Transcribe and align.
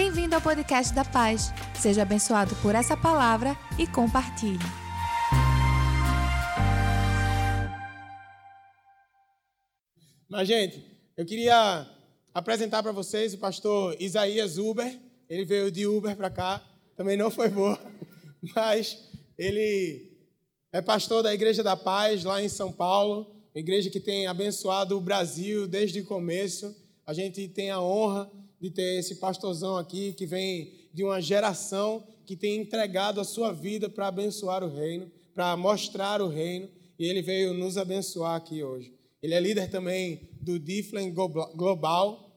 Bem-vindo 0.00 0.36
ao 0.36 0.40
podcast 0.40 0.94
da 0.94 1.04
Paz. 1.04 1.50
Seja 1.74 2.02
abençoado 2.02 2.54
por 2.62 2.72
essa 2.72 2.96
palavra 2.96 3.56
e 3.76 3.84
compartilhe. 3.84 4.56
Mas, 10.28 10.46
gente, 10.46 10.86
eu 11.16 11.26
queria 11.26 11.84
apresentar 12.32 12.80
para 12.80 12.92
vocês 12.92 13.34
o 13.34 13.38
pastor 13.38 13.96
Isaías 13.98 14.56
Uber. 14.56 15.00
Ele 15.28 15.44
veio 15.44 15.68
de 15.68 15.84
Uber 15.84 16.16
para 16.16 16.30
cá, 16.30 16.64
também 16.96 17.16
não 17.16 17.28
foi 17.28 17.48
boa, 17.48 17.76
mas 18.54 18.96
ele 19.36 20.16
é 20.72 20.80
pastor 20.80 21.24
da 21.24 21.34
Igreja 21.34 21.64
da 21.64 21.76
Paz 21.76 22.22
lá 22.22 22.40
em 22.40 22.48
São 22.48 22.70
Paulo, 22.70 23.34
igreja 23.52 23.90
que 23.90 23.98
tem 23.98 24.28
abençoado 24.28 24.96
o 24.96 25.00
Brasil 25.00 25.66
desde 25.66 25.98
o 25.98 26.06
começo. 26.06 26.72
A 27.04 27.12
gente 27.12 27.48
tem 27.48 27.72
a 27.72 27.80
honra 27.80 28.30
de 28.60 28.70
ter 28.70 28.98
esse 28.98 29.16
pastorzão 29.16 29.76
aqui 29.76 30.12
que 30.12 30.26
vem 30.26 30.88
de 30.92 31.04
uma 31.04 31.20
geração 31.20 32.06
que 32.26 32.36
tem 32.36 32.60
entregado 32.60 33.20
a 33.20 33.24
sua 33.24 33.52
vida 33.52 33.88
para 33.88 34.08
abençoar 34.08 34.62
o 34.62 34.68
reino, 34.68 35.10
para 35.34 35.56
mostrar 35.56 36.20
o 36.20 36.28
reino, 36.28 36.68
e 36.98 37.06
ele 37.06 37.22
veio 37.22 37.54
nos 37.54 37.78
abençoar 37.78 38.34
aqui 38.34 38.62
hoje. 38.62 38.92
Ele 39.22 39.34
é 39.34 39.40
líder 39.40 39.70
também 39.70 40.28
do 40.40 40.58
Difflin 40.58 41.12
Global 41.12 42.28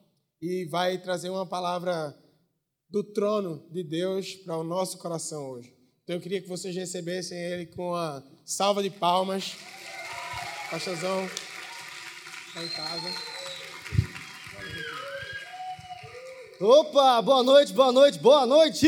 e 0.41 0.65
vai 0.65 0.98
trazer 0.98 1.29
uma 1.29 1.45
palavra 1.45 2.15
do 2.90 3.03
trono 3.03 3.67
de 3.71 3.84
Deus 3.84 4.35
para 4.35 4.57
o 4.57 4.63
nosso 4.63 4.98
coração 4.98 5.49
hoje. 5.49 5.73
Então 6.03 6.15
eu 6.15 6.21
queria 6.21 6.41
que 6.41 6.49
vocês 6.49 6.76
recebessem 6.76 7.38
ele 7.38 7.67
com 7.67 7.90
uma 7.90 8.23
salva 8.45 8.84
de 8.84 8.90
palmas. 8.90 9.55
Pastorzão, 10.70 11.26
está 12.48 12.63
em 12.63 12.70
casa. 12.70 13.30
Opa, 16.63 17.20
boa 17.23 17.41
noite, 17.41 17.73
boa 17.73 17.91
noite, 17.91 18.20
boa 18.20 18.45
noite! 18.45 18.87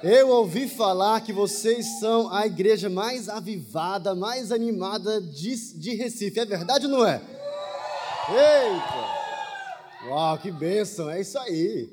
Eu 0.00 0.28
ouvi 0.28 0.68
falar 0.68 1.22
que 1.22 1.32
vocês 1.32 1.98
são 1.98 2.32
a 2.32 2.46
igreja 2.46 2.88
mais 2.88 3.28
avivada, 3.28 4.14
mais 4.14 4.52
animada 4.52 5.20
de, 5.20 5.56
de 5.76 5.96
Recife. 5.96 6.38
É 6.38 6.44
verdade 6.44 6.86
ou 6.86 6.92
não 6.92 7.04
é? 7.04 7.20
Eita! 8.30 10.08
Uau, 10.08 10.38
que 10.38 10.52
bênção, 10.52 11.10
é 11.10 11.20
isso 11.20 11.36
aí. 11.36 11.90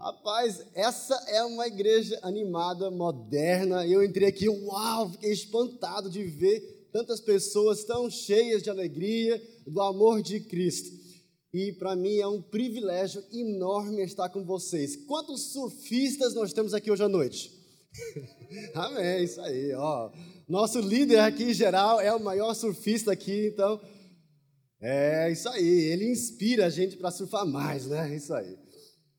Rapaz, 0.00 0.64
essa 0.74 1.14
é 1.28 1.44
uma 1.44 1.66
igreja 1.66 2.18
animada, 2.22 2.90
moderna. 2.90 3.86
Eu 3.86 4.02
entrei 4.02 4.28
aqui, 4.28 4.48
uau, 4.48 5.10
fiquei 5.10 5.32
espantado 5.32 6.08
de 6.08 6.24
ver 6.24 6.88
tantas 6.90 7.20
pessoas 7.20 7.84
tão 7.84 8.08
cheias 8.08 8.62
de 8.62 8.70
alegria, 8.70 9.38
do 9.66 9.82
amor 9.82 10.22
de 10.22 10.40
Cristo 10.40 11.03
e 11.54 11.72
para 11.72 11.94
mim 11.94 12.16
é 12.16 12.26
um 12.26 12.42
privilégio 12.42 13.22
enorme 13.32 14.02
estar 14.02 14.28
com 14.28 14.44
vocês. 14.44 14.96
Quantos 15.06 15.52
surfistas 15.52 16.34
nós 16.34 16.52
temos 16.52 16.74
aqui 16.74 16.90
hoje 16.90 17.04
à 17.04 17.08
noite? 17.08 17.52
Amém, 18.74 19.22
isso 19.22 19.40
aí, 19.40 19.72
ó. 19.72 20.10
Nosso 20.48 20.80
líder 20.80 21.20
aqui, 21.20 21.54
geral, 21.54 22.00
é 22.00 22.12
o 22.12 22.18
maior 22.18 22.52
surfista 22.54 23.12
aqui, 23.12 23.52
então. 23.52 23.80
É 24.82 25.30
isso 25.30 25.48
aí, 25.48 25.64
ele 25.64 26.10
inspira 26.10 26.66
a 26.66 26.70
gente 26.70 26.96
para 26.96 27.12
surfar 27.12 27.46
mais, 27.46 27.86
né? 27.86 28.16
Isso 28.16 28.34
aí. 28.34 28.58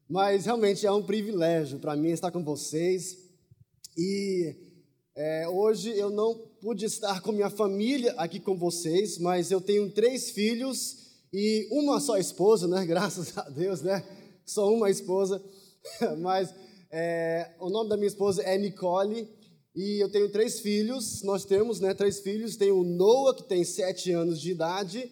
Mas 0.06 0.45
realmente 0.45 0.86
é 0.86 0.91
um 0.91 1.06
privilégio 1.06 1.80
para 1.80 1.95
mim 1.95 2.09
estar 2.09 2.31
com 2.31 2.44
vocês. 2.44 3.17
E 3.97 4.53
é, 5.16 5.47
hoje 5.47 5.97
eu 5.97 6.09
não 6.09 6.36
pude 6.59 6.83
estar 6.83 7.22
com 7.22 7.31
minha 7.31 7.50
família 7.50 8.13
aqui 8.17 8.41
com 8.41 8.58
vocês, 8.58 9.17
mas 9.19 9.52
eu 9.52 9.61
tenho 9.61 9.89
três 9.89 10.31
filhos 10.31 11.04
e 11.38 11.67
uma 11.69 12.00
só 12.00 12.17
esposa, 12.17 12.66
né? 12.66 12.86
Graças 12.88 13.38
a 13.38 13.50
Deus, 13.50 13.81
né? 13.81 14.02
Só 14.45 14.73
uma 14.73 14.89
esposa. 14.89 15.44
Mas 16.19 16.50
é, 16.89 17.52
o 17.59 17.69
nome 17.69 17.89
da 17.89 17.97
minha 17.97 18.08
esposa 18.08 18.41
é 18.41 18.58
Nicole 18.58 19.28
e 19.75 20.01
eu 20.01 20.09
tenho 20.09 20.31
três 20.31 20.62
filhos. 20.62 21.22
Nós 21.24 21.44
temos, 21.44 21.81
né? 21.81 21.94
Três 21.94 22.22
filhos. 22.22 22.56
Tem 22.56 22.72
o 22.72 22.85
Noah 22.85 23.35
que 23.35 23.44
tem 23.44 23.66
sete 23.66 24.13
anos 24.13 24.40
de 24.40 24.51
idade. 24.51 25.12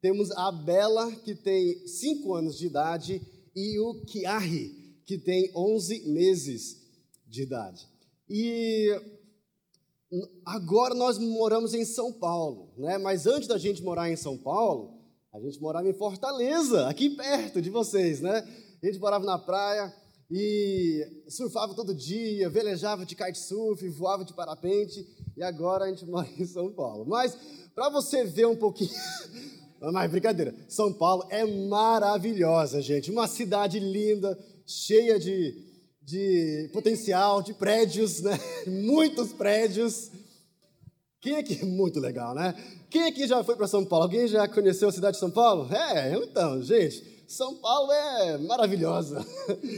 Temos 0.00 0.30
a 0.30 0.52
Bela 0.52 1.10
que 1.10 1.34
tem 1.34 1.84
cinco 1.88 2.34
anos 2.34 2.56
de 2.56 2.66
idade 2.66 3.20
e 3.56 3.80
o 3.80 4.04
Kiari 4.04 5.02
que 5.04 5.18
tem 5.18 5.50
onze 5.54 6.00
meses 6.08 6.76
de 7.26 7.42
idade. 7.42 7.88
E 8.30 8.88
agora 10.44 10.94
nós 10.94 11.18
moramos 11.18 11.74
em 11.74 11.84
São 11.84 12.12
Paulo, 12.12 12.72
né? 12.76 12.98
Mas 12.98 13.26
antes 13.26 13.48
da 13.48 13.58
gente 13.58 13.82
morar 13.82 14.08
em 14.08 14.16
São 14.16 14.38
Paulo 14.38 14.95
a 15.36 15.40
gente 15.40 15.60
morava 15.60 15.86
em 15.86 15.92
Fortaleza, 15.92 16.88
aqui 16.88 17.10
perto 17.10 17.60
de 17.60 17.68
vocês, 17.68 18.22
né? 18.22 18.42
A 18.82 18.86
gente 18.86 18.98
morava 18.98 19.24
na 19.24 19.38
praia 19.38 19.92
e 20.30 21.06
surfava 21.28 21.74
todo 21.74 21.94
dia, 21.94 22.48
velejava 22.48 23.04
de 23.04 23.14
kitesurf, 23.14 23.86
voava 23.90 24.24
de 24.24 24.32
parapente 24.32 25.06
e 25.36 25.42
agora 25.42 25.84
a 25.84 25.88
gente 25.88 26.04
mora 26.08 26.26
em 26.38 26.46
São 26.46 26.72
Paulo. 26.72 27.04
Mas 27.06 27.36
para 27.74 27.90
você 27.90 28.24
ver 28.24 28.46
um 28.46 28.56
pouquinho, 28.56 28.90
mas 29.92 30.10
brincadeira, 30.10 30.54
São 30.68 30.90
Paulo 30.90 31.26
é 31.28 31.44
maravilhosa, 31.44 32.80
gente, 32.80 33.10
uma 33.10 33.28
cidade 33.28 33.78
linda, 33.78 34.38
cheia 34.66 35.18
de, 35.18 35.54
de 36.02 36.70
potencial, 36.72 37.42
de 37.42 37.52
prédios, 37.52 38.22
né? 38.22 38.38
Muitos 38.66 39.34
prédios. 39.34 40.10
Quem 41.20 41.34
é 41.34 41.42
que 41.42 41.64
muito 41.64 41.98
legal, 41.98 42.34
né? 42.34 42.54
Quem 42.90 43.04
aqui 43.04 43.26
já 43.26 43.42
foi 43.42 43.56
para 43.56 43.66
São 43.66 43.84
Paulo? 43.84 44.04
Alguém 44.04 44.28
já 44.28 44.46
conheceu 44.46 44.88
a 44.88 44.92
cidade 44.92 45.14
de 45.14 45.20
São 45.20 45.30
Paulo? 45.30 45.72
É, 45.74 46.14
então, 46.14 46.62
gente, 46.62 47.24
São 47.26 47.56
Paulo 47.56 47.90
é 47.90 48.38
maravilhosa. 48.38 49.24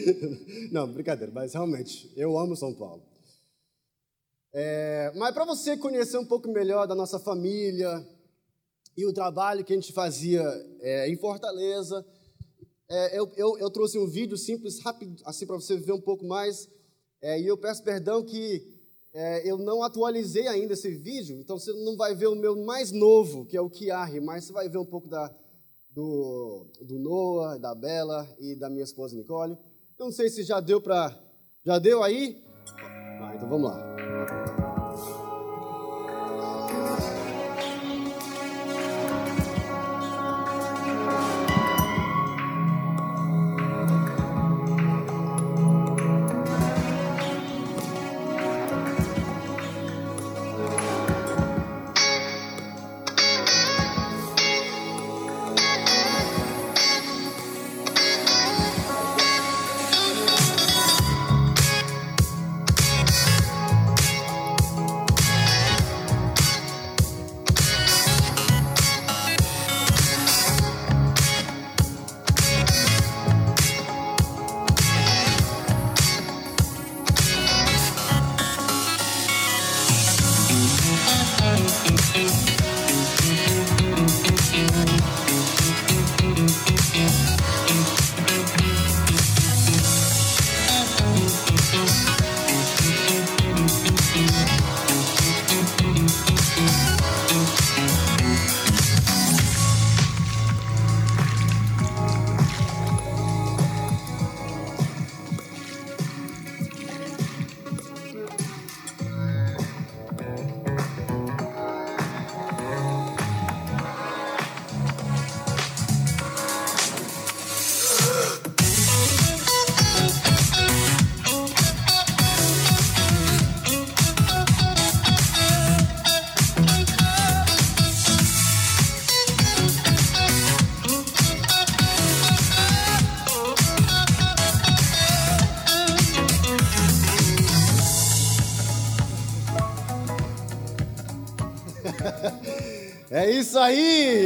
Não, 0.71 0.91
brincadeira, 0.93 1.33
mas 1.33 1.55
realmente, 1.55 2.13
eu 2.17 2.39
amo 2.39 2.57
São 2.57 2.75
Paulo. 2.75 3.03
É, 4.53 5.13
mas 5.15 5.33
para 5.33 5.45
você 5.45 5.77
conhecer 5.77 6.19
um 6.19 6.27
pouco 6.27 6.51
melhor 6.51 6.87
da 6.87 6.95
nossa 6.95 7.19
família 7.19 8.07
e 8.97 9.07
o 9.07 9.13
trabalho 9.13 9.65
que 9.65 9.73
a 9.73 9.77
gente 9.77 9.93
fazia 9.93 10.43
é, 10.81 11.09
em 11.09 11.17
Fortaleza, 11.17 12.05
é, 12.91 13.19
eu, 13.19 13.31
eu, 13.37 13.59
eu, 13.59 13.71
trouxe 13.71 13.99
um 13.99 14.09
vídeo 14.09 14.37
simples, 14.37 14.81
rápido, 14.83 15.15
assim 15.25 15.47
para 15.47 15.57
você 15.57 15.77
ver 15.77 15.93
um 15.93 16.01
pouco 16.01 16.27
mais. 16.27 16.69
É, 17.21 17.39
e 17.41 17.47
eu 17.47 17.57
peço 17.57 17.85
perdão 17.85 18.25
que 18.25 18.78
é, 19.19 19.51
eu 19.51 19.59
não 19.59 19.83
atualizei 19.83 20.47
ainda 20.47 20.75
esse 20.75 20.95
vídeo, 20.95 21.41
então 21.41 21.59
você 21.59 21.73
não 21.73 21.97
vai 21.97 22.15
ver 22.15 22.29
o 22.29 22.37
meu 22.37 22.55
mais 22.65 22.93
novo, 22.93 23.45
que 23.45 23.57
é 23.57 23.61
o 23.61 23.69
Kiari, 23.69 24.21
mas 24.21 24.45
você 24.45 24.53
vai 24.53 24.69
ver 24.69 24.79
um 24.79 24.87
pouco 24.87 25.09
da, 25.09 25.29
do, 25.91 26.69
do 26.81 27.01
Noah, 27.01 27.59
da 27.59 27.75
Bela 27.75 28.29
e 28.39 28.55
da 28.55 28.71
minha 28.71 28.85
esposa 28.85 29.17
Nicole. 29.17 29.59
Eu 29.99 30.07
não 30.07 30.13
sei 30.13 30.29
se 30.29 30.45
já 30.45 30.61
deu 30.61 30.81
para. 30.81 31.21
Já 31.67 31.81
deu 31.81 32.05
aí? 32.05 32.45
Ah, 33.21 33.33
então 33.35 33.49
vamos 33.49 33.69
lá. 33.69 34.68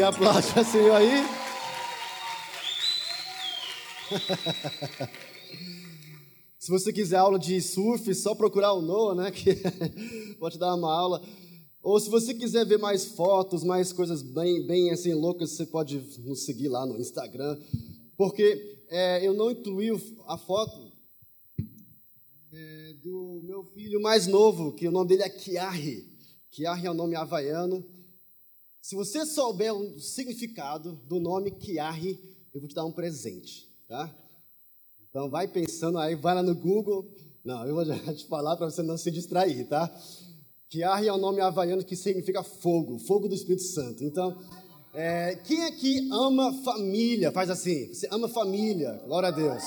Aplaude 0.02 0.46
para 0.52 0.62
o 0.62 0.64
Senhor 0.64 0.94
aí. 0.96 1.24
Se 6.58 6.70
você 6.70 6.92
quiser 6.92 7.16
aula 7.16 7.38
de 7.38 7.60
surf, 7.60 8.14
só 8.14 8.34
procurar 8.34 8.72
o 8.72 8.82
Noah, 8.82 9.14
né? 9.14 9.30
Que 9.30 9.56
pode 10.38 10.58
dar 10.58 10.74
uma 10.74 10.92
aula. 10.92 11.22
Ou 11.82 11.98
se 11.98 12.08
você 12.08 12.32
quiser 12.32 12.64
ver 12.64 12.78
mais 12.78 13.06
fotos, 13.06 13.64
mais 13.64 13.92
coisas 13.92 14.22
bem, 14.22 14.66
bem 14.66 14.90
assim 14.90 15.14
loucas, 15.14 15.50
você 15.50 15.66
pode 15.66 15.98
nos 16.18 16.44
seguir 16.44 16.68
lá 16.68 16.86
no 16.86 17.00
Instagram. 17.00 17.58
Porque 18.16 18.84
é, 18.88 19.26
eu 19.26 19.34
não 19.34 19.50
incluí 19.50 19.90
a 20.26 20.38
foto 20.38 20.92
é, 22.52 22.92
do 23.02 23.40
meu 23.42 23.64
filho 23.64 24.00
mais 24.00 24.26
novo, 24.26 24.72
que 24.72 24.86
o 24.86 24.92
nome 24.92 25.08
dele 25.08 25.22
é 25.22 25.28
Kiari. 25.28 26.12
Kiari 26.50 26.86
é 26.86 26.90
o 26.90 26.92
um 26.92 26.96
nome 26.96 27.16
havaiano. 27.16 27.84
Se 28.82 28.96
você 28.96 29.24
souber 29.24 29.72
o 29.72 30.00
significado 30.00 30.96
do 31.06 31.20
nome 31.20 31.52
Kiari, 31.52 32.18
eu 32.52 32.60
vou 32.60 32.68
te 32.68 32.74
dar 32.74 32.84
um 32.84 32.90
presente, 32.90 33.72
tá? 33.86 34.12
Então 35.08 35.30
vai 35.30 35.46
pensando 35.46 35.98
aí, 35.98 36.16
vai 36.16 36.34
lá 36.34 36.42
no 36.42 36.52
Google. 36.52 37.08
Não, 37.44 37.64
eu 37.64 37.76
vou 37.76 37.84
já 37.86 37.96
te 38.12 38.26
falar 38.26 38.56
para 38.56 38.68
você 38.68 38.82
não 38.82 38.98
se 38.98 39.08
distrair, 39.12 39.68
tá? 39.68 39.88
Kiari 40.68 41.06
é 41.06 41.12
um 41.12 41.18
nome 41.18 41.40
havaiano 41.40 41.84
que 41.84 41.94
significa 41.94 42.42
fogo, 42.42 42.98
fogo 42.98 43.28
do 43.28 43.36
Espírito 43.36 43.62
Santo. 43.62 44.02
Então, 44.02 44.36
é, 44.92 45.36
quem 45.36 45.64
aqui 45.64 46.08
ama 46.10 46.52
família? 46.64 47.30
Faz 47.30 47.50
assim, 47.50 47.94
você 47.94 48.08
ama 48.10 48.28
família, 48.28 49.00
glória 49.06 49.28
a 49.28 49.32
Deus. 49.32 49.62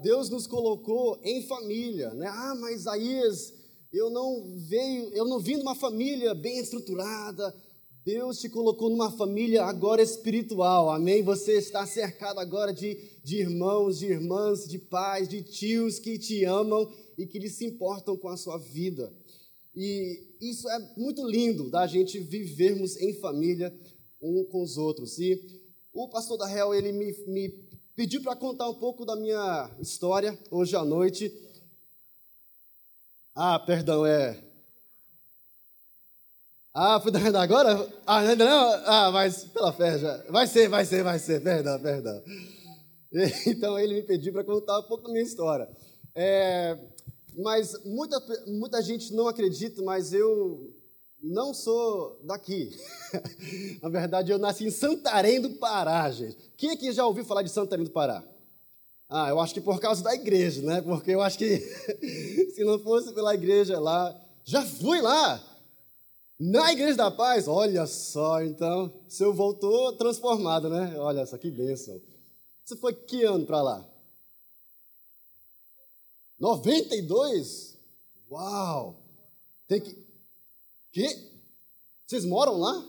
Deus 0.00 0.30
nos 0.30 0.46
colocou 0.46 1.20
em 1.22 1.46
família, 1.46 2.14
né? 2.14 2.28
Ah, 2.28 2.54
mas 2.58 2.80
Isaías, 2.80 3.52
eu 3.92 4.08
não 4.08 4.56
veio, 4.70 5.10
eu 5.10 5.26
não 5.26 5.38
vim 5.38 5.56
de 5.56 5.62
uma 5.62 5.74
família 5.74 6.34
bem 6.34 6.58
estruturada. 6.58 7.54
Deus 8.04 8.40
te 8.40 8.48
colocou 8.48 8.90
numa 8.90 9.12
família 9.12 9.64
agora 9.64 10.02
espiritual, 10.02 10.90
amém? 10.90 11.22
Você 11.22 11.52
está 11.52 11.86
cercado 11.86 12.40
agora 12.40 12.72
de, 12.72 12.96
de 13.22 13.36
irmãos, 13.36 14.00
de 14.00 14.06
irmãs, 14.06 14.66
de 14.66 14.76
pais, 14.76 15.28
de 15.28 15.40
tios 15.40 16.00
que 16.00 16.18
te 16.18 16.44
amam 16.44 16.92
e 17.16 17.26
que 17.26 17.48
se 17.48 17.64
importam 17.64 18.16
com 18.16 18.28
a 18.28 18.36
sua 18.36 18.58
vida. 18.58 19.12
E 19.72 20.36
isso 20.40 20.68
é 20.68 20.78
muito 20.96 21.24
lindo 21.24 21.70
da 21.70 21.86
gente 21.86 22.18
vivermos 22.18 22.96
em 22.96 23.14
família 23.20 23.72
um 24.20 24.44
com 24.44 24.62
os 24.62 24.76
outros. 24.76 25.18
E 25.20 25.40
o 25.92 26.08
pastor 26.08 26.36
da 26.36 26.46
Real, 26.46 26.74
ele 26.74 26.90
me, 26.90 27.12
me 27.28 27.50
pediu 27.94 28.20
para 28.20 28.34
contar 28.34 28.68
um 28.68 28.74
pouco 28.74 29.04
da 29.04 29.14
minha 29.14 29.70
história 29.80 30.36
hoje 30.50 30.74
à 30.74 30.84
noite. 30.84 31.32
Ah, 33.32 33.60
perdão, 33.60 34.04
é. 34.04 34.51
Ah, 36.74 36.98
foi 36.98 37.12
agora? 37.36 37.86
Ah, 38.06 38.20
ainda 38.20 38.46
não? 38.46 38.72
Ah, 38.86 39.10
mas 39.12 39.44
pela 39.44 39.72
fé 39.74 39.98
já. 39.98 40.24
Vai 40.30 40.46
ser, 40.46 40.68
vai 40.68 40.86
ser, 40.86 41.02
vai 41.02 41.18
ser. 41.18 41.42
Perdão, 41.42 41.78
perdão. 41.80 42.22
Então 43.46 43.78
ele 43.78 43.96
me 43.96 44.02
pediu 44.02 44.32
para 44.32 44.42
contar 44.42 44.78
um 44.78 44.84
pouco 44.84 45.04
da 45.04 45.10
minha 45.10 45.22
história. 45.22 45.68
É, 46.14 46.78
mas 47.36 47.74
muita, 47.84 48.18
muita 48.46 48.80
gente 48.80 49.12
não 49.12 49.28
acredita, 49.28 49.82
mas 49.82 50.14
eu 50.14 50.74
não 51.22 51.52
sou 51.52 52.18
daqui. 52.24 52.70
Na 53.82 53.90
verdade, 53.90 54.32
eu 54.32 54.38
nasci 54.38 54.64
em 54.64 54.70
Santarém 54.70 55.42
do 55.42 55.50
Pará, 55.50 56.10
gente. 56.10 56.38
Quem 56.56 56.70
aqui 56.70 56.90
já 56.90 57.04
ouviu 57.06 57.22
falar 57.22 57.42
de 57.42 57.50
Santarém 57.50 57.84
do 57.84 57.90
Pará? 57.90 58.24
Ah, 59.10 59.28
eu 59.28 59.38
acho 59.40 59.52
que 59.52 59.60
por 59.60 59.78
causa 59.78 60.02
da 60.02 60.14
igreja, 60.14 60.62
né? 60.62 60.80
Porque 60.80 61.10
eu 61.10 61.20
acho 61.20 61.36
que 61.36 61.58
se 62.56 62.64
não 62.64 62.78
fosse 62.78 63.12
pela 63.12 63.34
igreja 63.34 63.78
lá, 63.78 64.18
já 64.42 64.62
fui 64.62 65.02
lá. 65.02 65.51
Na 66.44 66.72
Igreja 66.72 66.96
da 66.96 67.08
Paz, 67.08 67.46
olha 67.46 67.86
só, 67.86 68.42
então, 68.42 68.92
o 69.06 69.10
senhor 69.10 69.32
voltou 69.32 69.92
transformado, 69.92 70.68
né? 70.68 70.98
Olha 70.98 71.24
só, 71.24 71.38
que 71.38 71.48
bênção. 71.48 72.02
Você 72.64 72.74
foi 72.74 72.92
que 72.94 73.22
ano 73.22 73.46
para 73.46 73.62
lá? 73.62 73.88
92? 76.40 77.78
Uau! 78.28 79.00
Tem 79.68 79.80
que. 79.80 79.96
Que? 80.90 81.30
Vocês 82.04 82.24
moram 82.24 82.58
lá? 82.58 82.88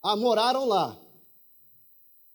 Ah, 0.00 0.14
moraram 0.14 0.64
lá. 0.64 0.96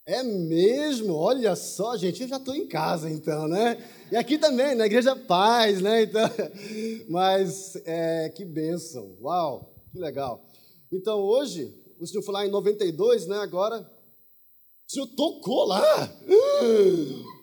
É 0.06 0.22
mesmo? 0.22 1.16
Olha 1.16 1.56
só, 1.56 1.96
gente, 1.96 2.24
eu 2.24 2.28
já 2.28 2.36
estou 2.36 2.54
em 2.54 2.68
casa 2.68 3.10
então, 3.10 3.48
né? 3.48 3.82
E 4.12 4.18
aqui 4.18 4.38
também, 4.38 4.76
na 4.76 4.86
Igreja 4.86 5.16
Paz, 5.16 5.80
né? 5.80 6.04
Então, 6.04 6.30
mas 7.08 7.78
é, 7.86 8.28
que 8.28 8.44
bênção, 8.44 9.16
uau, 9.22 9.75
que 9.96 10.00
legal. 10.00 10.46
Então 10.92 11.20
hoje, 11.20 11.74
o 11.98 12.06
senhor 12.06 12.22
foi 12.22 12.34
lá 12.34 12.46
em 12.46 12.52
92, 12.52 13.28
né? 13.28 13.38
Agora, 13.38 13.80
o 13.80 14.92
senhor 14.92 15.08
tocou 15.08 15.66
lá. 15.66 16.12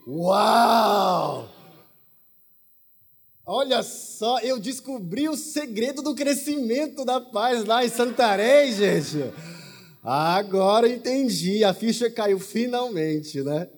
Uau! 0.06 1.48
Olha 3.44 3.82
só, 3.82 4.38
eu 4.40 4.60
descobri 4.60 5.28
o 5.28 5.36
segredo 5.36 6.02
do 6.02 6.14
crescimento 6.14 7.04
da 7.04 7.20
paz 7.20 7.64
lá 7.64 7.84
em 7.84 7.88
Santarém, 7.88 8.72
gente. 8.72 9.18
Agora 10.02 10.88
entendi, 10.88 11.64
a 11.64 11.72
ficha 11.72 12.10
caiu 12.10 12.38
finalmente, 12.38 13.40
né? 13.42 13.68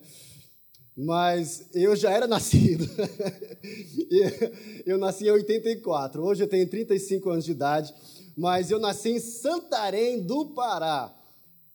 Mas 0.97 1.69
eu 1.73 1.95
já 1.95 2.11
era 2.11 2.27
nascido. 2.27 2.89
eu 4.85 4.97
nasci 4.97 5.25
em 5.27 5.31
84. 5.31 6.23
Hoje 6.23 6.43
eu 6.43 6.47
tenho 6.47 6.69
35 6.69 7.29
anos 7.29 7.45
de 7.45 7.51
idade, 7.51 7.93
mas 8.37 8.71
eu 8.71 8.79
nasci 8.79 9.09
em 9.09 9.19
Santarém 9.19 10.21
do 10.21 10.53
Pará. 10.53 11.15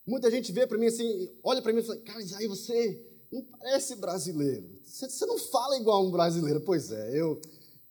Muita 0.06 0.30
gente 0.30 0.52
vê 0.52 0.66
para 0.66 0.78
mim 0.78 0.86
assim, 0.86 1.28
olha 1.42 1.62
para 1.62 1.72
mim 1.72 1.80
e 1.80 1.82
fala: 1.82 1.98
"Cara, 2.00 2.18
aí 2.36 2.46
você 2.46 3.06
não 3.30 3.42
parece 3.44 3.96
brasileiro. 3.96 4.68
Você 4.82 5.26
não 5.26 5.38
fala 5.38 5.76
igual 5.76 6.05
um 6.05 6.10
brasileiro". 6.10 6.60
Pois 6.60 6.90
é, 6.90 7.19
eu 7.19 7.40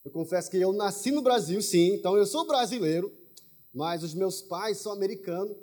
eu 0.04 0.10
confesso 0.10 0.50
que 0.50 0.56
eu 0.56 0.72
nasci 0.72 1.10
no 1.10 1.20
Brasil, 1.20 1.60
sim, 1.60 1.94
então 1.94 2.16
eu 2.16 2.24
sou 2.24 2.46
brasileiro, 2.46 3.12
mas 3.72 4.02
os 4.02 4.14
meus 4.14 4.40
pais 4.40 4.78
são 4.78 4.92
americanos 4.92 5.54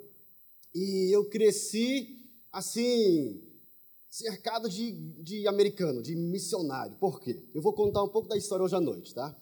e 0.72 1.14
eu 1.14 1.28
cresci 1.28 2.18
assim, 2.52 3.42
cercado 4.08 4.68
de, 4.68 4.92
de 5.22 5.46
americano, 5.48 6.02
de 6.02 6.14
missionário. 6.14 6.96
Por 6.96 7.20
quê? 7.20 7.42
Eu 7.52 7.60
vou 7.60 7.72
contar 7.72 8.02
um 8.02 8.08
pouco 8.08 8.28
da 8.28 8.36
história 8.36 8.64
hoje 8.64 8.76
à 8.76 8.80
noite, 8.80 9.12
tá? 9.12 9.36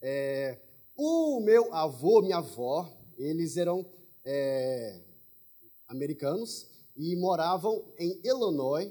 É, 0.00 0.58
o 0.96 1.40
meu 1.40 1.72
avô, 1.74 2.22
minha 2.22 2.38
avó, 2.38 2.90
eles 3.18 3.56
eram 3.56 3.84
é, 4.24 5.00
americanos 5.88 6.68
e 6.96 7.16
moravam 7.16 7.84
em 7.98 8.20
Illinois 8.24 8.90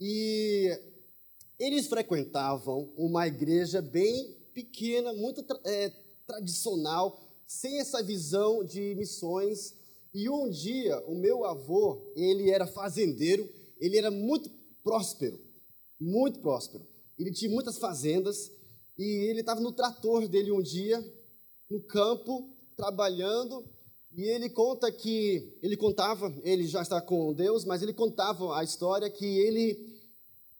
e 0.00 0.70
eles 1.58 1.86
frequentavam 1.86 2.92
uma 2.96 3.26
igreja 3.26 3.82
bem 3.82 4.36
pequena, 4.54 5.12
muito 5.12 5.44
é, 5.64 5.90
tradicional, 6.26 7.20
sem 7.46 7.80
essa 7.80 8.02
visão 8.02 8.64
de 8.64 8.94
missões. 8.94 9.74
E 10.14 10.28
um 10.28 10.48
dia, 10.48 10.98
o 11.06 11.14
meu 11.14 11.44
avô, 11.44 12.12
ele 12.16 12.50
era 12.50 12.66
fazendeiro, 12.66 13.48
ele 13.80 13.98
era 13.98 14.10
muito 14.10 14.50
próspero, 14.82 15.40
muito 16.00 16.40
próspero. 16.40 16.86
Ele 17.18 17.32
tinha 17.32 17.50
muitas 17.50 17.78
fazendas 17.78 18.50
e 18.96 19.28
ele 19.28 19.40
estava 19.40 19.60
no 19.60 19.72
trator 19.72 20.28
dele 20.28 20.52
um 20.52 20.62
dia, 20.62 21.04
no 21.68 21.80
campo, 21.82 22.48
trabalhando, 22.78 23.68
e 24.12 24.22
ele 24.22 24.48
conta 24.48 24.90
que, 24.92 25.58
ele 25.60 25.76
contava, 25.76 26.32
ele 26.44 26.64
já 26.64 26.80
está 26.80 27.02
com 27.02 27.34
Deus, 27.34 27.64
mas 27.64 27.82
ele 27.82 27.92
contava 27.92 28.56
a 28.56 28.62
história 28.62 29.10
que 29.10 29.26
ele 29.26 29.98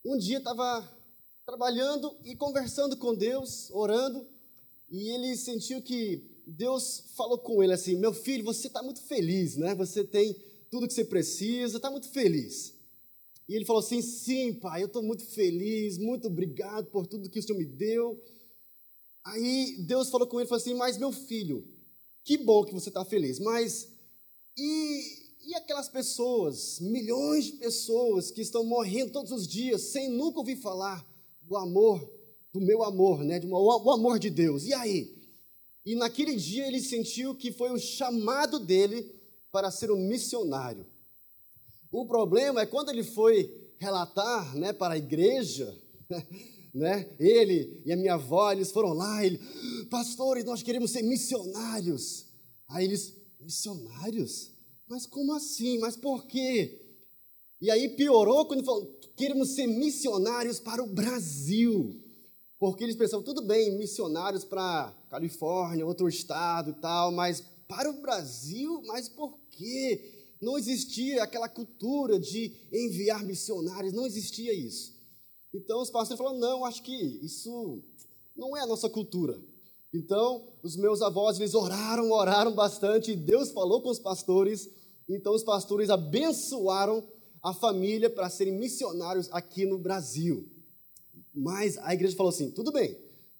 um 0.04 0.18
dia 0.18 0.38
estava 0.38 0.86
trabalhando 1.46 2.14
e 2.24 2.34
conversando 2.34 2.96
com 2.96 3.14
Deus, 3.14 3.70
orando, 3.70 4.26
e 4.90 5.10
ele 5.10 5.36
sentiu 5.36 5.80
que 5.80 6.42
Deus 6.44 7.04
falou 7.14 7.38
com 7.38 7.62
ele 7.62 7.72
assim: 7.72 7.94
Meu 7.96 8.12
filho, 8.12 8.44
você 8.44 8.66
está 8.66 8.82
muito 8.82 9.00
feliz, 9.02 9.56
né? 9.56 9.74
Você 9.76 10.02
tem 10.02 10.34
tudo 10.70 10.88
que 10.88 10.94
você 10.94 11.04
precisa, 11.04 11.76
está 11.76 11.90
muito 11.90 12.08
feliz. 12.08 12.74
E 13.48 13.54
ele 13.54 13.64
falou 13.64 13.80
assim: 13.80 14.02
Sim, 14.02 14.54
pai, 14.54 14.82
eu 14.82 14.86
estou 14.86 15.02
muito 15.02 15.24
feliz, 15.24 15.98
muito 15.98 16.26
obrigado 16.26 16.86
por 16.86 17.06
tudo 17.06 17.30
que 17.30 17.38
o 17.38 17.42
Senhor 17.42 17.58
me 17.58 17.66
deu. 17.66 18.20
Aí 19.24 19.76
Deus 19.86 20.10
falou 20.10 20.26
com 20.26 20.40
ele: 20.40 20.48
falou 20.48 20.60
assim, 20.60 20.74
Mas 20.74 20.96
meu 20.96 21.12
filho, 21.12 21.66
que 22.28 22.36
bom 22.36 22.62
que 22.62 22.74
você 22.74 22.90
está 22.90 23.06
feliz, 23.06 23.38
mas 23.38 23.88
e, 24.54 25.46
e 25.46 25.54
aquelas 25.54 25.88
pessoas, 25.88 26.78
milhões 26.78 27.46
de 27.46 27.52
pessoas 27.52 28.30
que 28.30 28.42
estão 28.42 28.62
morrendo 28.62 29.12
todos 29.12 29.32
os 29.32 29.48
dias 29.48 29.80
sem 29.84 30.10
nunca 30.10 30.38
ouvir 30.38 30.56
falar 30.56 31.02
do 31.40 31.56
amor, 31.56 32.06
do 32.52 32.60
meu 32.60 32.82
amor, 32.82 33.24
né? 33.24 33.40
o 33.46 33.90
amor 33.90 34.18
de 34.18 34.28
Deus. 34.28 34.66
E 34.66 34.74
aí? 34.74 35.16
E 35.86 35.96
naquele 35.96 36.36
dia 36.36 36.66
ele 36.66 36.82
sentiu 36.82 37.34
que 37.34 37.50
foi 37.50 37.70
o 37.70 37.78
chamado 37.78 38.58
dele 38.58 39.10
para 39.50 39.70
ser 39.70 39.90
um 39.90 40.06
missionário. 40.06 40.86
O 41.90 42.04
problema 42.04 42.60
é 42.60 42.66
quando 42.66 42.90
ele 42.90 43.04
foi 43.04 43.72
relatar 43.78 44.54
né, 44.54 44.74
para 44.74 44.92
a 44.92 44.98
igreja, 44.98 45.74
né, 46.74 47.08
ele 47.18 47.82
e 47.84 47.92
a 47.92 47.96
minha 47.96 48.14
avó, 48.14 48.52
eles 48.52 48.70
foram 48.70 48.92
lá, 48.92 49.24
ele, 49.24 49.38
pastores, 49.90 50.44
nós 50.44 50.62
queremos 50.62 50.90
ser 50.90 51.02
missionários. 51.02 52.26
Aí 52.68 52.84
eles, 52.84 53.14
missionários? 53.40 54.52
Mas 54.88 55.06
como 55.06 55.34
assim? 55.34 55.78
Mas 55.78 55.96
por 55.96 56.26
quê? 56.26 56.80
E 57.60 57.70
aí 57.70 57.88
piorou 57.90 58.46
quando 58.46 58.64
falou: 58.64 58.98
queremos 59.16 59.50
ser 59.50 59.66
missionários 59.66 60.60
para 60.60 60.82
o 60.82 60.86
Brasil. 60.86 62.04
Porque 62.58 62.82
eles 62.82 62.96
pensavam, 62.96 63.24
tudo 63.24 63.42
bem, 63.42 63.78
missionários 63.78 64.44
para 64.44 64.92
Califórnia, 65.08 65.86
outro 65.86 66.08
estado 66.08 66.70
e 66.70 66.74
tal, 66.74 67.12
mas 67.12 67.40
para 67.68 67.88
o 67.88 68.00
Brasil, 68.00 68.82
mas 68.86 69.08
por 69.08 69.38
quê? 69.50 70.36
Não 70.40 70.58
existia 70.58 71.22
aquela 71.22 71.48
cultura 71.48 72.18
de 72.18 72.52
enviar 72.72 73.24
missionários, 73.24 73.92
não 73.92 74.06
existia 74.06 74.52
isso. 74.52 74.97
Então 75.52 75.80
os 75.80 75.90
pastores 75.90 76.18
falaram: 76.18 76.38
não, 76.38 76.64
acho 76.64 76.82
que 76.82 76.94
isso 77.22 77.82
não 78.36 78.56
é 78.56 78.60
a 78.60 78.66
nossa 78.66 78.88
cultura. 78.88 79.38
Então, 79.92 80.44
os 80.62 80.76
meus 80.76 81.00
avós, 81.00 81.38
eles 81.38 81.54
oraram, 81.54 82.10
oraram 82.10 82.52
bastante, 82.54 83.12
e 83.12 83.16
Deus 83.16 83.50
falou 83.50 83.80
com 83.80 83.88
os 83.88 83.98
pastores, 83.98 84.68
então 85.08 85.34
os 85.34 85.42
pastores 85.42 85.88
abençoaram 85.88 87.02
a 87.42 87.54
família 87.54 88.10
para 88.10 88.28
serem 88.28 88.52
missionários 88.52 89.28
aqui 89.32 89.64
no 89.64 89.78
Brasil. 89.78 90.46
Mas 91.34 91.78
a 91.78 91.94
igreja 91.94 92.16
falou 92.16 92.30
assim: 92.30 92.50
tudo 92.50 92.70
bem, 92.70 92.96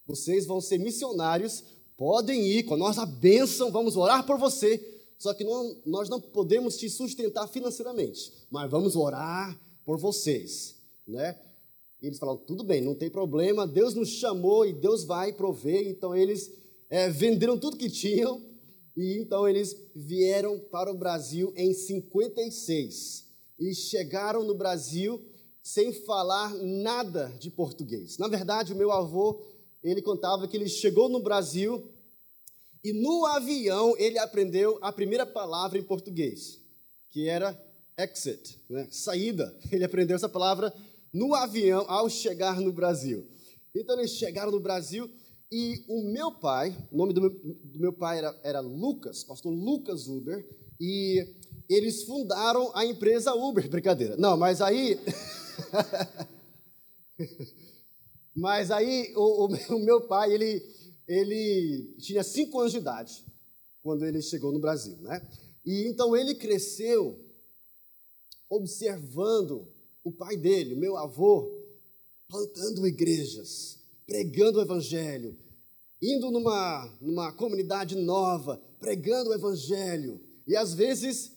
vocês 0.07 0.47
vão 0.47 0.61
ser 0.61 0.79
missionários, 0.79 1.63
podem 1.97 2.47
ir 2.47 2.63
com 2.63 2.75
a 2.75 2.79
nossa 2.79 3.05
bênção, 3.05 3.71
vamos 3.71 3.97
orar 3.97 4.25
por 4.25 4.39
você, 4.39 5.03
só 5.19 5.35
que 5.35 5.45
não, 5.45 5.77
nós 5.85 6.09
não 6.09 6.21
podemos 6.21 6.79
te 6.79 6.89
sustentar 6.89 7.47
financeiramente, 7.49 8.33
mas 8.51 8.71
vamos 8.71 8.97
orar 8.97 9.59
por 9.85 9.99
vocês, 9.99 10.77
né? 11.07 11.37
E 12.01 12.07
eles 12.07 12.19
falaram, 12.19 12.39
tudo 12.39 12.63
bem, 12.63 12.81
não 12.81 12.95
tem 12.95 13.11
problema, 13.11 13.67
Deus 13.67 13.95
nos 13.95 14.09
chamou 14.09 14.65
e 14.65 14.73
Deus 14.73 15.05
vai 15.05 15.33
prover. 15.33 15.87
Então 15.89 16.15
eles 16.15 16.53
é, 16.89 17.09
venderam 17.09 17.59
tudo 17.59 17.77
que 17.77 17.91
tinham 17.91 18.41
e 18.97 19.19
então 19.19 19.49
eles 19.49 19.77
vieram 19.95 20.59
para 20.59 20.91
o 20.91 20.97
Brasil 20.97 21.53
em 21.57 21.73
56 21.73 23.27
e 23.59 23.75
chegaram 23.75 24.45
no 24.45 24.55
Brasil 24.55 25.25
sem 25.63 25.93
falar 25.93 26.55
nada 26.55 27.33
de 27.39 27.51
português. 27.51 28.17
Na 28.17 28.29
verdade, 28.29 28.73
o 28.73 28.77
meu 28.77 28.91
avô, 28.91 29.43
ele 29.83 30.01
contava 30.01 30.49
que 30.49 30.57
ele 30.57 30.69
chegou 30.69 31.09
no 31.09 31.21
Brasil 31.21 31.93
e 32.83 32.93
no 32.93 33.27
avião 33.27 33.95
ele 33.99 34.19
aprendeu 34.19 34.79
a 34.81 34.93
primeira 34.93 35.27
palavra 35.27 35.79
em 35.79 35.83
português, 35.83 36.61
que 37.11 37.29
era 37.29 37.61
exit, 37.99 38.59
né? 38.71 38.87
saída. 38.91 39.55
Ele 39.71 39.85
aprendeu 39.85 40.17
essa 40.17 40.29
palavra 40.29 40.73
no 41.13 41.35
avião 41.35 41.85
ao 41.89 42.09
chegar 42.09 42.61
no 42.61 42.73
Brasil. 42.73 43.27
Então 43.75 43.99
eles 43.99 44.13
chegaram 44.13 44.51
no 44.51 44.61
Brasil 44.61 45.11
e 45.51 45.83
o 45.89 46.03
meu 46.13 46.33
pai, 46.33 46.77
o 46.91 46.97
nome 46.97 47.13
do 47.13 47.23
meu, 47.23 47.31
do 47.31 47.81
meu 47.81 47.93
pai 47.93 48.19
era, 48.19 48.41
era 48.43 48.61
Lucas, 48.61 49.25
pastor 49.25 49.53
Lucas 49.53 50.07
Uber, 50.07 50.47
e 50.79 51.27
eles 51.69 52.05
fundaram 52.05 52.71
a 52.75 52.85
empresa 52.85 53.35
Uber, 53.35 53.69
brincadeira. 53.69 54.17
Não, 54.17 54.37
mas 54.37 54.61
aí. 54.61 54.99
mas 58.37 58.71
aí 58.71 59.13
o, 59.17 59.47
o, 59.47 59.49
o, 59.77 59.79
meu 59.81 60.07
pai, 60.07 60.33
ele, 60.33 60.63
ele 61.07 61.95
tinha 61.99 62.23
cinco 62.23 62.61
anos 62.61 62.73
de 62.73 62.79
idade 62.79 63.25
quando 63.83 64.05
ele 64.05 64.21
chegou 64.21 64.53
no 64.53 64.61
Brasil, 64.61 64.97
né? 64.99 65.27
E 65.65 65.89
então 65.89 66.17
ele 66.17 66.35
cresceu 66.35 67.25
observando 68.51 69.69
o 70.09 70.13
pai 70.13 70.37
dele, 70.37 70.75
meu 70.75 70.97
avô, 70.97 71.51
plantando 72.29 72.87
igrejas, 72.87 73.79
pregando 74.07 74.59
o 74.59 74.63
evangelho, 74.63 75.37
indo 76.03 76.31
numa, 76.31 76.99
numa 77.01 77.33
comunidade 77.33 77.97
nova, 77.97 78.61
pregando 78.81 79.31
o 79.31 79.35
evangelho. 79.35 80.21
E 80.47 80.57
às 80.57 80.75
vezes 80.75 81.33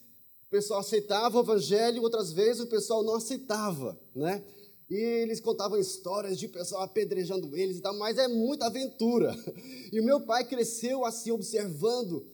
o 0.47 0.49
pessoal 0.49 0.79
aceitava 0.79 1.37
o 1.37 1.41
evangelho, 1.41 2.01
outras 2.01 2.31
vezes 2.31 2.61
o 2.61 2.67
pessoal 2.67 3.03
não 3.03 3.15
aceitava, 3.15 3.99
né? 4.15 4.43
E 4.89 4.95
eles 4.95 5.39
contavam 5.39 5.79
histórias 5.79 6.37
de 6.37 6.49
pessoal 6.49 6.83
apedrejando 6.83 7.55
eles 7.55 7.77
e 7.77 7.81
tal, 7.81 7.97
mas 7.97 8.17
é 8.17 8.27
muita 8.27 8.65
aventura. 8.65 9.35
E 9.93 9.99
o 9.99 10.05
meu 10.05 10.21
pai 10.21 10.47
cresceu 10.47 11.03
assim, 11.03 11.31
observando 11.31 12.25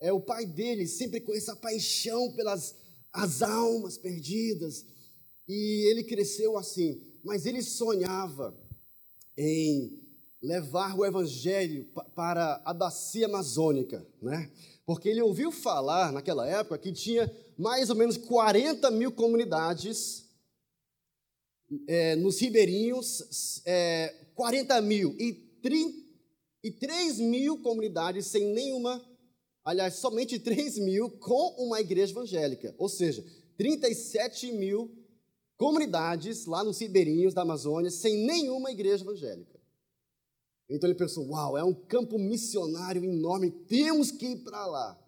é, 0.00 0.10
o 0.10 0.20
pai 0.20 0.46
dele, 0.46 0.86
sempre 0.86 1.20
com 1.20 1.34
essa 1.34 1.54
paixão 1.54 2.32
pelas 2.32 2.74
as 3.12 3.42
almas 3.42 3.98
perdidas, 3.98 4.86
e 5.48 5.90
ele 5.90 6.04
cresceu 6.04 6.56
assim, 6.56 7.00
mas 7.24 7.46
ele 7.46 7.62
sonhava 7.62 8.56
em 9.36 10.00
levar 10.40 10.98
o 10.98 11.04
evangelho 11.04 11.86
para 12.14 12.60
a 12.64 12.74
bacia 12.74 13.26
amazônica, 13.26 14.04
né? 14.20 14.50
Porque 14.84 15.08
ele 15.08 15.22
ouviu 15.22 15.52
falar 15.52 16.12
naquela 16.12 16.48
época 16.48 16.78
que 16.78 16.92
tinha 16.92 17.32
mais 17.56 17.90
ou 17.90 17.96
menos 17.96 18.16
40 18.16 18.90
mil 18.90 19.12
comunidades 19.12 20.24
é, 21.86 22.16
nos 22.16 22.40
ribeirinhos, 22.40 23.62
é, 23.64 24.14
40 24.34 24.80
mil 24.82 25.16
e, 25.18 25.32
30, 25.62 25.98
e 26.64 26.70
3 26.72 27.18
mil 27.20 27.62
comunidades 27.62 28.26
sem 28.26 28.52
nenhuma, 28.52 29.02
aliás, 29.64 29.94
somente 29.94 30.38
3 30.38 30.78
mil 30.78 31.10
com 31.10 31.54
uma 31.58 31.80
igreja 31.80 32.12
evangélica, 32.12 32.74
ou 32.76 32.88
seja, 32.88 33.24
37 33.56 34.52
mil 34.52 35.01
comunidades 35.62 36.44
lá 36.46 36.64
nos 36.64 36.80
ribeirinhos 36.80 37.32
da 37.32 37.42
Amazônia 37.42 37.88
sem 37.88 38.26
nenhuma 38.26 38.72
igreja 38.72 39.04
evangélica. 39.04 39.60
Então 40.68 40.90
ele 40.90 40.98
pensou: 40.98 41.28
uau, 41.28 41.56
é 41.56 41.62
um 41.62 41.72
campo 41.72 42.18
missionário 42.18 43.04
enorme, 43.04 43.48
temos 43.68 44.10
que 44.10 44.26
ir 44.26 44.36
para 44.38 44.66
lá. 44.66 44.98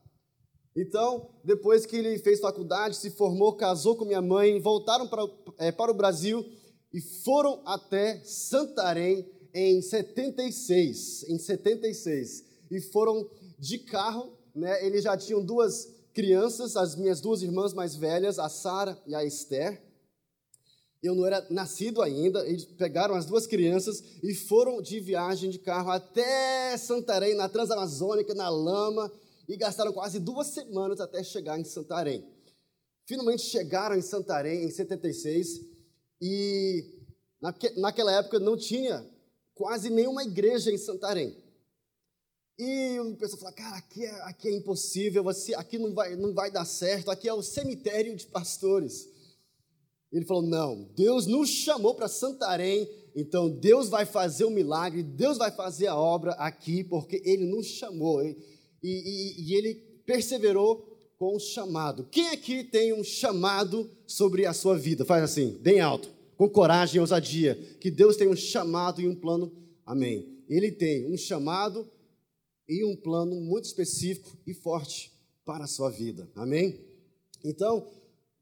Então, 0.77 1.29
depois 1.43 1.85
que 1.85 1.97
ele 1.97 2.19
fez 2.21 2.39
faculdade, 2.39 2.97
se 2.97 3.11
formou, 3.11 3.57
casou 3.57 3.97
com 3.97 4.05
minha 4.05 4.23
mãe, 4.23 4.61
voltaram 4.61 5.09
para, 5.09 5.25
é, 5.59 5.73
para 5.73 5.91
o 5.91 5.97
Brasil 5.97 6.45
e 6.93 7.01
foram 7.01 7.61
até 7.67 8.23
Santarém 8.25 9.29
em 9.53 9.83
76. 9.83 11.25
Em 11.31 11.39
76. 11.39 12.45
E 12.71 12.81
foram 12.81 13.29
de 13.59 13.79
carro, 13.79 14.37
né? 14.55 14.87
Eles 14.87 15.03
já 15.03 15.17
tinham 15.17 15.45
duas 15.45 15.89
crianças, 16.13 16.77
as 16.77 16.95
minhas 16.95 17.21
duas 17.21 17.43
irmãs 17.43 17.75
mais 17.75 17.97
velhas, 17.97 18.39
a 18.39 18.49
Sara 18.49 19.01
e 19.05 19.17
a 19.17 19.25
Esther 19.25 19.83
eu 21.07 21.15
não 21.15 21.27
era 21.27 21.47
nascido 21.51 22.01
ainda, 22.01 22.47
eles 22.47 22.65
pegaram 22.65 23.15
as 23.15 23.27
duas 23.27 23.47
crianças 23.47 24.03
e 24.23 24.35
foram 24.35 24.81
de 24.81 24.99
viagem 25.01 25.51
de 25.51 25.59
carro 25.59 25.91
até 25.91 26.77
Santarém, 26.79 27.35
na 27.35 27.49
Transamazônica, 27.49 28.35
na 28.35 28.49
lama, 28.49 29.13
e 29.47 29.57
gastaram 29.57 29.93
quase 29.93 30.19
duas 30.19 30.47
semanas 30.49 31.01
até 31.01 31.23
chegar 31.23 31.59
em 31.59 31.65
Santarém. 31.65 32.25
Finalmente 33.07 33.43
chegaram 33.43 33.97
em 33.97 34.01
Santarém 34.01 34.65
em 34.65 34.71
76 34.71 35.61
e 36.23 36.85
naque, 37.41 37.79
naquela 37.79 38.13
época 38.13 38.39
não 38.39 38.57
tinha 38.57 39.07
quase 39.55 39.91
nenhuma 39.91 40.25
igreja 40.25 40.73
em 40.73 40.79
Santarém. 40.79 41.37
E 42.59 42.99
o 43.01 43.17
pessoal 43.17 43.41
fala, 43.41 43.53
cara, 43.53 43.77
aqui 43.77 44.07
é, 44.07 44.23
aqui 44.23 44.49
é 44.49 44.53
impossível, 44.53 45.25
aqui 45.57 45.79
não 45.79 45.93
vai, 45.93 46.17
não 46.17 46.33
vai 46.33 46.51
dar 46.51 46.65
certo, 46.65 47.11
aqui 47.11 47.29
é 47.29 47.35
o 47.35 47.43
cemitério 47.43 48.17
de 48.17 48.27
pastores. 48.27 49.13
Ele 50.15 50.25
falou: 50.25 50.43
Não, 50.43 50.89
Deus 50.95 51.27
nos 51.27 51.49
chamou 51.49 51.95
para 51.95 52.07
Santarém, 52.07 52.89
então 53.17 53.51
Deus 53.51 53.89
vai 53.89 54.07
fazer 54.07 54.45
o 54.45 54.51
milagre, 54.51 55.03
Deus 55.03 55.37
vai 55.37 55.51
fazer 55.51 55.89
a 55.89 55.97
obra 55.97 56.31
aqui, 56.33 56.85
porque 56.85 57.21
Ele 57.25 57.45
nos 57.45 57.67
chamou. 57.67 58.23
E, 58.23 58.37
e, 58.83 59.43
e 59.43 59.55
ele 59.55 59.75
perseverou 60.07 60.95
com 61.19 61.37
o 61.37 61.41
chamado. 61.41 62.07
Quem 62.11 62.29
aqui 62.29 62.63
tem 62.63 62.93
um 62.93 63.03
chamado 63.03 63.91
sobre 64.07 64.47
a 64.47 64.53
sua 64.53 64.77
vida? 64.79 65.05
Faz 65.05 65.25
assim, 65.25 65.59
bem 65.61 65.81
alto, 65.81 66.11
com 66.37 66.49
coragem 66.49 66.97
e 66.97 67.01
ousadia, 67.01 67.55
que 67.81 67.91
Deus 67.91 68.17
tem 68.17 68.29
um 68.29 68.37
chamado 68.37 69.01
e 69.01 69.09
um 69.09 69.15
plano. 69.15 69.53
Amém. 69.85 70.43
Ele 70.49 70.71
tem 70.71 71.13
um 71.13 71.17
chamado 71.17 71.91
e 72.69 72.85
um 72.85 72.95
plano 72.95 73.41
muito 73.41 73.65
específico 73.65 74.37
e 74.47 74.55
forte 74.55 75.13
para 75.45 75.65
a 75.65 75.69
sua 75.69 75.91
vida. 75.91 76.29
Amém? 76.35 76.81
Então, 77.43 77.87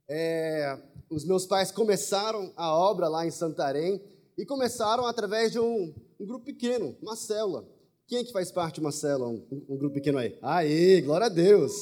é, 0.08 0.78
os 1.12 1.26
meus 1.26 1.44
pais 1.44 1.70
começaram 1.70 2.50
a 2.56 2.74
obra 2.74 3.06
lá 3.06 3.26
em 3.26 3.30
Santarém 3.30 4.02
e 4.36 4.46
começaram 4.46 5.06
através 5.06 5.52
de 5.52 5.60
um, 5.60 5.94
um 6.18 6.26
grupo 6.26 6.46
pequeno, 6.46 6.96
uma 7.02 7.14
célula. 7.14 7.68
Quem 8.06 8.18
é 8.18 8.24
que 8.24 8.32
faz 8.32 8.50
parte 8.50 8.76
de 8.76 8.80
uma 8.80 8.90
célula, 8.92 9.28
um, 9.28 9.46
um 9.68 9.76
grupo 9.76 9.94
pequeno 9.94 10.16
aí? 10.16 10.38
Aí, 10.40 11.02
glória 11.02 11.26
a 11.26 11.28
Deus! 11.28 11.72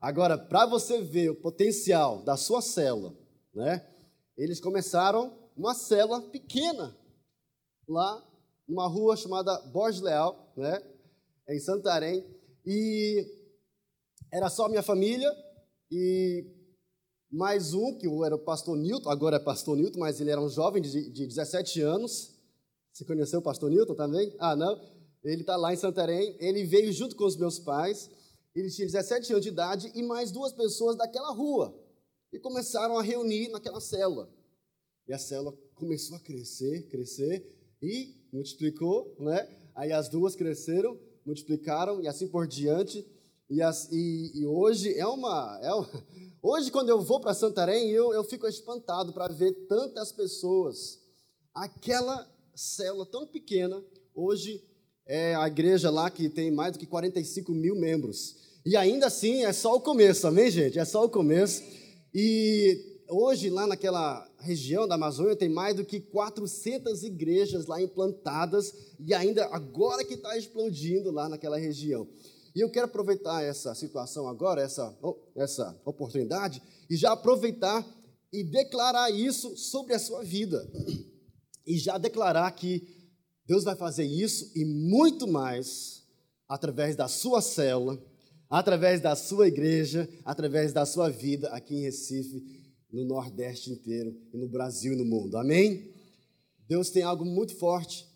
Agora, 0.00 0.38
para 0.38 0.64
você 0.64 1.02
ver 1.02 1.30
o 1.30 1.34
potencial 1.34 2.22
da 2.22 2.36
sua 2.36 2.62
célula, 2.62 3.12
né? 3.52 3.84
Eles 4.38 4.60
começaram 4.60 5.36
uma 5.56 5.74
célula 5.74 6.22
pequena 6.22 6.96
lá 7.88 8.24
numa 8.66 8.86
rua 8.86 9.16
chamada 9.16 9.58
Borges 9.72 10.00
Leal, 10.00 10.52
né? 10.56 10.80
Em 11.48 11.58
Santarém 11.58 12.24
e 12.64 13.26
era 14.32 14.48
só 14.48 14.68
minha 14.68 14.82
família 14.82 15.28
e 15.90 16.59
mais 17.30 17.72
um, 17.72 17.96
que 17.96 18.08
era 18.24 18.34
o 18.34 18.38
pastor 18.38 18.76
Newton, 18.76 19.08
agora 19.08 19.36
é 19.36 19.38
pastor 19.38 19.76
Newton, 19.76 20.00
mas 20.00 20.20
ele 20.20 20.30
era 20.30 20.40
um 20.40 20.48
jovem 20.48 20.82
de, 20.82 21.10
de 21.10 21.26
17 21.26 21.80
anos. 21.80 22.34
Você 22.92 23.04
conheceu 23.04 23.38
o 23.38 23.42
pastor 23.42 23.70
Newton 23.70 23.94
também? 23.94 24.34
Ah, 24.38 24.56
não? 24.56 24.80
Ele 25.22 25.42
está 25.42 25.56
lá 25.56 25.72
em 25.72 25.76
Santarém. 25.76 26.36
Ele 26.40 26.64
veio 26.64 26.92
junto 26.92 27.14
com 27.14 27.24
os 27.24 27.36
meus 27.36 27.58
pais. 27.58 28.10
ele 28.54 28.68
tinha 28.68 28.86
17 28.86 29.32
anos 29.32 29.44
de 29.44 29.48
idade 29.48 29.92
e 29.94 30.02
mais 30.02 30.32
duas 30.32 30.52
pessoas 30.52 30.96
daquela 30.96 31.30
rua. 31.32 31.72
E 32.32 32.38
começaram 32.38 32.98
a 32.98 33.02
reunir 33.02 33.48
naquela 33.48 33.80
célula. 33.80 34.28
E 35.06 35.12
a 35.12 35.18
célula 35.18 35.56
começou 35.74 36.16
a 36.16 36.20
crescer, 36.20 36.88
crescer 36.88 37.44
e 37.80 38.14
multiplicou, 38.32 39.16
né? 39.18 39.48
Aí 39.74 39.92
as 39.92 40.08
duas 40.08 40.34
cresceram, 40.34 40.98
multiplicaram 41.24 42.02
e 42.02 42.08
assim 42.08 42.26
por 42.26 42.46
diante. 42.46 43.06
E, 43.48 43.62
as, 43.62 43.88
e, 43.90 44.32
e 44.34 44.46
hoje 44.46 44.94
é 44.94 45.06
uma, 45.06 45.58
é 45.62 45.72
uma, 45.72 45.88
Hoje, 46.42 46.70
quando 46.70 46.88
eu 46.88 47.02
vou 47.02 47.20
para 47.20 47.34
Santarém, 47.34 47.90
eu, 47.90 48.14
eu 48.14 48.24
fico 48.24 48.46
espantado 48.46 49.12
para 49.12 49.28
ver 49.28 49.52
tantas 49.68 50.10
pessoas. 50.10 50.98
Aquela 51.54 52.26
célula 52.54 53.04
tão 53.04 53.26
pequena, 53.26 53.84
hoje 54.14 54.64
é 55.04 55.34
a 55.34 55.46
igreja 55.46 55.90
lá 55.90 56.08
que 56.08 56.30
tem 56.30 56.50
mais 56.50 56.72
do 56.72 56.78
que 56.78 56.86
45 56.86 57.52
mil 57.52 57.76
membros. 57.76 58.36
E 58.64 58.74
ainda 58.74 59.08
assim 59.08 59.44
é 59.44 59.52
só 59.52 59.76
o 59.76 59.80
começo, 59.82 60.26
amém, 60.26 60.50
gente? 60.50 60.78
É 60.78 60.84
só 60.86 61.04
o 61.04 61.10
começo. 61.10 61.62
E 62.14 63.02
hoje, 63.06 63.50
lá 63.50 63.66
naquela 63.66 64.26
região 64.38 64.88
da 64.88 64.94
Amazônia, 64.94 65.36
tem 65.36 65.50
mais 65.50 65.76
do 65.76 65.84
que 65.84 66.00
400 66.00 67.02
igrejas 67.02 67.66
lá 67.66 67.82
implantadas 67.82 68.74
e 68.98 69.12
ainda 69.12 69.44
agora 69.52 70.04
que 70.06 70.14
está 70.14 70.38
explodindo 70.38 71.10
lá 71.10 71.28
naquela 71.28 71.58
região. 71.58 72.08
E 72.54 72.60
eu 72.60 72.70
quero 72.70 72.86
aproveitar 72.86 73.42
essa 73.42 73.74
situação 73.74 74.28
agora, 74.28 74.60
essa, 74.60 74.96
essa 75.36 75.80
oportunidade, 75.84 76.62
e 76.88 76.96
já 76.96 77.12
aproveitar 77.12 77.86
e 78.32 78.44
declarar 78.44 79.10
isso 79.10 79.56
sobre 79.56 79.94
a 79.94 79.98
sua 79.98 80.22
vida. 80.22 80.68
E 81.66 81.78
já 81.78 81.98
declarar 81.98 82.50
que 82.52 82.86
Deus 83.46 83.64
vai 83.64 83.76
fazer 83.76 84.04
isso 84.04 84.50
e 84.54 84.64
muito 84.64 85.26
mais 85.26 86.04
através 86.48 86.96
da 86.96 87.06
sua 87.08 87.40
célula, 87.40 88.00
através 88.48 89.00
da 89.00 89.14
sua 89.14 89.46
igreja, 89.46 90.08
através 90.24 90.72
da 90.72 90.84
sua 90.84 91.08
vida 91.08 91.48
aqui 91.50 91.76
em 91.76 91.82
Recife, 91.82 92.42
no 92.92 93.04
Nordeste 93.04 93.70
inteiro 93.70 94.16
e 94.32 94.36
no 94.36 94.48
Brasil 94.48 94.92
e 94.92 94.96
no 94.96 95.04
mundo. 95.04 95.36
Amém? 95.36 95.92
Deus 96.68 96.90
tem 96.90 97.02
algo 97.02 97.24
muito 97.24 97.56
forte 97.56 98.08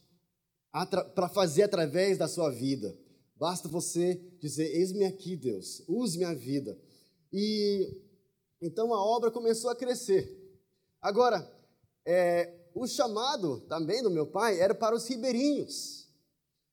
para 1.15 1.29
fazer 1.29 1.63
através 1.63 2.19
da 2.19 2.27
sua 2.27 2.51
vida. 2.51 2.97
Basta 3.45 3.69
você 3.69 4.15
dizer: 4.41 4.75
Eis-me 4.75 5.05
aqui, 5.05 5.37
Deus, 5.37 5.83
use 5.87 6.17
minha 6.17 6.35
vida. 6.35 6.81
E 7.31 7.95
então 8.59 8.95
a 8.95 9.05
obra 9.05 9.31
começou 9.31 9.69
a 9.69 9.77
crescer. 9.77 10.35
Agora, 10.99 11.47
é, 12.07 12.71
o 12.75 12.87
chamado 12.87 13.61
também 13.69 14.03
do 14.03 14.11
meu 14.11 14.27
pai 14.27 14.59
era 14.59 14.75
para 14.75 14.97
os 14.97 15.07
ribeirinhos. 15.07 16.09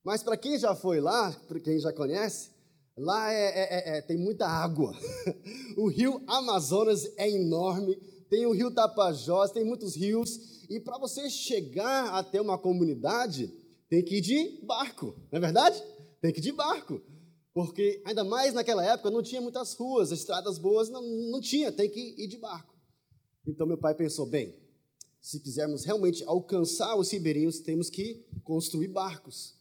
Mas 0.02 0.22
para 0.22 0.34
quem 0.34 0.58
já 0.58 0.74
foi 0.74 0.98
lá, 0.98 1.30
para 1.46 1.60
quem 1.60 1.78
já 1.78 1.92
conhece, 1.92 2.52
lá 2.96 3.30
é, 3.30 3.44
é, 3.44 3.60
é, 3.60 3.98
é 3.98 4.00
tem 4.00 4.16
muita 4.16 4.46
água. 4.46 4.94
o 5.76 5.88
rio 5.88 6.22
Amazonas 6.26 7.04
é 7.18 7.28
enorme, 7.28 7.96
tem 8.30 8.46
o 8.46 8.52
rio 8.52 8.70
Tapajós, 8.70 9.52
tem 9.52 9.62
muitos 9.62 9.94
rios. 9.94 10.64
E 10.70 10.80
para 10.80 10.96
você 10.96 11.28
chegar 11.28 12.14
até 12.14 12.40
uma 12.40 12.56
comunidade, 12.56 13.52
tem 13.90 14.02
que 14.02 14.16
ir 14.16 14.20
de 14.22 14.64
barco, 14.64 15.14
não 15.30 15.36
é 15.36 15.40
verdade? 15.40 15.91
Tem 16.22 16.32
que 16.32 16.38
ir 16.38 16.42
de 16.42 16.52
barco. 16.52 17.02
Porque, 17.52 18.00
ainda 18.06 18.24
mais 18.24 18.54
naquela 18.54 18.82
época, 18.82 19.10
não 19.10 19.22
tinha 19.22 19.40
muitas 19.40 19.74
ruas, 19.74 20.10
estradas 20.10 20.56
boas, 20.56 20.88
não, 20.88 21.02
não 21.02 21.40
tinha, 21.40 21.70
tem 21.70 21.90
que 21.90 22.14
ir 22.16 22.26
de 22.26 22.38
barco. 22.38 22.74
Então, 23.46 23.66
meu 23.66 23.76
pai 23.76 23.94
pensou: 23.94 24.24
bem, 24.24 24.56
se 25.20 25.38
quisermos 25.40 25.84
realmente 25.84 26.24
alcançar 26.24 26.96
os 26.96 27.10
ribeirinhos, 27.10 27.60
temos 27.60 27.90
que 27.90 28.24
construir 28.42 28.88
barcos. 28.88 29.54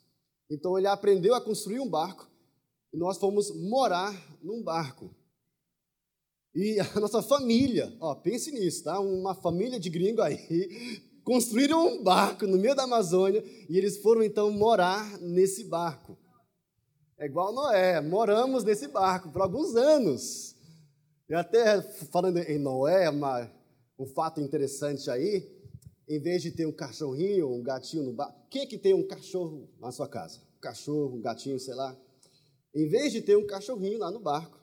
Então, 0.50 0.78
ele 0.78 0.88
aprendeu 0.88 1.36
a 1.36 1.42
construir 1.42 1.82
um 1.82 1.90
barco 1.90 2.30
e 2.94 2.98
nós 2.98 3.18
fomos 3.18 3.52
morar 3.52 4.14
num 4.42 4.64
barco. 4.64 5.14
E 6.54 6.80
a 6.80 6.86
nossa 7.00 7.22
família, 7.22 7.94
ó, 8.00 8.16
pense 8.16 8.52
nisso, 8.52 8.84
tá? 8.84 9.00
Uma 9.00 9.36
família 9.36 9.80
de 9.80 9.90
gringo 9.90 10.22
aí, 10.22 10.38
construíram 11.24 11.88
um 11.88 12.04
barco 12.04 12.48
no 12.48 12.58
meio 12.58 12.76
da 12.76 12.84
Amazônia 12.84 13.44
e 13.70 13.78
eles 13.78 13.98
foram 13.98 14.24
então 14.24 14.50
morar 14.52 15.20
nesse 15.20 15.66
barco. 15.66 16.18
É 17.22 17.26
igual 17.26 17.54
Noé, 17.54 18.02
moramos 18.02 18.64
nesse 18.64 18.88
barco 18.88 19.32
por 19.32 19.44
alguns 19.44 19.76
anos. 19.76 20.56
E 21.30 21.36
até 21.36 21.80
falando 22.12 22.40
em 22.40 22.58
Noé, 22.58 23.08
uma, 23.12 23.48
um 24.00 24.08
fato 24.08 24.42
interessante 24.42 25.08
aí, 25.08 25.48
em 26.10 26.20
vez 26.20 26.42
de 26.42 26.52
ter 26.52 26.66
um 26.66 26.72
cachorrinho, 26.72 27.48
um 27.48 27.62
gatinho 27.62 28.02
no 28.02 28.12
barco, 28.12 28.48
quem 28.50 28.64
é 28.64 28.66
que 28.66 28.76
tem 28.76 28.96
um 28.96 29.08
cachorro 29.08 29.70
na 29.80 29.92
sua 29.92 30.10
casa? 30.10 30.42
Um 30.58 30.60
cachorro, 30.62 31.18
um 31.18 31.22
gatinho, 31.22 31.60
sei 31.60 31.76
lá. 31.76 31.96
Em 32.74 32.90
vez 32.90 33.12
de 33.12 33.22
ter 33.22 33.38
um 33.38 33.46
cachorrinho 33.46 34.00
lá 34.00 34.10
no 34.10 34.20
barco, 34.20 34.60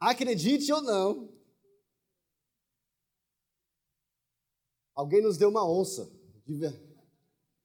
acredite 0.00 0.72
ou 0.72 0.80
não, 0.80 1.30
alguém 4.94 5.20
nos 5.20 5.36
deu 5.36 5.50
uma 5.50 5.70
onça. 5.70 6.10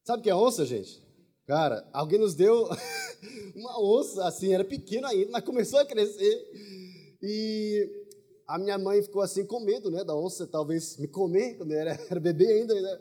Sabe 0.03 0.19
o 0.19 0.23
que 0.23 0.29
é 0.29 0.35
onça, 0.35 0.65
gente? 0.65 1.01
Cara, 1.45 1.87
alguém 1.91 2.19
nos 2.19 2.35
deu 2.35 2.69
uma 3.55 3.81
onça, 3.81 4.25
assim, 4.25 4.53
era 4.53 4.63
pequena 4.63 5.09
ainda, 5.09 5.31
mas 5.31 5.43
começou 5.43 5.79
a 5.79 5.85
crescer. 5.85 7.17
E 7.21 7.89
a 8.47 8.57
minha 8.57 8.77
mãe 8.77 9.01
ficou 9.01 9.21
assim 9.21 9.45
com 9.45 9.59
medo, 9.59 9.89
né, 9.89 10.03
da 10.03 10.15
onça 10.15 10.45
talvez 10.45 10.97
me 10.97 11.07
comer, 11.07 11.55
quando 11.57 11.71
eu 11.71 11.79
era, 11.79 11.91
era 12.09 12.19
bebê 12.19 12.47
ainda, 12.47 12.79
né? 12.79 12.99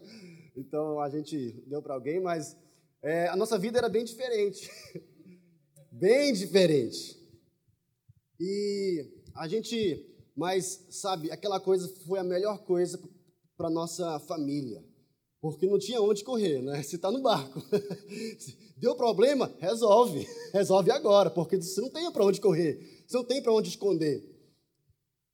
Então 0.57 1.01
a 1.01 1.09
gente 1.09 1.53
deu 1.67 1.83
para 1.83 1.95
alguém, 1.95 2.21
mas 2.21 2.57
é, 3.03 3.29
a 3.29 3.37
nossa 3.37 3.59
vida 3.59 3.79
era 3.79 3.89
bem 3.89 4.05
diferente. 4.05 4.71
bem 5.91 6.33
diferente. 6.33 7.19
E 8.39 9.07
a 9.35 9.47
gente, 9.49 10.07
mas 10.37 10.87
sabe, 10.91 11.31
aquela 11.31 11.61
coisa 11.61 11.89
foi 12.07 12.19
a 12.19 12.25
melhor 12.25 12.65
coisa 12.65 13.01
para 13.57 13.71
nossa 13.71 14.19
família. 14.21 14.85
Porque 15.41 15.67
não 15.67 15.79
tinha 15.79 16.03
onde 16.03 16.23
correr, 16.23 16.61
né? 16.61 16.83
Se 16.83 16.97
está 16.97 17.11
no 17.11 17.23
barco. 17.23 17.63
Deu 18.77 18.95
problema? 18.95 19.53
Resolve. 19.59 20.27
Resolve 20.53 20.91
agora, 20.91 21.31
porque 21.31 21.57
você 21.57 21.81
não 21.81 21.91
tem 21.91 22.11
para 22.13 22.25
onde 22.25 22.41
correr, 22.41 23.05
você 23.07 23.17
não 23.17 23.25
tem 23.25 23.43
para 23.43 23.53
onde 23.53 23.71
esconder. 23.71 24.23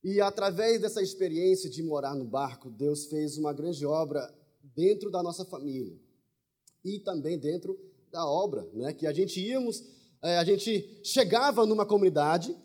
E 0.04 0.20
através 0.20 0.80
dessa 0.80 1.02
experiência 1.02 1.68
de 1.68 1.82
morar 1.82 2.14
no 2.14 2.24
barco, 2.24 2.70
Deus 2.70 3.06
fez 3.06 3.36
uma 3.36 3.52
grande 3.52 3.84
obra 3.84 4.32
dentro 4.74 5.10
da 5.10 5.22
nossa 5.22 5.44
família 5.44 5.98
e 6.84 7.00
também 7.00 7.36
dentro 7.38 7.76
da 8.12 8.24
obra, 8.24 8.68
né? 8.72 8.92
Que 8.92 9.06
a 9.06 9.12
gente 9.12 9.40
íamos, 9.40 9.82
é, 10.22 10.38
a 10.38 10.44
gente 10.44 11.00
chegava 11.02 11.66
numa 11.66 11.84
comunidade 11.84 12.56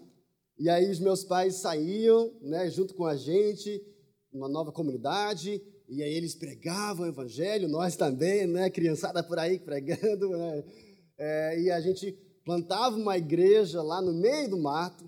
e 0.60 0.70
aí 0.70 0.92
os 0.92 1.00
meus 1.00 1.24
pais 1.24 1.56
saíam, 1.56 2.32
né? 2.42 2.70
Junto 2.70 2.94
com 2.94 3.06
a 3.06 3.16
gente, 3.16 3.84
uma 4.32 4.48
nova 4.48 4.72
comunidade 4.72 5.60
e 5.92 6.02
aí 6.02 6.14
eles 6.14 6.34
pregavam 6.34 7.06
o 7.06 7.10
evangelho, 7.10 7.68
nós 7.68 7.98
também, 7.98 8.48
né? 8.48 8.70
Criançada 8.70 9.22
por 9.22 9.38
aí 9.38 9.60
pregando, 9.60 10.30
né? 10.30 10.64
É, 11.18 11.62
e 11.64 11.70
a 11.70 11.82
gente 11.82 12.14
plantava 12.46 12.96
uma 12.96 13.18
igreja 13.18 13.82
lá 13.82 14.02
no 14.02 14.14
meio 14.14 14.50
do 14.50 14.58
mato, 14.58 15.04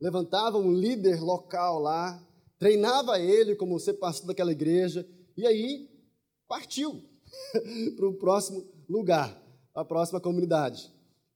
levantava 0.00 0.58
um 0.58 0.72
líder 0.72 1.20
local 1.20 1.80
lá, 1.80 2.24
treinava 2.56 3.18
ele 3.18 3.56
como 3.56 3.80
ser 3.80 3.94
pastor 3.94 4.28
daquela 4.28 4.52
igreja, 4.52 5.04
e 5.36 5.44
aí 5.44 5.90
partiu 6.46 7.02
para 7.96 8.06
o 8.06 8.14
próximo 8.14 8.64
lugar, 8.88 9.36
a 9.74 9.84
próxima 9.84 10.20
comunidade. 10.20 10.88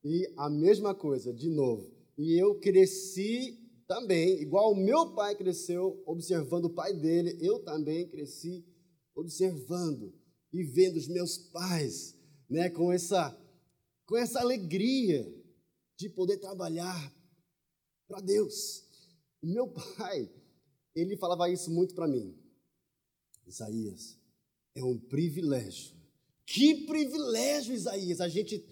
E 0.04 0.32
a 0.36 0.48
mesma 0.48 0.94
coisa, 0.94 1.34
de 1.34 1.50
novo. 1.50 1.90
E 2.16 2.40
eu 2.40 2.60
cresci 2.60 3.58
também, 3.88 4.40
igual 4.40 4.70
o 4.70 4.76
meu 4.76 5.12
pai 5.12 5.34
cresceu 5.34 6.00
observando 6.06 6.66
o 6.66 6.74
pai 6.74 6.92
dele, 6.92 7.36
eu 7.40 7.58
também 7.64 8.06
cresci 8.06 8.64
observando 9.16 10.14
e 10.52 10.62
vendo 10.62 10.96
os 10.96 11.08
meus 11.08 11.36
pais, 11.38 12.14
né, 12.48 12.70
com 12.70 12.92
essa 12.92 13.36
com 14.06 14.16
essa 14.16 14.38
alegria 14.38 15.26
de 15.96 16.08
poder 16.08 16.36
trabalhar 16.36 17.12
para 18.06 18.20
Deus. 18.20 18.84
O 19.42 19.46
meu 19.48 19.68
pai, 19.68 20.30
ele 20.94 21.16
falava 21.16 21.50
isso 21.50 21.72
muito 21.72 21.92
para 21.92 22.06
mim. 22.06 22.32
Isaías, 23.44 24.16
é 24.76 24.84
um 24.84 24.96
privilégio. 24.96 25.96
Que 26.46 26.86
privilégio, 26.86 27.74
Isaías, 27.74 28.20
a 28.20 28.28
gente 28.28 28.64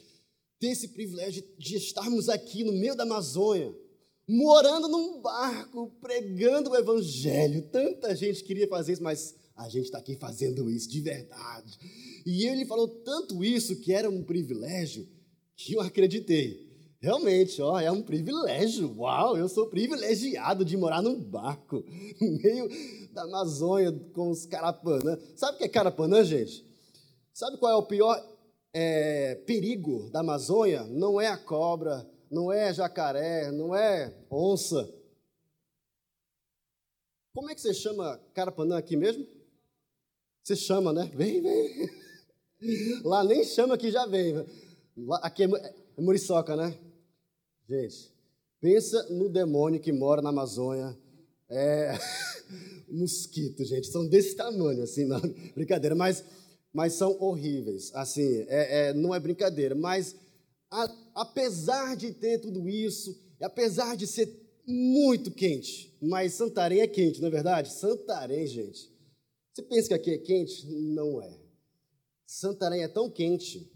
ter 0.60 0.68
esse 0.68 0.88
privilégio 0.88 1.42
de 1.58 1.76
estarmos 1.76 2.28
aqui 2.28 2.62
no 2.62 2.72
meio 2.72 2.94
da 2.94 3.02
Amazônia, 3.02 3.74
morando 4.28 4.86
num 4.86 5.20
barco, 5.20 5.90
pregando 6.00 6.70
o 6.70 6.76
evangelho. 6.76 7.68
Tanta 7.70 8.14
gente 8.14 8.44
queria 8.44 8.68
fazer 8.68 8.92
isso, 8.92 9.02
mas 9.02 9.34
a 9.56 9.68
gente 9.68 9.84
está 9.84 9.98
aqui 9.98 10.16
fazendo 10.16 10.68
isso 10.70 10.88
de 10.90 11.00
verdade. 11.00 11.78
E 12.26 12.46
ele 12.46 12.66
falou 12.66 12.88
tanto 12.88 13.44
isso 13.44 13.80
que 13.80 13.92
era 13.92 14.10
um 14.10 14.22
privilégio 14.22 15.06
que 15.56 15.74
eu 15.74 15.80
acreditei. 15.80 16.64
Realmente, 17.00 17.60
ó, 17.60 17.78
é 17.78 17.90
um 17.90 18.02
privilégio. 18.02 18.94
Uau, 18.98 19.36
eu 19.36 19.48
sou 19.48 19.68
privilegiado 19.68 20.64
de 20.64 20.76
morar 20.76 21.02
num 21.02 21.22
barco 21.22 21.84
no 22.20 22.38
meio 22.38 22.68
da 23.12 23.22
Amazônia 23.24 23.92
com 24.14 24.30
os 24.30 24.46
carapanã. 24.46 25.18
Sabe 25.36 25.56
o 25.56 25.58
que 25.58 25.64
é 25.64 25.68
carapanã, 25.68 26.24
gente? 26.24 26.66
Sabe 27.32 27.58
qual 27.58 27.72
é 27.72 27.76
o 27.76 27.86
pior 27.86 28.16
é, 28.72 29.34
perigo 29.46 30.08
da 30.10 30.20
Amazônia? 30.20 30.84
Não 30.84 31.20
é 31.20 31.28
a 31.28 31.36
cobra, 31.36 32.08
não 32.30 32.50
é 32.50 32.72
jacaré, 32.72 33.52
não 33.52 33.74
é 33.74 34.12
onça. 34.30 34.90
Como 37.34 37.50
é 37.50 37.54
que 37.54 37.60
você 37.60 37.74
chama 37.74 38.18
carapanã 38.32 38.78
aqui 38.78 38.96
mesmo? 38.96 39.33
Você 40.44 40.56
chama, 40.56 40.92
né? 40.92 41.10
Vem, 41.14 41.40
vem. 41.40 41.90
Lá 43.02 43.24
nem 43.24 43.42
chama 43.44 43.78
que 43.78 43.90
já 43.90 44.04
vem. 44.04 44.44
Lá, 44.94 45.16
aqui 45.22 45.44
é, 45.44 45.46
é 45.46 46.00
muriçoca, 46.02 46.54
né? 46.54 46.76
Gente, 47.66 48.12
pensa 48.60 49.02
no 49.08 49.30
demônio 49.30 49.80
que 49.80 49.90
mora 49.90 50.20
na 50.20 50.28
Amazônia. 50.28 50.94
É. 51.48 51.98
Mosquito, 52.92 53.64
gente. 53.64 53.86
São 53.86 54.06
desse 54.06 54.36
tamanho, 54.36 54.82
assim, 54.82 55.06
não. 55.06 55.20
Brincadeira, 55.56 55.94
mas, 55.94 56.22
mas 56.74 56.92
são 56.92 57.16
horríveis. 57.22 57.90
Assim, 57.94 58.44
é, 58.46 58.88
é 58.88 58.92
não 58.92 59.14
é 59.14 59.18
brincadeira. 59.18 59.74
Mas, 59.74 60.14
a, 60.70 60.94
apesar 61.14 61.96
de 61.96 62.12
ter 62.12 62.38
tudo 62.38 62.68
isso, 62.68 63.18
apesar 63.40 63.96
de 63.96 64.06
ser 64.06 64.28
muito 64.66 65.30
quente, 65.30 65.96
mas 66.02 66.34
Santarém 66.34 66.80
é 66.80 66.86
quente, 66.86 67.22
não 67.22 67.28
é 67.28 67.30
verdade? 67.30 67.72
Santarém, 67.72 68.46
gente. 68.46 68.93
Você 69.54 69.62
pensa 69.62 69.86
que 69.86 69.94
aqui 69.94 70.10
é 70.10 70.18
quente? 70.18 70.66
Não 70.66 71.22
é. 71.22 71.38
Santarém 72.26 72.82
é 72.82 72.88
tão 72.88 73.08
quente 73.08 73.70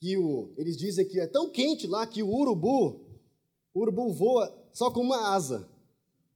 que 0.00 0.16
o, 0.16 0.52
eles 0.56 0.76
dizem 0.76 1.06
que 1.06 1.20
é 1.20 1.28
tão 1.28 1.48
quente 1.48 1.86
lá 1.86 2.04
que 2.04 2.24
o 2.24 2.28
urubu, 2.28 3.06
o 3.72 3.80
urubu 3.80 4.12
voa 4.12 4.52
só 4.72 4.90
com 4.90 5.00
uma 5.00 5.32
asa. 5.32 5.68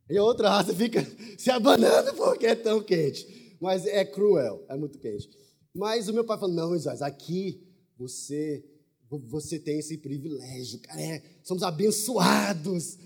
E 0.08 0.16
a 0.16 0.22
outra 0.22 0.52
asa 0.52 0.72
fica 0.76 1.04
se 1.36 1.50
abanando 1.50 2.14
porque 2.14 2.46
é 2.46 2.54
tão 2.54 2.80
quente. 2.80 3.56
Mas 3.60 3.86
é 3.86 4.04
cruel, 4.04 4.64
é 4.68 4.76
muito 4.76 5.00
quente. 5.00 5.28
Mas 5.74 6.08
o 6.08 6.12
meu 6.12 6.24
pai 6.24 6.38
falou: 6.38 6.54
não, 6.54 6.76
Isaías, 6.76 7.02
aqui 7.02 7.66
você 7.98 8.64
você 9.08 9.58
tem 9.58 9.78
esse 9.78 9.98
privilégio, 9.98 10.80
cara, 10.80 11.00
é, 11.00 11.22
somos 11.42 11.62
abençoados. 11.62 12.98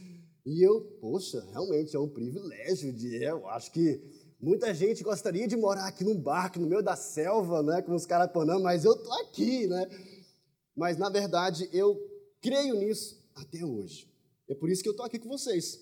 E 0.44 0.62
eu, 0.66 0.80
poxa, 1.00 1.46
realmente 1.52 1.94
é 1.94 2.00
um 2.00 2.08
privilégio 2.08 2.92
de, 2.92 3.22
eu 3.22 3.46
acho 3.48 3.70
que 3.70 4.00
muita 4.40 4.72
gente 4.72 5.02
gostaria 5.02 5.46
de 5.46 5.56
morar 5.56 5.86
aqui 5.86 6.04
num 6.04 6.18
barco, 6.18 6.58
no 6.58 6.66
meio 6.66 6.82
da 6.82 6.96
selva, 6.96 7.62
né, 7.62 7.82
com 7.82 7.94
os 7.94 8.06
carapanã, 8.06 8.58
mas 8.58 8.84
eu 8.84 8.96
tô 8.96 9.12
aqui, 9.14 9.66
né? 9.66 9.86
Mas 10.76 10.96
na 10.96 11.08
verdade 11.10 11.68
eu 11.72 11.98
creio 12.40 12.74
nisso 12.74 13.22
até 13.34 13.64
hoje. 13.64 14.08
É 14.48 14.54
por 14.54 14.70
isso 14.70 14.82
que 14.82 14.88
eu 14.88 14.96
tô 14.96 15.02
aqui 15.02 15.18
com 15.18 15.28
vocês. 15.28 15.80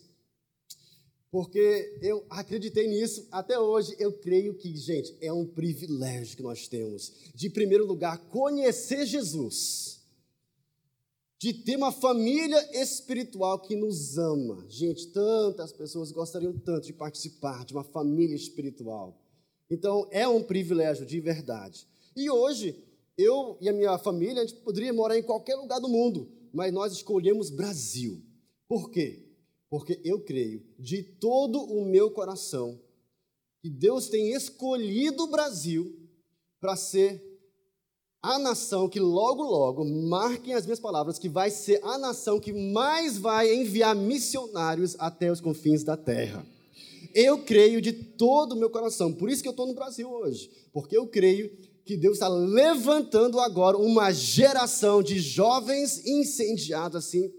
Porque 1.31 1.99
eu 2.01 2.25
acreditei 2.31 2.89
nisso 2.89 3.29
até 3.31 3.59
hoje. 3.59 3.95
Eu 3.99 4.13
creio 4.15 4.55
que, 4.55 4.75
gente, 4.77 5.17
é 5.21 5.33
um 5.33 5.47
privilégio 5.47 6.37
que 6.37 6.43
nós 6.43 6.67
temos 6.69 7.13
de, 7.35 7.49
em 7.49 7.51
primeiro 7.51 7.87
lugar, 7.87 8.19
conhecer 8.29 9.05
Jesus 9.05 9.98
de 11.39 11.53
ter 11.55 11.77
uma 11.77 11.93
família 11.93 12.59
espiritual 12.83 13.61
que 13.61 13.77
nos 13.77 14.19
ama. 14.19 14.65
Gente, 14.69 15.07
tantas 15.09 15.73
pessoas 15.73 16.11
gostariam 16.11 16.53
tanto 16.59 16.87
de 16.87 16.93
participar 16.93 17.65
de 17.65 17.73
uma 17.73 17.85
família 17.85 18.35
espiritual. 18.35 19.17
Então, 19.71 20.09
é 20.11 20.27
um 20.27 20.43
privilégio 20.43 21.07
de 21.07 21.21
verdade. 21.21 21.87
E 22.17 22.29
hoje, 22.29 22.83
eu 23.17 23.57
e 23.61 23.69
a 23.69 23.73
minha 23.73 23.97
família, 23.99 24.43
a 24.43 24.47
gente 24.47 24.61
poderia 24.61 24.93
morar 24.93 25.17
em 25.17 25.23
qualquer 25.23 25.55
lugar 25.55 25.81
do 25.81 25.89
mundo, 25.89 26.29
mas 26.53 26.73
nós 26.73 26.93
escolhemos 26.93 27.51
Brasil. 27.51 28.21
Por 28.67 28.91
quê? 28.91 29.25
Porque 29.71 30.01
eu 30.05 30.21
creio 30.21 30.65
de 30.79 31.03
todo 31.03 31.61
o 31.61 31.85
meu 31.85 32.11
coração 32.11 32.81
que 33.61 33.69
Deus 33.69 34.09
tem 34.09 34.33
escolhido 34.33 35.25
o 35.25 35.31
Brasil 35.31 35.95
para 36.61 36.75
ser 36.75 37.28
a 38.23 38.39
nação 38.39 38.89
que 38.89 38.99
logo, 38.99 39.43
logo, 39.43 39.85
marquem 39.85 40.55
as 40.55 40.65
minhas 40.65 40.81
palavras, 40.81 41.19
que 41.19 41.29
vai 41.29 41.51
ser 41.51 41.81
a 41.85 41.97
nação 41.97 42.41
que 42.41 42.53
mais 42.53 43.17
vai 43.17 43.55
enviar 43.55 43.95
missionários 43.95 44.97
até 44.99 45.31
os 45.31 45.41
confins 45.41 45.85
da 45.85 45.97
terra. 45.97 46.45
Eu 47.15 47.45
creio 47.45 47.81
de 47.81 47.93
todo 47.93 48.53
o 48.53 48.57
meu 48.57 48.71
coração, 48.71 49.13
por 49.13 49.31
isso 49.31 49.43
que 49.43 49.49
eu 49.49 49.53
estou 49.53 49.67
no 49.67 49.75
Brasil 49.75 50.11
hoje, 50.11 50.51
porque 50.73 50.97
eu 50.97 51.07
creio 51.07 51.49
que 51.85 51.97
Deus 51.97 52.15
está 52.15 52.29
levantando 52.29 53.41
agora 53.41 53.79
uma 53.79 54.13
geração 54.13 55.03
de 55.03 55.19
jovens 55.19 56.05
incendiados, 56.07 56.97
assim, 56.97 57.33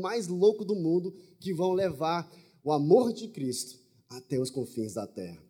mais 0.00 0.28
louco 0.28 0.64
do 0.64 0.74
mundo, 0.74 1.12
que 1.40 1.52
vão 1.52 1.72
levar 1.72 2.30
o 2.62 2.70
amor 2.70 3.12
de 3.12 3.28
Cristo 3.28 3.76
até 4.08 4.38
os 4.38 4.50
confins 4.50 4.94
da 4.94 5.06
terra. 5.06 5.42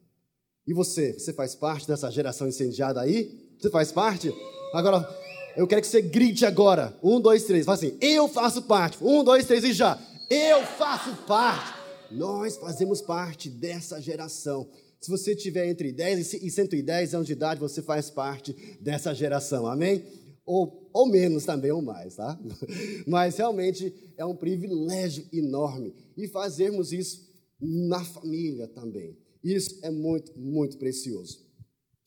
E 0.67 0.73
você, 0.73 1.13
você 1.13 1.33
faz 1.33 1.55
parte 1.55 1.87
dessa 1.87 2.11
geração 2.11 2.47
incendiada 2.47 3.01
aí? 3.01 3.55
Você 3.59 3.71
faz 3.71 3.91
parte? 3.91 4.33
Agora, 4.73 5.09
eu 5.57 5.67
quero 5.67 5.81
que 5.81 5.89
você 5.89 6.03
grite 6.03 6.45
agora. 6.45 6.97
Um, 7.03 7.21
dois, 7.21 7.45
três. 7.45 7.65
Fala 7.65 7.77
assim: 7.77 7.97
Eu 8.01 8.29
faço 8.29 8.63
parte. 8.63 8.99
Um, 9.03 9.25
dois, 9.25 9.47
três 9.47 9.65
e 9.65 9.73
já. 9.73 10.01
Eu 10.31 10.65
faço 10.65 11.15
parte. 11.27 11.79
Nós 12.11 12.57
fazemos 12.57 13.01
parte 13.01 13.49
dessa 13.51 14.01
geração. 14.01 14.69
Se 15.01 15.11
você 15.11 15.35
tiver 15.35 15.69
entre 15.69 15.93
10 15.93 16.35
e 16.35 16.51
110 16.51 17.15
anos 17.15 17.27
de 17.27 17.33
idade, 17.33 17.61
você 17.61 17.81
faz 17.81 18.11
parte 18.11 18.53
dessa 18.81 19.15
geração. 19.15 19.67
Amém? 19.67 20.05
Ou, 20.45 20.91
ou 20.93 21.07
menos 21.07 21.45
também, 21.45 21.71
ou 21.71 21.83
mais, 21.83 22.17
tá? 22.17 22.39
Mas 23.07 23.37
realmente 23.37 23.95
é 24.17 24.25
um 24.25 24.35
privilégio 24.35 25.27
enorme. 25.33 25.95
E 26.17 26.27
fazermos 26.27 26.93
isso 26.93 27.29
na 27.61 28.05
família 28.05 28.67
também. 28.69 29.17
Isso 29.43 29.79
é 29.83 29.91
muito, 29.91 30.37
muito 30.39 30.79
precioso. 30.79 31.47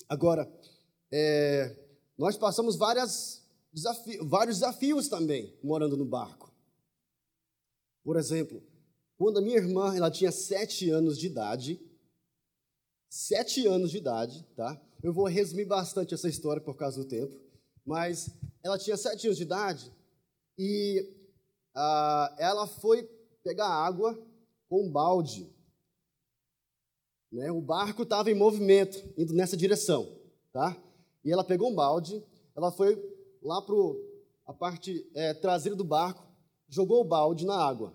Agora, 0.09 0.51
é, 1.11 1.75
nós 2.21 2.37
passamos 2.37 2.75
várias 2.75 3.41
desafi 3.73 4.17
vários 4.17 4.59
desafios 4.59 5.07
também 5.07 5.57
morando 5.63 5.97
no 5.97 6.05
barco. 6.05 6.53
Por 8.03 8.15
exemplo, 8.15 8.61
quando 9.17 9.39
a 9.39 9.41
minha 9.41 9.57
irmã 9.57 9.95
ela 9.95 10.11
tinha 10.11 10.31
sete 10.31 10.87
anos 10.91 11.17
de 11.17 11.25
idade, 11.25 11.81
sete 13.09 13.65
anos 13.65 13.89
de 13.89 13.97
idade, 13.97 14.45
tá? 14.55 14.79
Eu 15.01 15.11
vou 15.11 15.25
resumir 15.25 15.65
bastante 15.65 16.13
essa 16.13 16.29
história 16.29 16.61
por 16.61 16.75
causa 16.75 16.99
do 17.01 17.09
tempo, 17.09 17.41
mas 17.83 18.29
ela 18.63 18.77
tinha 18.77 18.95
sete 18.95 19.25
anos 19.25 19.37
de 19.37 19.43
idade 19.43 19.91
e 20.59 21.01
uh, 21.75 22.35
ela 22.37 22.67
foi 22.67 23.01
pegar 23.43 23.67
água 23.67 24.13
com 24.69 24.85
um 24.85 24.91
balde. 24.91 25.51
Né? 27.31 27.51
O 27.51 27.61
barco 27.61 28.03
estava 28.03 28.29
em 28.29 28.35
movimento, 28.35 29.11
indo 29.17 29.33
nessa 29.33 29.57
direção, 29.57 30.19
tá? 30.53 30.79
E 31.23 31.31
ela 31.31 31.43
pegou 31.43 31.69
um 31.69 31.75
balde, 31.75 32.23
ela 32.55 32.71
foi 32.71 32.97
lá 33.41 33.61
para 33.61 33.75
a 34.47 34.53
parte 34.53 35.09
é, 35.13 35.33
traseira 35.33 35.75
do 35.75 35.83
barco, 35.83 36.23
jogou 36.67 37.01
o 37.01 37.07
balde 37.07 37.45
na 37.45 37.55
água. 37.55 37.93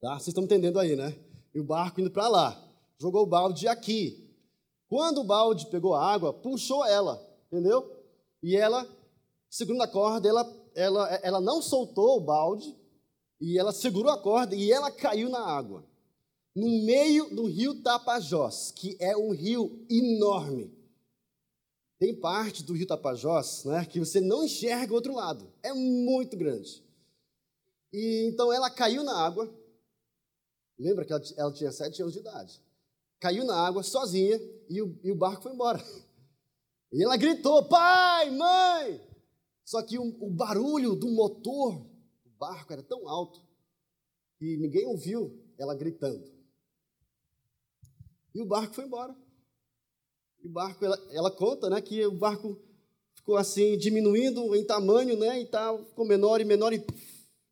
Tá? 0.00 0.14
Vocês 0.14 0.28
estão 0.28 0.44
entendendo 0.44 0.78
aí, 0.78 0.94
né? 0.94 1.18
E 1.54 1.60
o 1.60 1.64
barco 1.64 2.00
indo 2.00 2.10
para 2.10 2.28
lá. 2.28 2.62
Jogou 2.98 3.22
o 3.22 3.26
balde 3.26 3.66
aqui. 3.66 4.26
Quando 4.88 5.20
o 5.20 5.24
balde 5.24 5.66
pegou 5.66 5.94
a 5.94 6.04
água, 6.04 6.32
puxou 6.32 6.84
ela, 6.84 7.20
entendeu? 7.46 7.90
E 8.42 8.56
ela, 8.56 8.86
segurando 9.50 9.82
a 9.82 9.88
corda, 9.88 10.28
ela, 10.28 10.56
ela, 10.74 11.14
ela 11.22 11.40
não 11.40 11.60
soltou 11.60 12.18
o 12.18 12.20
balde, 12.20 12.76
e 13.40 13.58
ela 13.58 13.72
segurou 13.72 14.10
a 14.10 14.18
corda 14.18 14.54
e 14.54 14.72
ela 14.72 14.90
caiu 14.90 15.28
na 15.28 15.40
água. 15.40 15.84
No 16.54 16.84
meio 16.84 17.34
do 17.34 17.46
rio 17.46 17.82
Tapajós, 17.82 18.70
que 18.70 18.96
é 18.98 19.16
um 19.16 19.32
rio 19.32 19.84
enorme. 19.90 20.74
Tem 21.98 22.14
parte 22.14 22.62
do 22.62 22.74
rio 22.74 22.86
Tapajós 22.86 23.64
né, 23.64 23.84
que 23.86 23.98
você 23.98 24.20
não 24.20 24.44
enxerga 24.44 24.92
o 24.92 24.96
outro 24.96 25.14
lado. 25.14 25.50
É 25.62 25.72
muito 25.72 26.36
grande. 26.36 26.84
E 27.92 28.28
então 28.28 28.52
ela 28.52 28.68
caiu 28.68 29.02
na 29.02 29.16
água. 29.16 29.52
Lembra 30.78 31.04
que 31.04 31.12
ela, 31.12 31.22
ela 31.36 31.52
tinha 31.52 31.72
sete 31.72 32.02
anos 32.02 32.12
de 32.12 32.20
idade. 32.20 32.62
Caiu 33.18 33.44
na 33.44 33.56
água 33.56 33.82
sozinha 33.82 34.38
e 34.68 34.82
o, 34.82 34.98
e 35.02 35.10
o 35.10 35.16
barco 35.16 35.42
foi 35.42 35.52
embora. 35.52 35.82
E 36.92 37.02
ela 37.02 37.16
gritou: 37.16 37.66
pai, 37.68 38.30
mãe! 38.30 39.00
Só 39.64 39.82
que 39.82 39.98
o, 39.98 40.04
o 40.20 40.30
barulho 40.30 40.94
do 40.94 41.08
motor 41.08 41.74
do 42.24 42.30
barco 42.38 42.72
era 42.72 42.82
tão 42.82 43.08
alto 43.08 43.42
que 44.38 44.56
ninguém 44.56 44.86
ouviu 44.86 45.42
ela 45.58 45.74
gritando. 45.74 46.30
E 48.34 48.40
o 48.40 48.46
barco 48.46 48.74
foi 48.74 48.84
embora. 48.84 49.16
E 50.46 50.48
o 50.48 50.52
barco, 50.52 50.84
ela, 50.84 50.96
ela 51.10 51.30
conta 51.30 51.68
né, 51.68 51.82
que 51.82 52.06
o 52.06 52.12
barco 52.12 52.56
ficou 53.16 53.36
assim, 53.36 53.76
diminuindo 53.76 54.54
em 54.54 54.64
tamanho, 54.64 55.18
né, 55.18 55.40
e 55.40 55.46
tal, 55.46 55.84
ficou 55.86 56.06
menor 56.06 56.40
e 56.40 56.44
menor 56.44 56.72
e 56.72 56.86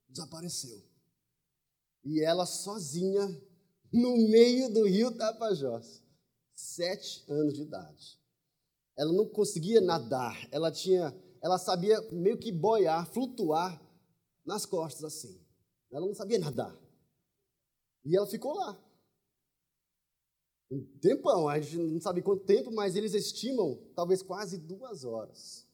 desapareceu. 0.09 0.81
E 2.05 2.23
ela 2.23 2.47
sozinha, 2.47 3.27
no 3.93 4.17
meio 4.29 4.73
do 4.73 4.87
rio 4.87 5.11
Tapajós, 5.11 6.05
sete 6.55 7.25
anos 7.29 7.55
de 7.55 7.63
idade. 7.63 8.17
Ela 8.97 9.13
não 9.13 9.27
conseguia 9.27 9.81
nadar, 9.81 10.47
ela 10.53 10.71
tinha, 10.71 11.13
ela 11.43 11.59
sabia 11.59 12.01
meio 12.13 12.39
que 12.39 12.53
boiar, 12.53 13.11
flutuar 13.13 13.83
nas 14.47 14.65
costas 14.65 15.03
assim. 15.03 15.45
Ela 15.91 16.07
não 16.07 16.15
sabia 16.15 16.39
nadar. 16.39 16.73
E 18.05 18.17
ela 18.17 18.27
ficou 18.29 18.55
lá, 18.55 18.81
um 20.75 20.85
tempão, 21.01 21.49
a 21.49 21.61
gente 21.61 21.77
não 21.77 22.01
sabe 22.01 22.21
quanto 22.21 22.45
tempo, 22.45 22.73
mas 22.73 22.97
eles 22.97 23.15
estimam 23.15 23.79
talvez 23.95 24.23
quase 24.23 24.59
duas 24.59 25.05
horas. 25.05 25.67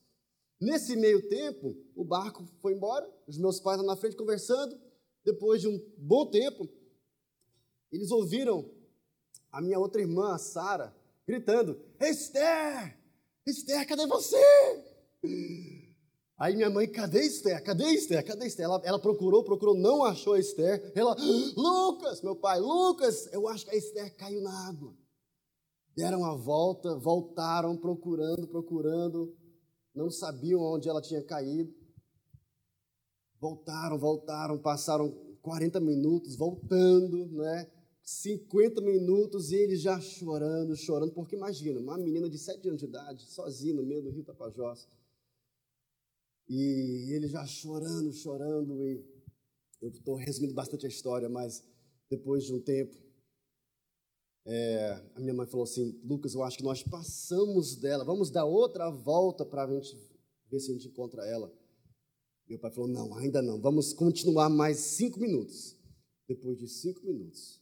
Nesse 0.60 0.94
meio 0.94 1.26
tempo, 1.28 1.74
o 1.96 2.04
barco 2.04 2.44
foi 2.60 2.74
embora, 2.74 3.10
os 3.26 3.38
meus 3.38 3.58
pais 3.58 3.78
lá 3.78 3.84
na 3.84 3.96
frente 3.96 4.16
conversando. 4.16 4.78
Depois 5.24 5.60
de 5.60 5.68
um 5.68 5.80
bom 5.96 6.26
tempo, 6.26 6.68
eles 7.90 8.10
ouviram 8.10 8.70
a 9.50 9.60
minha 9.60 9.78
outra 9.78 10.00
irmã, 10.00 10.36
Sara, 10.36 10.94
gritando: 11.26 11.80
Esther! 11.98 12.98
Esther, 13.46 13.86
cadê 13.88 14.06
você? 14.06 14.36
Aí 16.40 16.56
minha 16.56 16.70
mãe, 16.70 16.90
cadê 16.90 17.20
Esther? 17.20 17.62
Cadê 17.62 17.84
Esther? 17.90 18.24
Cadê 18.24 18.46
Esther? 18.46 18.64
Ela, 18.64 18.80
ela 18.82 18.98
procurou, 18.98 19.44
procurou, 19.44 19.74
não 19.74 20.02
achou 20.02 20.38
Esther. 20.38 20.90
Ela, 20.94 21.14
Lucas, 21.54 22.22
meu 22.22 22.34
pai, 22.34 22.58
Lucas, 22.58 23.30
eu 23.30 23.46
acho 23.46 23.66
que 23.66 23.72
a 23.72 23.76
Esther 23.76 24.16
caiu 24.16 24.40
na 24.40 24.66
água. 24.66 24.96
Deram 25.94 26.24
a 26.24 26.34
volta, 26.34 26.96
voltaram 26.96 27.76
procurando, 27.76 28.48
procurando, 28.48 29.36
não 29.94 30.10
sabiam 30.10 30.62
onde 30.62 30.88
ela 30.88 31.02
tinha 31.02 31.22
caído. 31.22 31.74
Voltaram, 33.38 33.98
voltaram, 33.98 34.56
passaram 34.56 35.10
40 35.42 35.78
minutos 35.78 36.36
voltando, 36.36 37.26
né? 37.32 37.70
50 38.02 38.80
minutos 38.80 39.52
e 39.52 39.56
ele 39.56 39.76
já 39.76 40.00
chorando, 40.00 40.74
chorando, 40.74 41.12
porque 41.12 41.36
imagina, 41.36 41.78
uma 41.80 41.98
menina 41.98 42.30
de 42.30 42.38
7 42.38 42.66
anos 42.66 42.80
de 42.80 42.86
idade, 42.86 43.30
sozinha 43.30 43.74
no 43.74 43.84
meio 43.84 44.02
do 44.02 44.10
rio 44.10 44.24
Tapajós, 44.24 44.88
e 46.52 47.14
ele 47.14 47.28
já 47.28 47.46
chorando, 47.46 48.12
chorando, 48.12 48.84
e 48.84 49.00
eu 49.80 49.88
estou 49.88 50.16
resumindo 50.16 50.52
bastante 50.52 50.84
a 50.84 50.88
história, 50.88 51.28
mas 51.28 51.64
depois 52.10 52.44
de 52.44 52.52
um 52.52 52.60
tempo, 52.60 52.96
é, 54.44 55.10
a 55.14 55.20
minha 55.20 55.32
mãe 55.32 55.46
falou 55.46 55.62
assim: 55.62 56.00
Lucas, 56.02 56.34
eu 56.34 56.42
acho 56.42 56.58
que 56.58 56.64
nós 56.64 56.82
passamos 56.82 57.76
dela, 57.76 58.04
vamos 58.04 58.32
dar 58.32 58.44
outra 58.44 58.90
volta 58.90 59.46
para 59.46 59.64
a 59.64 59.72
gente 59.72 59.96
ver 60.50 60.58
se 60.58 60.72
a 60.72 60.74
gente 60.74 60.88
encontra 60.88 61.24
ela. 61.24 61.54
Meu 62.48 62.58
pai 62.58 62.72
falou: 62.72 62.90
não, 62.90 63.14
ainda 63.14 63.40
não, 63.40 63.60
vamos 63.60 63.92
continuar 63.92 64.50
mais 64.50 64.78
cinco 64.78 65.20
minutos. 65.20 65.78
Depois 66.26 66.58
de 66.58 66.66
cinco 66.66 67.06
minutos, 67.06 67.60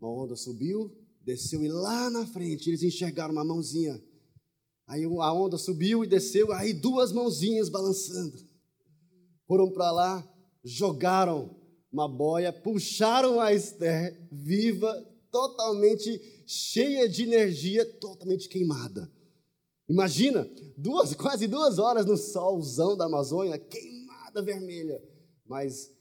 uma 0.00 0.12
onda 0.12 0.36
subiu, 0.36 0.96
desceu 1.22 1.62
e 1.64 1.68
lá 1.68 2.08
na 2.08 2.24
frente 2.24 2.70
eles 2.70 2.84
enxergaram 2.84 3.32
uma 3.32 3.44
mãozinha 3.44 4.00
Aí 4.88 5.04
a 5.04 5.32
onda 5.32 5.58
subiu 5.58 6.02
e 6.02 6.08
desceu, 6.08 6.50
aí 6.50 6.72
duas 6.72 7.12
mãozinhas 7.12 7.68
balançando. 7.68 8.38
Foram 9.46 9.70
para 9.70 9.90
lá, 9.90 10.34
jogaram 10.64 11.54
uma 11.92 12.08
boia, 12.08 12.50
puxaram 12.50 13.38
a 13.38 13.52
Esther 13.52 14.26
viva, 14.32 14.92
totalmente 15.30 16.42
cheia 16.46 17.06
de 17.06 17.22
energia, 17.24 17.84
totalmente 17.98 18.48
queimada. 18.48 19.12
Imagina, 19.86 20.48
duas, 20.76 21.12
quase 21.16 21.46
duas 21.46 21.78
horas 21.78 22.06
no 22.06 22.16
solzão 22.16 22.96
da 22.96 23.04
Amazônia, 23.04 23.58
queimada 23.58 24.40
vermelha, 24.40 25.02
mas 25.46 25.92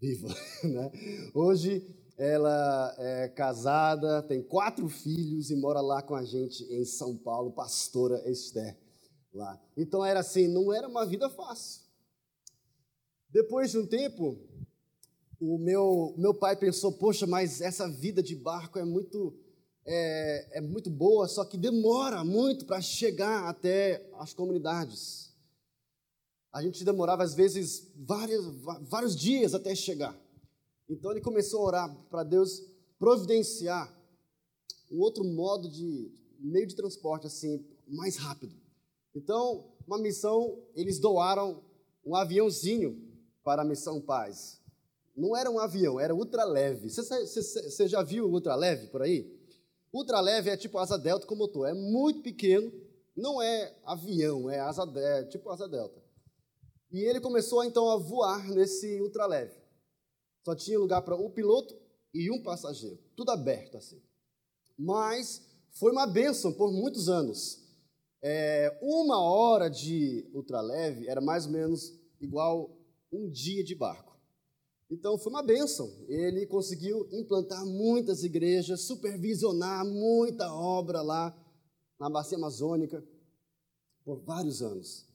viva. 0.00 0.28
Né? 0.64 0.90
Hoje 1.34 1.86
ela 2.18 2.94
é 2.98 3.28
casada, 3.28 4.22
tem 4.24 4.42
quatro 4.42 4.88
filhos 4.88 5.50
e 5.50 5.56
mora 5.56 5.80
lá 5.80 6.02
com 6.02 6.16
a 6.16 6.24
gente 6.24 6.64
em 6.64 6.84
São 6.84 7.16
Paulo, 7.16 7.52
pastora 7.52 8.28
Esther 8.28 8.76
lá. 9.32 9.58
Então 9.76 10.04
era 10.04 10.18
assim, 10.18 10.48
não 10.48 10.72
era 10.72 10.88
uma 10.88 11.06
vida 11.06 11.30
fácil. 11.30 11.82
Depois 13.30 13.70
de 13.70 13.78
um 13.78 13.86
tempo, 13.86 14.36
o 15.40 15.58
meu, 15.58 16.14
meu 16.18 16.34
pai 16.34 16.56
pensou, 16.56 16.92
poxa, 16.92 17.24
mas 17.24 17.60
essa 17.60 17.88
vida 17.88 18.20
de 18.20 18.34
barco 18.34 18.80
é 18.80 18.84
muito, 18.84 19.38
é, 19.86 20.58
é 20.58 20.60
muito 20.60 20.90
boa, 20.90 21.28
só 21.28 21.44
que 21.44 21.56
demora 21.56 22.24
muito 22.24 22.66
para 22.66 22.80
chegar 22.80 23.48
até 23.48 24.10
as 24.18 24.34
comunidades. 24.34 25.32
A 26.52 26.62
gente 26.62 26.84
demorava, 26.84 27.22
às 27.22 27.34
vezes, 27.34 27.92
vários, 27.94 28.44
vários 28.88 29.14
dias 29.14 29.54
até 29.54 29.74
chegar. 29.74 30.18
Então 30.88 31.10
ele 31.10 31.20
começou 31.20 31.60
a 31.60 31.66
orar 31.66 31.96
para 32.08 32.22
Deus 32.22 32.62
providenciar 32.98 33.94
um 34.90 35.00
outro 35.00 35.22
modo 35.22 35.68
de 35.68 36.10
meio 36.38 36.66
de 36.66 36.74
transporte 36.74 37.26
assim, 37.26 37.64
mais 37.86 38.16
rápido. 38.16 38.54
Então, 39.14 39.72
uma 39.86 39.98
missão, 39.98 40.62
eles 40.74 40.98
doaram 40.98 41.62
um 42.04 42.14
aviãozinho 42.14 42.96
para 43.44 43.62
a 43.62 43.64
missão 43.64 44.00
Paz. 44.00 44.60
Não 45.16 45.36
era 45.36 45.50
um 45.50 45.58
avião, 45.58 45.98
era 45.98 46.14
ultraleve. 46.14 46.88
Você, 46.88 47.02
você, 47.26 47.88
já 47.88 48.02
viu 48.02 48.26
o 48.26 48.32
ultraleve 48.32 48.86
por 48.86 49.02
aí? 49.02 49.36
Ultraleve 49.92 50.50
é 50.50 50.56
tipo 50.56 50.78
asa 50.78 50.96
delta 50.96 51.26
com 51.26 51.34
motor, 51.34 51.68
é 51.68 51.74
muito 51.74 52.22
pequeno, 52.22 52.72
não 53.16 53.42
é 53.42 53.74
avião, 53.84 54.48
é 54.48 54.60
asa 54.60 54.84
é 54.96 55.24
tipo 55.24 55.50
asa 55.50 55.66
delta. 55.66 56.00
E 56.92 57.00
ele 57.00 57.20
começou 57.20 57.64
então 57.64 57.90
a 57.90 57.96
voar 57.96 58.48
nesse 58.48 59.00
ultraleve. 59.00 59.57
Só 60.48 60.54
tinha 60.54 60.78
lugar 60.78 61.02
para 61.02 61.14
um 61.14 61.28
piloto 61.28 61.76
e 62.14 62.30
um 62.30 62.42
passageiro, 62.42 62.98
tudo 63.14 63.30
aberto 63.30 63.76
assim. 63.76 64.00
Mas 64.78 65.46
foi 65.72 65.92
uma 65.92 66.06
bênção 66.06 66.54
por 66.54 66.72
muitos 66.72 67.10
anos. 67.10 67.62
É, 68.22 68.78
uma 68.80 69.20
hora 69.20 69.68
de 69.68 70.26
ultraleve 70.32 71.06
era 71.06 71.20
mais 71.20 71.44
ou 71.44 71.52
menos 71.52 71.92
igual 72.18 72.74
um 73.12 73.28
dia 73.28 73.62
de 73.62 73.74
barco. 73.74 74.16
Então 74.90 75.18
foi 75.18 75.30
uma 75.30 75.42
bênção. 75.42 75.94
Ele 76.08 76.46
conseguiu 76.46 77.06
implantar 77.12 77.66
muitas 77.66 78.24
igrejas, 78.24 78.86
supervisionar 78.86 79.84
muita 79.84 80.50
obra 80.50 81.02
lá 81.02 81.36
na 82.00 82.08
bacia 82.08 82.38
amazônica 82.38 83.04
por 84.02 84.18
vários 84.22 84.62
anos. 84.62 85.06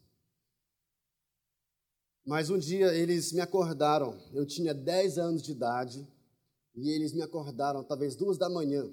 Mas 2.26 2.50
um 2.50 2.58
dia 2.58 2.94
eles 2.96 3.34
me 3.34 3.42
acordaram, 3.42 4.18
eu 4.34 4.46
tinha 4.46 4.74
10 4.74 5.18
anos 5.18 5.44
de 5.44 5.52
idade, 5.52 6.08
e 6.76 6.90
eles 6.90 7.14
me 7.14 7.22
acordaram, 7.22 7.84
talvez 7.84 8.16
duas 8.16 8.38
da 8.38 8.50
manhã. 8.50 8.84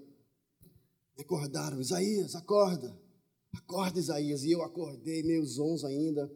Me 1.17 1.23
acordaram, 1.23 1.81
Isaías, 1.81 2.35
acorda, 2.35 2.99
acorda 3.55 3.99
Isaías. 3.99 4.43
E 4.43 4.51
eu 4.51 4.63
acordei, 4.63 5.23
meio 5.23 5.45
zonzo 5.47 5.87
ainda, 5.87 6.31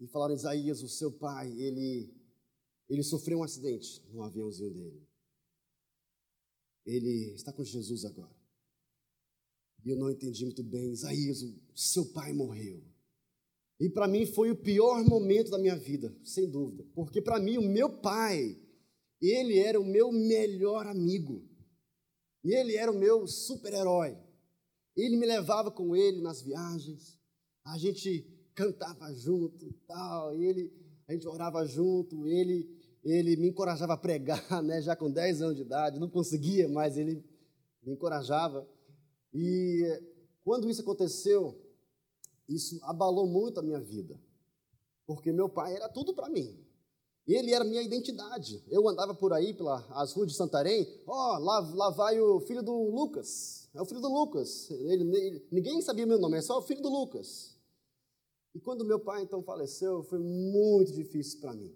e 0.00 0.06
falaram, 0.08 0.34
Isaías, 0.34 0.82
o 0.82 0.88
seu 0.88 1.10
pai, 1.10 1.50
ele, 1.58 2.12
ele 2.88 3.02
sofreu 3.02 3.38
um 3.38 3.42
acidente 3.42 4.02
no 4.12 4.22
aviãozinho 4.22 4.72
dele. 4.72 5.08
Ele 6.84 7.32
está 7.34 7.52
com 7.52 7.64
Jesus 7.64 8.04
agora. 8.04 8.36
E 9.84 9.90
eu 9.90 9.98
não 9.98 10.10
entendi 10.10 10.44
muito 10.44 10.62
bem, 10.62 10.92
Isaías, 10.92 11.42
o 11.42 11.60
seu 11.74 12.12
pai 12.12 12.32
morreu. 12.32 12.82
E 13.80 13.88
para 13.88 14.06
mim 14.06 14.24
foi 14.24 14.50
o 14.50 14.56
pior 14.56 15.04
momento 15.04 15.50
da 15.50 15.58
minha 15.58 15.76
vida, 15.76 16.14
sem 16.22 16.48
dúvida, 16.48 16.84
porque 16.94 17.20
para 17.20 17.40
mim 17.40 17.58
o 17.58 17.68
meu 17.68 17.90
pai, 18.00 18.56
ele 19.20 19.58
era 19.58 19.80
o 19.80 19.84
meu 19.84 20.12
melhor 20.12 20.86
amigo. 20.86 21.42
E 22.44 22.54
ele 22.54 22.76
era 22.76 22.92
o 22.92 22.98
meu 22.98 23.26
super-herói. 23.26 24.16
Ele 24.96 25.16
me 25.16 25.26
levava 25.26 25.70
com 25.70 25.96
ele 25.96 26.20
nas 26.20 26.42
viagens. 26.42 27.18
A 27.64 27.78
gente 27.78 28.22
cantava 28.54 29.12
junto, 29.14 29.72
tal, 29.86 30.34
e 30.36 30.44
ele 30.44 30.84
a 31.06 31.12
gente 31.12 31.26
orava 31.26 31.66
junto, 31.66 32.26
ele 32.26 32.70
ele 33.04 33.36
me 33.36 33.48
encorajava 33.48 33.92
a 33.92 33.98
pregar, 33.98 34.40
né, 34.64 34.80
já 34.80 34.96
com 34.96 35.10
10 35.10 35.42
anos 35.42 35.56
de 35.56 35.62
idade, 35.62 36.00
não 36.00 36.08
conseguia, 36.08 36.68
mas 36.68 36.96
ele 36.96 37.22
me 37.82 37.92
encorajava. 37.92 38.66
E 39.32 39.82
quando 40.42 40.70
isso 40.70 40.80
aconteceu, 40.80 41.54
isso 42.48 42.78
abalou 42.84 43.26
muito 43.26 43.60
a 43.60 43.62
minha 43.62 43.80
vida, 43.80 44.20
porque 45.06 45.32
meu 45.32 45.48
pai 45.48 45.74
era 45.74 45.88
tudo 45.88 46.14
para 46.14 46.28
mim. 46.28 46.58
Ele 47.26 47.52
era 47.52 47.64
minha 47.64 47.82
identidade. 47.82 48.62
Eu 48.68 48.86
andava 48.86 49.14
por 49.14 49.32
aí 49.32 49.54
pelas 49.54 50.12
ruas 50.12 50.28
de 50.28 50.36
Santarém, 50.36 50.86
ó, 51.06 51.36
oh, 51.36 51.38
lá, 51.38 51.60
lá 51.74 51.90
vai 51.90 52.20
o 52.20 52.38
filho 52.40 52.62
do 52.62 52.90
Lucas. 52.90 53.68
É 53.74 53.80
o 53.80 53.86
filho 53.86 54.00
do 54.00 54.08
Lucas. 54.08 54.70
Ele, 54.70 55.16
ele, 55.16 55.48
ninguém 55.50 55.80
sabia 55.80 56.06
meu 56.06 56.18
nome, 56.18 56.36
é 56.36 56.42
só 56.42 56.58
o 56.58 56.62
filho 56.62 56.82
do 56.82 56.90
Lucas. 56.90 57.56
E 58.54 58.60
quando 58.60 58.84
meu 58.84 59.00
pai 59.00 59.22
então 59.22 59.42
faleceu, 59.42 60.04
foi 60.04 60.18
muito 60.18 60.92
difícil 60.92 61.40
para 61.40 61.54
mim. 61.54 61.74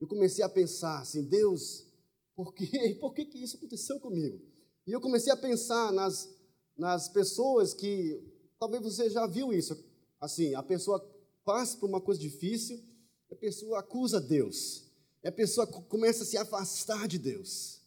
Eu 0.00 0.06
comecei 0.06 0.42
a 0.44 0.48
pensar 0.48 1.00
assim, 1.00 1.24
Deus, 1.24 1.86
por 2.34 2.54
quê? 2.54 2.96
Por 3.00 3.12
que, 3.12 3.24
que 3.24 3.42
isso 3.42 3.56
aconteceu 3.56 4.00
comigo? 4.00 4.40
E 4.86 4.92
eu 4.92 5.00
comecei 5.00 5.32
a 5.32 5.36
pensar 5.36 5.92
nas, 5.92 6.28
nas 6.76 7.08
pessoas 7.08 7.74
que 7.74 8.20
Talvez 8.62 8.80
você 8.80 9.10
já 9.10 9.26
viu 9.26 9.52
isso. 9.52 9.76
Assim, 10.20 10.54
a 10.54 10.62
pessoa 10.62 11.00
passa 11.44 11.76
por 11.78 11.88
uma 11.88 12.00
coisa 12.00 12.20
difícil, 12.20 12.80
a 13.28 13.34
pessoa 13.34 13.80
acusa 13.80 14.20
Deus. 14.20 14.84
E 15.20 15.26
a 15.26 15.32
pessoa 15.32 15.66
começa 15.66 16.22
a 16.22 16.26
se 16.26 16.36
afastar 16.36 17.08
de 17.08 17.18
Deus. 17.18 17.80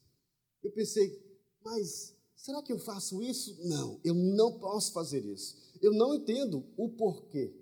Eu 0.62 0.70
pensei, 0.74 1.18
mas 1.64 2.14
será 2.36 2.62
que 2.62 2.74
eu 2.74 2.78
faço 2.78 3.24
isso? 3.24 3.58
Não, 3.70 4.02
eu 4.04 4.14
não 4.14 4.60
posso 4.60 4.92
fazer 4.92 5.24
isso. 5.24 5.56
Eu 5.82 5.94
não 5.94 6.14
entendo 6.14 6.66
o 6.76 6.90
porquê. 6.90 7.56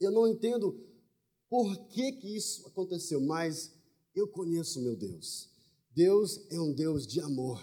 Eu 0.00 0.12
não 0.12 0.28
entendo 0.28 0.78
por 1.50 1.88
que, 1.88 2.12
que 2.12 2.36
isso 2.36 2.68
aconteceu, 2.68 3.20
mas 3.20 3.72
eu 4.14 4.28
conheço 4.28 4.80
meu 4.80 4.94
Deus. 4.94 5.50
Deus 5.92 6.46
é 6.52 6.60
um 6.60 6.72
Deus 6.72 7.04
de 7.04 7.20
amor. 7.20 7.60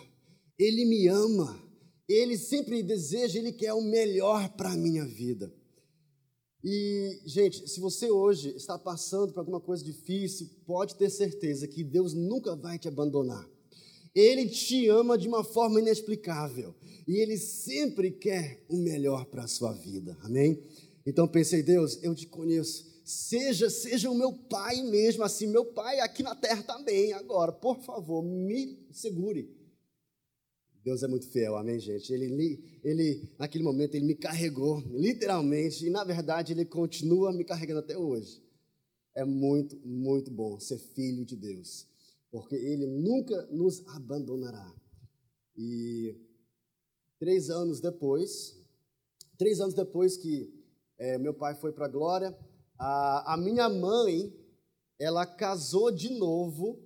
Ele 0.57 0.83
me 0.83 1.07
ama. 1.07 1.68
Ele 2.09 2.39
sempre 2.39 2.81
deseja, 2.81 3.37
ele 3.37 3.53
quer 3.53 3.71
o 3.73 3.83
melhor 3.83 4.49
para 4.49 4.71
a 4.71 4.77
minha 4.77 5.05
vida. 5.05 5.53
E, 6.63 7.21
gente, 7.23 7.69
se 7.69 7.79
você 7.79 8.09
hoje 8.09 8.49
está 8.55 8.79
passando 8.79 9.31
por 9.31 9.39
alguma 9.39 9.61
coisa 9.61 9.83
difícil, 9.83 10.49
pode 10.65 10.95
ter 10.95 11.11
certeza 11.11 11.67
que 11.67 11.83
Deus 11.83 12.15
nunca 12.15 12.55
vai 12.55 12.79
te 12.79 12.87
abandonar. 12.87 13.47
Ele 14.13 14.49
te 14.49 14.87
ama 14.87 15.17
de 15.17 15.27
uma 15.27 15.43
forma 15.43 15.79
inexplicável 15.79 16.73
e 17.07 17.17
ele 17.17 17.37
sempre 17.37 18.11
quer 18.11 18.65
o 18.67 18.75
melhor 18.75 19.25
para 19.25 19.43
a 19.43 19.47
sua 19.47 19.71
vida. 19.71 20.17
Amém? 20.21 20.61
Então 21.05 21.27
pensei, 21.27 21.61
Deus, 21.61 21.99
eu 22.01 22.15
te 22.15 22.25
conheço. 22.25 22.89
Seja, 23.05 23.69
seja 23.69 24.09
o 24.09 24.15
meu 24.15 24.33
pai 24.33 24.81
mesmo, 24.81 25.23
assim, 25.23 25.47
meu 25.47 25.65
pai 25.65 25.99
aqui 25.99 26.23
na 26.23 26.35
terra 26.35 26.63
também. 26.63 27.13
Agora, 27.13 27.51
por 27.51 27.79
favor, 27.81 28.23
me 28.23 28.79
segure. 28.91 29.49
Deus 30.83 31.03
é 31.03 31.07
muito 31.07 31.27
fiel, 31.27 31.57
amém, 31.57 31.79
gente? 31.79 32.11
Ele, 32.13 32.79
ele, 32.83 33.29
naquele 33.37 33.63
momento, 33.63 33.95
ele 33.95 34.05
me 34.05 34.15
carregou, 34.15 34.79
literalmente, 34.91 35.85
e 35.85 35.89
na 35.89 36.03
verdade, 36.03 36.53
ele 36.53 36.65
continua 36.65 37.33
me 37.33 37.43
carregando 37.43 37.79
até 37.79 37.97
hoje. 37.97 38.41
É 39.13 39.25
muito, 39.25 39.77
muito 39.85 40.31
bom 40.31 40.59
ser 40.59 40.77
filho 40.77 41.25
de 41.25 41.35
Deus, 41.35 41.85
porque 42.31 42.55
ele 42.55 42.85
nunca 42.87 43.45
nos 43.51 43.85
abandonará. 43.87 44.73
E 45.57 46.15
três 47.19 47.49
anos 47.49 47.81
depois, 47.81 48.57
três 49.37 49.59
anos 49.59 49.73
depois 49.73 50.15
que 50.15 50.49
é, 50.97 51.17
meu 51.17 51.33
pai 51.33 51.55
foi 51.55 51.73
para 51.73 51.85
a 51.85 51.89
glória, 51.89 52.37
a, 52.77 53.35
minha 53.37 53.67
mãe, 53.67 54.33
ela 54.97 55.25
casou 55.25 55.91
de 55.91 56.13
novo 56.17 56.79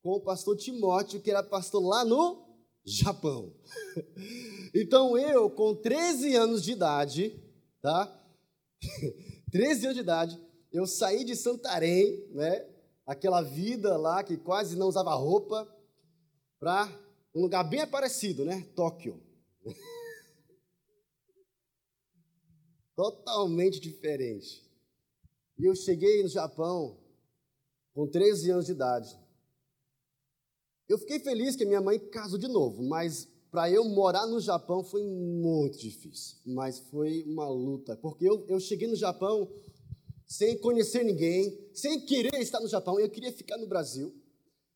com 0.00 0.10
o 0.10 0.20
pastor 0.20 0.56
Timóteo, 0.56 1.20
que 1.20 1.30
era 1.30 1.42
pastor 1.42 1.82
lá 1.84 2.04
no 2.04 2.39
Japão. 2.84 3.54
Então 4.72 5.18
eu, 5.18 5.50
com 5.50 5.74
13 5.74 6.36
anos 6.36 6.62
de 6.62 6.70
idade, 6.70 7.42
tá? 7.82 8.06
13 9.50 9.86
anos 9.86 9.96
de 9.96 10.00
idade, 10.00 10.40
eu 10.72 10.86
saí 10.86 11.24
de 11.24 11.34
Santarém, 11.34 12.24
né? 12.30 12.68
Aquela 13.04 13.42
vida 13.42 13.96
lá 13.96 14.22
que 14.22 14.36
quase 14.36 14.76
não 14.76 14.86
usava 14.86 15.12
roupa, 15.14 15.66
para 16.60 16.88
um 17.34 17.40
lugar 17.40 17.64
bem 17.64 17.84
parecido, 17.86 18.44
né? 18.44 18.62
Tóquio. 18.76 19.20
Totalmente 22.94 23.80
diferente. 23.80 24.62
E 25.58 25.64
eu 25.64 25.74
cheguei 25.74 26.22
no 26.22 26.28
Japão 26.28 27.00
com 27.94 28.06
13 28.06 28.50
anos 28.50 28.66
de 28.66 28.72
idade. 28.72 29.18
Eu 30.90 30.98
fiquei 30.98 31.20
feliz 31.20 31.54
que 31.54 31.64
minha 31.64 31.80
mãe 31.80 32.00
casou 32.00 32.36
de 32.36 32.48
novo, 32.48 32.82
mas 32.82 33.28
para 33.48 33.70
eu 33.70 33.84
morar 33.84 34.26
no 34.26 34.40
Japão 34.40 34.82
foi 34.82 35.04
muito 35.04 35.78
difícil. 35.78 36.36
Mas 36.44 36.80
foi 36.80 37.22
uma 37.28 37.48
luta, 37.48 37.96
porque 37.96 38.28
eu, 38.28 38.44
eu 38.48 38.58
cheguei 38.58 38.88
no 38.88 38.96
Japão 38.96 39.48
sem 40.26 40.58
conhecer 40.58 41.04
ninguém, 41.04 41.70
sem 41.72 42.04
querer 42.04 42.34
estar 42.40 42.58
no 42.58 42.66
Japão. 42.66 42.98
Eu 42.98 43.08
queria 43.08 43.32
ficar 43.32 43.56
no 43.56 43.68
Brasil, 43.68 44.12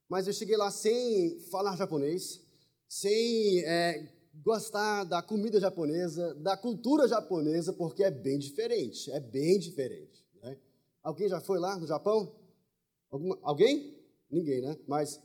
mas 0.09 0.29
eu 0.29 0.33
cheguei 0.33 0.57
lá 0.57 0.71
sem 0.71 1.41
falar 1.51 1.75
japonês, 1.75 2.41
sem 2.89 3.65
é, 3.65 4.09
gostar 4.37 5.03
da 5.03 5.21
comida 5.21 5.59
japonesa, 5.59 6.33
da 6.37 6.57
cultura 6.57 7.09
japonesa, 7.09 7.73
porque 7.73 8.05
é 8.05 8.11
bem 8.13 8.39
diferente. 8.39 9.11
É 9.11 9.19
bem 9.19 9.59
diferente. 9.59 10.25
Né? 10.41 10.57
Alguém 11.03 11.29
já 11.29 11.41
foi 11.41 11.59
lá 11.59 11.77
no 11.77 11.89
Japão? 11.89 12.33
Alguma, 13.11 13.37
alguém? 13.43 13.99
Ninguém, 14.31 14.61
né? 14.61 14.79
Mas 14.87 15.21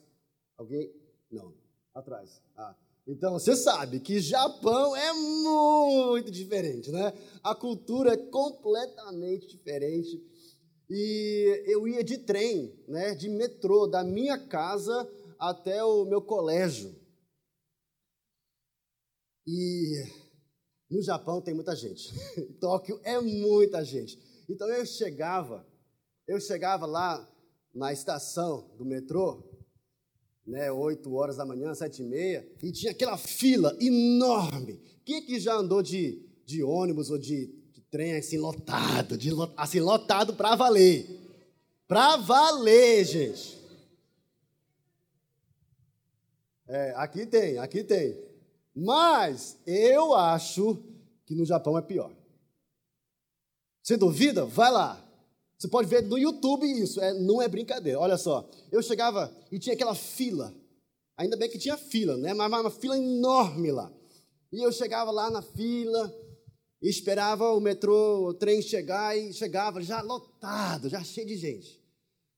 Alguém? 0.60 0.94
Não. 1.32 1.54
Atrás. 1.96 2.42
Ah. 2.58 2.76
Então 3.08 3.34
você 3.34 3.56
sabe 3.56 4.02
que 4.02 4.20
Japão 4.20 4.94
é 4.94 5.14
muito 5.14 6.30
diferente, 6.30 6.92
né? 6.92 7.14
A 7.42 7.56
cultura 7.56 8.14
é 8.14 8.18
completamente 8.18 9.48
diferente. 9.48 10.22
E 10.90 11.64
eu 11.66 11.88
ia 11.88 12.04
de 12.04 12.18
trem, 12.18 12.78
né, 12.88 13.16
de 13.16 13.30
metrô, 13.30 13.88
da 13.88 14.04
minha 14.04 14.38
casa 14.38 15.10
até 15.40 15.82
o 15.84 16.04
meu 16.04 16.22
colégio. 16.22 16.94
E 19.48 20.04
no 20.92 21.02
Japão 21.02 21.42
tem 21.42 21.54
muita 21.54 21.76
gente. 21.76 22.12
Tóquio 22.60 23.00
é 23.04 23.20
muita 23.22 23.84
gente. 23.86 24.20
Então 24.50 24.68
eu 24.68 24.86
chegava, 24.86 25.66
eu 26.28 26.40
chegava 26.40 26.86
lá 26.86 27.28
na 27.74 27.94
estação 27.94 28.70
do 28.78 28.84
metrô, 28.84 29.49
né, 30.46 30.72
8 30.72 31.14
horas 31.14 31.38
da 31.38 31.46
manhã, 31.46 31.74
7 31.74 32.02
e 32.02 32.06
meia, 32.06 32.48
e 32.62 32.72
tinha 32.72 32.92
aquela 32.92 33.18
fila 33.18 33.76
enorme. 33.80 34.80
Quem 35.06 35.26
que 35.26 35.40
já 35.40 35.56
andou 35.56 35.82
de, 35.82 36.22
de 36.46 36.64
ônibus 36.64 37.10
ou 37.10 37.18
de, 37.18 37.48
de 37.72 37.82
trem 37.90 38.16
assim 38.16 38.38
lotado, 38.38 39.18
de, 39.18 39.30
assim 39.56 39.80
lotado 39.80 40.34
para 40.34 40.56
valer? 40.56 41.08
Para 41.88 42.18
valer, 42.18 43.06
gente. 43.06 43.58
É, 46.68 46.94
aqui 46.96 47.26
tem, 47.26 47.58
aqui 47.58 47.84
tem. 47.84 48.16
Mas 48.76 49.58
eu 49.66 50.14
acho 50.14 50.78
que 51.26 51.34
no 51.34 51.46
Japão 51.46 51.78
é 51.78 51.82
pior. 51.82 52.12
Você 53.82 53.98
duvida? 53.98 54.46
Vai 54.46 54.72
lá. 54.72 55.09
Você 55.60 55.68
pode 55.68 55.90
ver 55.90 56.04
no 56.04 56.18
YouTube 56.18 56.66
isso, 56.66 57.02
é, 57.02 57.14
não 57.14 57.42
é 57.42 57.48
brincadeira. 57.50 58.00
Olha 58.00 58.18
só, 58.18 58.50
eu 58.72 58.82
chegava 58.82 59.30
e 59.52 59.60
tinha 59.60 59.76
aquela 59.76 59.94
fila. 59.94 60.56
Ainda 61.18 61.36
bem 61.36 61.50
que 61.50 61.58
tinha 61.58 61.76
fila, 61.76 62.16
né? 62.16 62.34
Mas 62.34 62.50
uma 62.50 62.72
fila 62.72 62.98
enorme 62.98 63.70
lá. 63.70 63.92
E 64.54 64.66
eu 64.66 64.72
chegava 64.72 65.12
lá 65.12 65.30
na 65.30 65.42
fila, 65.42 66.16
esperava 66.82 67.52
o 67.52 67.60
metrô, 67.60 68.30
o 68.30 68.34
trem 68.34 68.62
chegar 68.62 69.18
e 69.18 69.34
chegava 69.34 69.82
já 69.82 70.02
lotado, 70.02 70.88
já 70.88 71.04
cheio 71.04 71.28
de 71.28 71.36
gente. 71.36 71.84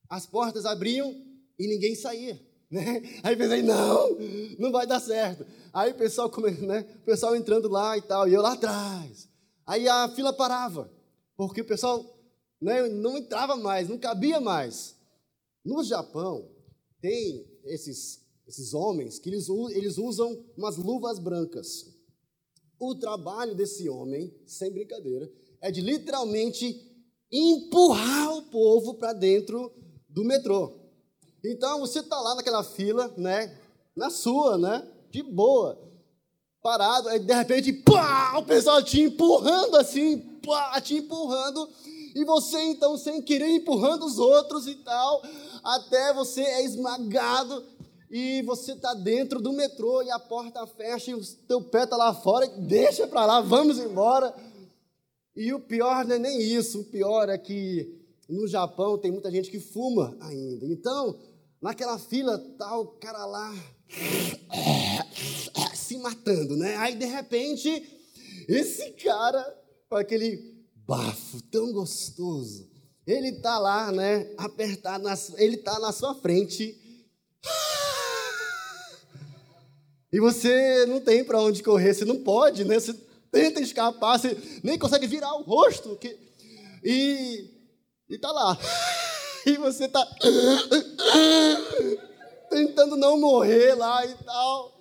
As 0.10 0.26
portas 0.26 0.66
abriam 0.66 1.14
e 1.60 1.68
ninguém 1.68 1.96
saía. 1.96 2.40
Né? 2.72 3.02
Aí 3.22 3.36
pensei, 3.36 3.62
não, 3.62 4.18
não 4.58 4.72
vai 4.72 4.88
dar 4.88 5.02
certo. 5.02 5.46
Aí 5.74 5.92
o 5.92 5.96
pessoal, 5.96 6.32
né? 6.62 6.86
o 7.02 7.06
pessoal 7.06 7.36
entrando 7.36 7.68
lá 7.68 7.98
e 7.98 8.02
tal, 8.02 8.30
e 8.30 8.34
eu 8.34 8.42
lá 8.42 8.54
atrás. 8.54 9.28
Aí 9.68 9.90
a 9.90 10.08
fila 10.08 10.32
parava, 10.32 10.90
porque 11.36 11.60
o 11.60 11.66
pessoal 11.66 12.21
né, 12.62 12.88
não 12.88 13.18
entrava 13.18 13.56
mais, 13.56 13.90
não 13.90 13.98
cabia 13.98 14.40
mais. 14.40 14.96
No 15.66 15.84
Japão, 15.84 16.48
tem 17.02 17.46
esses, 17.66 18.22
esses 18.48 18.74
homens 18.74 19.18
que 19.18 19.30
eles, 19.30 19.48
eles 19.72 19.98
usam 19.98 20.46
umas 20.56 20.78
luvas 20.78 21.18
brancas. 21.18 21.88
O 22.80 22.96
trabalho 22.96 23.56
desse 23.56 23.90
homem, 23.90 24.34
sem 24.46 24.72
brincadeira, 24.72 25.32
é 25.60 25.72
de 25.72 25.82
literalmente 25.82 26.88
empurrar 27.32 28.36
o 28.36 28.44
povo 28.44 28.96
para 28.96 29.14
dentro 29.14 29.72
do 30.10 30.24
metrô. 30.24 30.80
Então 31.44 31.80
você 31.80 32.00
está 32.00 32.20
lá 32.20 32.36
naquela 32.36 32.64
fila, 32.64 33.14
né? 33.18 33.58
Na 33.96 34.10
sua, 34.10 34.58
né? 34.58 34.88
De 35.10 35.24
boa. 35.24 35.80
Parado, 36.62 37.10
aí 37.10 37.20
de 37.20 37.34
repente, 37.34 37.74
pá, 37.74 38.38
o 38.38 38.46
pessoal 38.46 38.84
te 38.84 39.02
empurrando 39.02 39.78
assim, 39.78 40.20
pá, 40.46 40.80
te 40.80 40.98
empurrando 40.98 41.68
e 42.14 42.26
você 42.26 42.60
então, 42.64 42.98
sem 42.98 43.22
querer, 43.22 43.50
empurrando 43.50 44.06
os 44.06 44.18
outros 44.18 44.68
e 44.68 44.76
tal, 44.76 45.22
até 45.64 46.14
você 46.14 46.42
é 46.42 46.66
esmagado 46.66 47.64
e 48.10 48.42
você 48.42 48.74
está 48.74 48.94
dentro 48.94 49.42
do 49.42 49.54
metrô 49.54 50.02
e 50.02 50.12
a 50.12 50.20
porta 50.20 50.68
fecha 50.68 51.12
e 51.12 51.14
o 51.16 51.26
teu 51.48 51.62
pé 51.62 51.84
está 51.84 51.96
lá 51.96 52.14
fora, 52.14 52.48
deixa 52.48 53.08
para 53.08 53.26
lá, 53.26 53.42
vamos 53.42 53.80
embora. 53.80 54.34
E 55.36 55.54
o 55.54 55.60
pior 55.62 56.06
não 56.06 56.16
é 56.16 56.20
nem 56.20 56.42
isso, 56.42 56.82
o 56.82 56.86
pior 56.86 57.30
é 57.30 57.38
que 57.38 58.02
no 58.28 58.48
Japão 58.48 58.98
tem 58.98 59.12
muita 59.12 59.32
gente 59.32 59.50
que 59.50 59.60
fuma 59.60 60.18
ainda. 60.20 60.66
Então, 60.66 61.18
naquela 61.62 61.98
fila 61.98 62.38
tá 62.58 62.78
o 62.78 62.88
cara 62.88 63.26
lá 63.26 63.54
se 65.74 65.98
matando, 65.98 66.58
né? 66.58 66.76
Aí 66.78 66.96
de 66.96 67.06
repente, 67.06 67.70
esse 68.48 68.92
cara 68.92 69.42
com 69.90 69.96
aquele 69.96 70.61
bafo 70.88 71.42
tão 71.44 71.72
gostoso. 71.72 72.70
Ele 73.06 73.30
está 73.30 73.58
lá, 73.58 73.92
né, 73.92 74.34
apertado, 74.38 75.04
na, 75.04 75.14
ele 75.38 75.56
está 75.56 75.80
na 75.80 75.92
sua 75.92 76.14
frente. 76.16 76.78
E 80.14 80.20
você 80.20 80.86
não 80.86 81.00
tem 81.00 81.24
para 81.24 81.42
onde 81.42 81.64
correr, 81.64 81.94
você 81.94 82.06
não 82.06 82.22
pode, 82.24 82.66
né? 82.66 82.80
Você 82.80 82.94
tenta 83.32 83.62
escapar, 83.62 84.20
você 84.20 84.38
nem 84.64 84.78
consegue 84.78 85.08
virar 85.08 85.34
o 85.36 85.44
rosto. 85.44 85.96
Que, 85.96 86.18
e 86.84 87.50
está 88.10 88.32
lá. 88.32 88.58
E 89.44 89.58
você 89.58 89.86
está 89.86 90.06
tentando 92.48 92.96
não 92.96 93.20
morrer 93.20 93.74
lá 93.74 94.06
e 94.06 94.14
tal. 94.24 94.80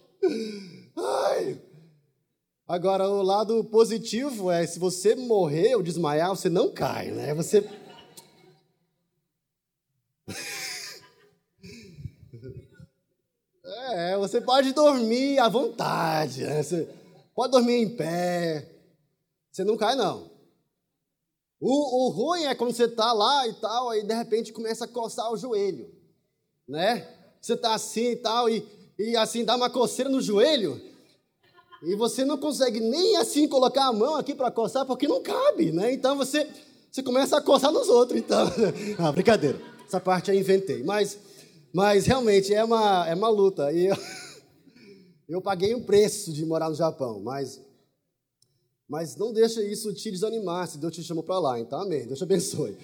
Ai, 0.98 1.58
Agora, 2.70 3.08
o 3.08 3.20
lado 3.20 3.64
positivo 3.64 4.48
é, 4.48 4.64
se 4.64 4.78
você 4.78 5.16
morrer 5.16 5.74
ou 5.74 5.82
desmaiar, 5.82 6.30
você 6.30 6.48
não 6.48 6.72
cai, 6.72 7.10
né? 7.10 7.34
Você... 7.34 7.68
É, 13.92 14.16
você 14.16 14.40
pode 14.40 14.72
dormir 14.72 15.38
à 15.40 15.48
vontade, 15.48 16.44
né? 16.44 16.62
Você 16.62 16.88
pode 17.34 17.50
dormir 17.50 17.74
em 17.74 17.96
pé, 17.96 18.68
você 19.50 19.64
não 19.64 19.76
cai, 19.76 19.96
não. 19.96 20.30
O, 21.58 22.06
o 22.06 22.08
ruim 22.10 22.44
é 22.44 22.54
quando 22.54 22.72
você 22.72 22.84
está 22.84 23.12
lá 23.12 23.48
e 23.48 23.54
tal, 23.54 23.90
aí 23.90 24.04
de 24.04 24.14
repente 24.14 24.52
começa 24.52 24.84
a 24.84 24.88
coçar 24.88 25.32
o 25.32 25.36
joelho, 25.36 25.92
né? 26.68 27.08
Você 27.40 27.54
está 27.54 27.74
assim 27.74 28.12
e 28.12 28.16
tal, 28.16 28.48
e, 28.48 28.64
e 28.98 29.16
assim 29.16 29.44
dá 29.44 29.56
uma 29.56 29.70
coceira 29.70 30.08
no 30.08 30.20
joelho, 30.20 30.89
e 31.82 31.94
você 31.94 32.24
não 32.24 32.36
consegue 32.36 32.80
nem 32.80 33.16
assim 33.16 33.48
colocar 33.48 33.86
a 33.86 33.92
mão 33.92 34.16
aqui 34.16 34.34
para 34.34 34.50
coçar, 34.50 34.84
porque 34.84 35.08
não 35.08 35.22
cabe, 35.22 35.72
né? 35.72 35.92
Então 35.92 36.16
você, 36.16 36.46
você 36.90 37.02
começa 37.02 37.36
a 37.36 37.42
coçar 37.42 37.72
nos 37.72 37.88
outros, 37.88 38.18
então. 38.18 38.46
ah, 38.98 39.12
brincadeira. 39.12 39.60
Essa 39.86 40.00
parte 40.00 40.30
eu 40.30 40.36
inventei. 40.36 40.82
Mas, 40.82 41.18
mas 41.72 42.06
realmente 42.06 42.54
é 42.54 42.62
uma, 42.62 43.08
é 43.08 43.14
uma 43.14 43.28
luta. 43.28 43.72
E 43.72 43.86
eu, 43.86 43.96
eu 45.28 45.40
paguei 45.40 45.74
um 45.74 45.82
preço 45.82 46.32
de 46.32 46.44
morar 46.44 46.68
no 46.68 46.74
Japão, 46.74 47.20
mas 47.20 47.60
mas 48.90 49.14
não 49.14 49.32
deixa 49.32 49.62
isso 49.62 49.94
te 49.94 50.10
desanimar 50.10 50.66
se 50.66 50.76
Deus 50.76 50.92
te 50.92 51.04
chamou 51.04 51.22
para 51.22 51.38
lá. 51.38 51.60
Então, 51.60 51.80
amém. 51.80 52.04
Deus 52.06 52.18
te 52.18 52.24
abençoe. 52.24 52.76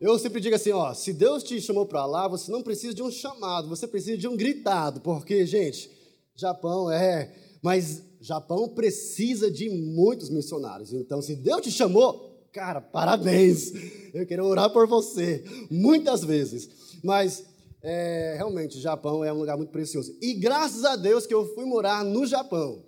Eu 0.00 0.18
sempre 0.18 0.40
digo 0.40 0.56
assim, 0.56 0.72
ó, 0.72 0.92
se 0.92 1.12
Deus 1.12 1.44
te 1.44 1.60
chamou 1.60 1.86
para 1.86 2.04
lá, 2.04 2.26
você 2.26 2.50
não 2.50 2.60
precisa 2.60 2.92
de 2.92 3.04
um 3.04 3.10
chamado, 3.10 3.68
você 3.68 3.86
precisa 3.86 4.18
de 4.18 4.26
um 4.26 4.36
gritado, 4.36 5.00
porque, 5.00 5.46
gente, 5.46 5.88
Japão 6.34 6.90
é, 6.90 7.32
mas 7.64 8.04
Japão 8.20 8.68
precisa 8.68 9.50
de 9.50 9.70
muitos 9.70 10.28
missionários. 10.28 10.92
Então, 10.92 11.22
se 11.22 11.34
Deus 11.34 11.62
te 11.62 11.70
chamou, 11.70 12.46
cara, 12.52 12.78
parabéns. 12.78 13.72
Eu 14.12 14.26
quero 14.26 14.44
orar 14.44 14.70
por 14.70 14.86
você 14.86 15.42
muitas 15.70 16.22
vezes. 16.22 16.68
Mas 17.02 17.42
é, 17.80 18.34
realmente, 18.36 18.78
Japão 18.78 19.24
é 19.24 19.32
um 19.32 19.38
lugar 19.38 19.56
muito 19.56 19.72
precioso. 19.72 20.14
E 20.20 20.34
graças 20.34 20.84
a 20.84 20.94
Deus 20.94 21.26
que 21.26 21.32
eu 21.32 21.54
fui 21.54 21.64
morar 21.64 22.04
no 22.04 22.26
Japão. 22.26 22.84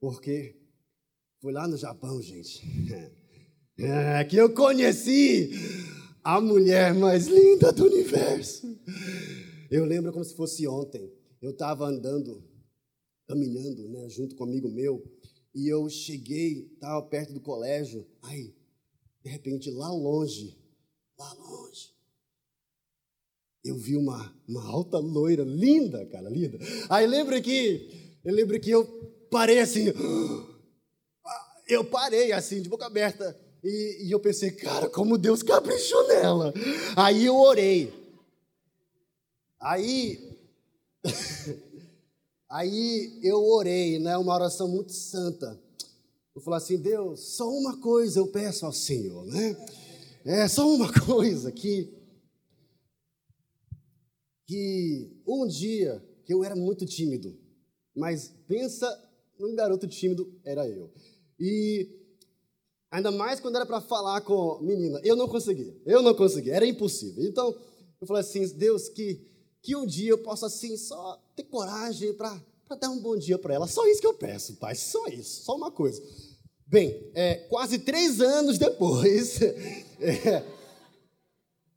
Porque 0.00 0.54
foi 1.40 1.52
lá 1.52 1.66
no 1.66 1.76
Japão, 1.76 2.22
gente. 2.22 2.62
É, 3.80 4.24
que 4.24 4.34
eu 4.34 4.52
conheci 4.52 5.52
a 6.24 6.40
mulher 6.40 6.92
mais 6.92 7.28
linda 7.28 7.70
do 7.70 7.84
universo. 7.86 8.76
Eu 9.70 9.84
lembro 9.84 10.10
como 10.12 10.24
se 10.24 10.34
fosse 10.34 10.66
ontem. 10.66 11.12
Eu 11.40 11.52
estava 11.52 11.86
andando, 11.86 12.42
caminhando, 13.28 13.86
né, 13.90 14.08
junto 14.08 14.34
com 14.34 14.44
um 14.44 14.48
amigo 14.48 14.68
meu, 14.70 15.04
e 15.54 15.68
eu 15.68 15.88
cheguei, 15.88 16.70
estava 16.72 17.02
perto 17.02 17.34
do 17.34 17.40
colégio. 17.40 18.06
Aí, 18.22 18.54
de 19.22 19.30
repente, 19.30 19.70
lá 19.70 19.92
longe, 19.92 20.56
lá 21.18 21.32
longe, 21.34 21.92
eu 23.62 23.76
vi 23.76 23.96
uma, 23.96 24.34
uma 24.48 24.66
alta 24.66 24.98
loira, 24.98 25.44
linda, 25.44 26.06
cara, 26.06 26.30
linda. 26.30 26.58
Aí 26.88 27.06
lembro 27.06 27.40
que, 27.42 28.16
eu 28.24 28.34
lembro 28.34 28.58
que 28.58 28.70
eu 28.70 28.86
parei 29.30 29.58
assim, 29.58 29.86
eu 31.68 31.84
parei 31.84 32.32
assim, 32.32 32.62
de 32.62 32.68
boca 32.68 32.86
aberta, 32.86 33.38
e, 33.62 34.06
e 34.06 34.10
eu 34.10 34.20
pensei, 34.20 34.52
cara, 34.52 34.88
como 34.88 35.18
Deus 35.18 35.42
caprichou 35.42 36.06
nela. 36.08 36.54
Aí 36.96 37.26
eu 37.26 37.36
orei. 37.36 37.92
Aí, 39.60 40.38
aí 42.50 43.18
eu 43.22 43.42
orei, 43.44 43.98
né, 43.98 44.16
uma 44.16 44.34
oração 44.34 44.68
muito 44.68 44.92
santa. 44.92 45.58
Eu 46.34 46.40
falei 46.40 46.58
assim, 46.58 46.78
Deus, 46.78 47.20
só 47.36 47.48
uma 47.48 47.80
coisa 47.80 48.20
eu 48.20 48.28
peço 48.28 48.64
ao 48.64 48.72
Senhor, 48.72 49.26
né? 49.26 49.56
É 50.24 50.46
só 50.46 50.68
uma 50.68 50.92
coisa 51.04 51.50
que 51.50 51.96
que 54.46 55.10
um 55.26 55.46
dia 55.46 56.02
que 56.24 56.32
eu 56.32 56.42
era 56.42 56.56
muito 56.56 56.86
tímido, 56.86 57.38
mas 57.94 58.32
pensa 58.46 58.88
num 59.38 59.54
garoto 59.54 59.86
tímido 59.86 60.32
era 60.42 60.66
eu. 60.66 60.90
E 61.38 61.88
ainda 62.90 63.10
mais 63.10 63.40
quando 63.40 63.56
era 63.56 63.66
para 63.66 63.80
falar 63.80 64.22
com 64.22 64.58
menina, 64.60 65.00
eu 65.04 65.14
não 65.14 65.28
conseguia, 65.28 65.76
eu 65.84 66.02
não 66.02 66.14
conseguia, 66.14 66.54
era 66.54 66.66
impossível. 66.66 67.24
Então, 67.24 67.54
eu 68.00 68.06
falei 68.06 68.20
assim, 68.20 68.46
Deus, 68.56 68.88
que, 68.88 69.20
que 69.62 69.76
um 69.76 69.86
dia 69.86 70.10
eu 70.10 70.18
possa 70.18 70.46
assim 70.46 70.76
só 70.76 71.20
ter 71.34 71.44
coragem 71.44 72.14
para 72.14 72.40
dar 72.80 72.90
um 72.90 73.00
bom 73.00 73.16
dia 73.16 73.38
para 73.38 73.54
ela. 73.54 73.66
Só 73.66 73.86
isso 73.86 74.00
que 74.00 74.06
eu 74.06 74.14
peço, 74.14 74.56
pai, 74.56 74.74
só 74.74 75.06
isso, 75.06 75.44
só 75.44 75.56
uma 75.56 75.70
coisa. 75.70 76.02
Bem, 76.66 77.10
é, 77.14 77.34
quase 77.48 77.78
três 77.78 78.20
anos 78.20 78.58
depois, 78.58 79.40
é, 80.00 80.44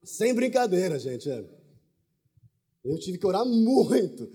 sem 0.04 0.34
brincadeira, 0.34 1.00
gente, 1.00 1.30
é, 1.30 1.44
eu 2.84 3.00
tive 3.00 3.18
que 3.18 3.26
orar 3.26 3.46
muito. 3.46 4.30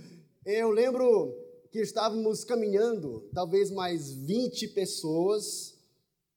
Eu 0.44 0.70
lembro 0.70 1.34
que 1.70 1.80
estávamos 1.80 2.44
caminhando, 2.44 3.28
talvez 3.34 3.70
mais 3.70 4.12
20 4.12 4.68
pessoas, 4.68 5.74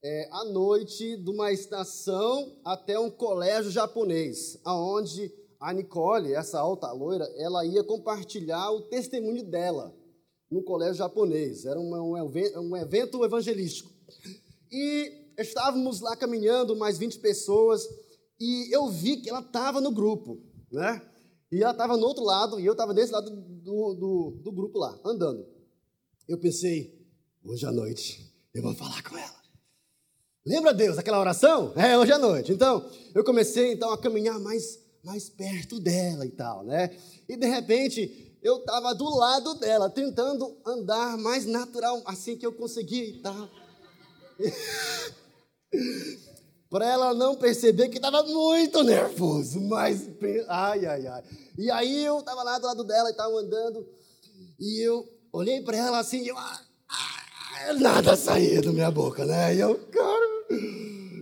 é, 0.04 0.28
à 0.32 0.44
noite, 0.46 1.16
de 1.16 1.30
uma 1.30 1.52
estação 1.52 2.58
até 2.66 3.00
um 3.00 3.10
colégio 3.10 3.72
japonês, 3.72 4.60
aonde 4.66 5.32
a 5.60 5.74
Nicole, 5.74 6.34
essa 6.34 6.60
alta 6.60 6.92
loira, 6.92 7.26
ela 7.38 7.66
ia 7.66 7.84
compartilhar 7.84 8.72
o 8.72 8.82
testemunho 8.84 9.44
dela 9.44 9.94
no 10.50 10.64
colégio 10.64 10.96
japonês. 10.96 11.66
Era 11.66 11.80
um, 11.80 12.78
evento 12.78 13.24
evangelístico. 13.24 13.92
E 14.72 15.34
estávamos 15.38 16.02
lá 16.02 16.16
caminhando, 16.16 16.76
mais 16.76 16.98
20 16.98 17.20
pessoas, 17.20 17.88
e 18.40 18.74
eu 18.74 18.88
vi 18.90 19.18
que 19.18 19.30
ela 19.30 19.42
estava 19.42 19.82
no 19.82 19.92
grupo, 19.92 20.42
né? 20.72 21.02
E 21.52 21.62
ela 21.62 21.72
estava 21.72 21.98
no 21.98 22.06
outro 22.06 22.24
lado, 22.24 22.60
e 22.60 22.66
eu 22.66 22.74
estava 22.74 22.94
desse 22.94 23.12
lado 23.12 23.30
do, 23.30 23.94
do, 23.96 24.42
do, 24.44 24.52
grupo 24.52 24.78
lá, 24.78 24.98
andando. 25.04 25.46
Eu 26.28 26.38
pensei, 26.38 26.96
hoje 27.44 27.66
à 27.66 27.72
noite 27.72 28.32
eu 28.54 28.62
vou 28.62 28.76
falar 28.76 29.02
com 29.04 29.18
ela. 29.18 29.40
Lembra, 30.46 30.74
Deus, 30.74 30.98
aquela 30.98 31.20
oração? 31.20 31.74
É, 31.76 31.98
hoje 31.98 32.12
à 32.12 32.18
noite. 32.18 32.52
Então, 32.52 32.90
eu 33.14 33.24
comecei 33.24 33.74
então 33.74 33.92
a 33.92 33.98
caminhar 33.98 34.40
mais, 34.40 34.80
mais 35.04 35.30
perto 35.30 35.80
dela 35.80 36.26
e 36.26 36.32
tal, 36.32 36.64
né? 36.64 36.96
E 37.28 37.36
de 37.36 37.48
repente, 37.48 38.38
eu 38.42 38.58
estava 38.58 38.94
do 38.94 39.10
lado 39.10 39.56
dela, 39.56 39.90
tentando 39.90 40.58
andar 40.66 41.18
mais 41.18 41.46
natural, 41.46 42.02
assim 42.06 42.38
que 42.38 42.46
eu 42.46 42.54
conseguia 42.54 43.06
e 43.06 43.22
tal. 43.22 43.50
para 46.70 46.88
ela 46.88 47.14
não 47.14 47.36
perceber 47.36 47.90
que 47.90 47.98
estava 47.98 48.24
muito 48.24 48.84
nervoso, 48.84 49.60
mas 49.62 50.08
ai, 50.48 50.86
ai, 50.86 51.08
ai. 51.08 51.24
E 51.58 51.72
aí 51.72 52.06
eu 52.06 52.20
estava 52.20 52.44
lá 52.44 52.60
do 52.60 52.68
lado 52.68 52.84
dela 52.84 53.10
e 53.10 53.12
estava 53.12 53.34
andando, 53.34 53.86
e 54.60 54.88
eu 54.88 55.08
olhei 55.34 55.62
para 55.62 55.78
ela 55.78 56.00
assim, 56.00 56.24
e 56.24 56.28
eu, 56.28 56.38
ah, 56.38 56.62
ah, 56.88 57.74
nada 57.74 58.16
saía 58.16 58.62
da 58.62 58.72
minha 58.72 58.92
boca, 58.92 59.26
né? 59.26 59.56
E 59.56 59.60
eu, 59.60 59.80
cara, 59.92 60.46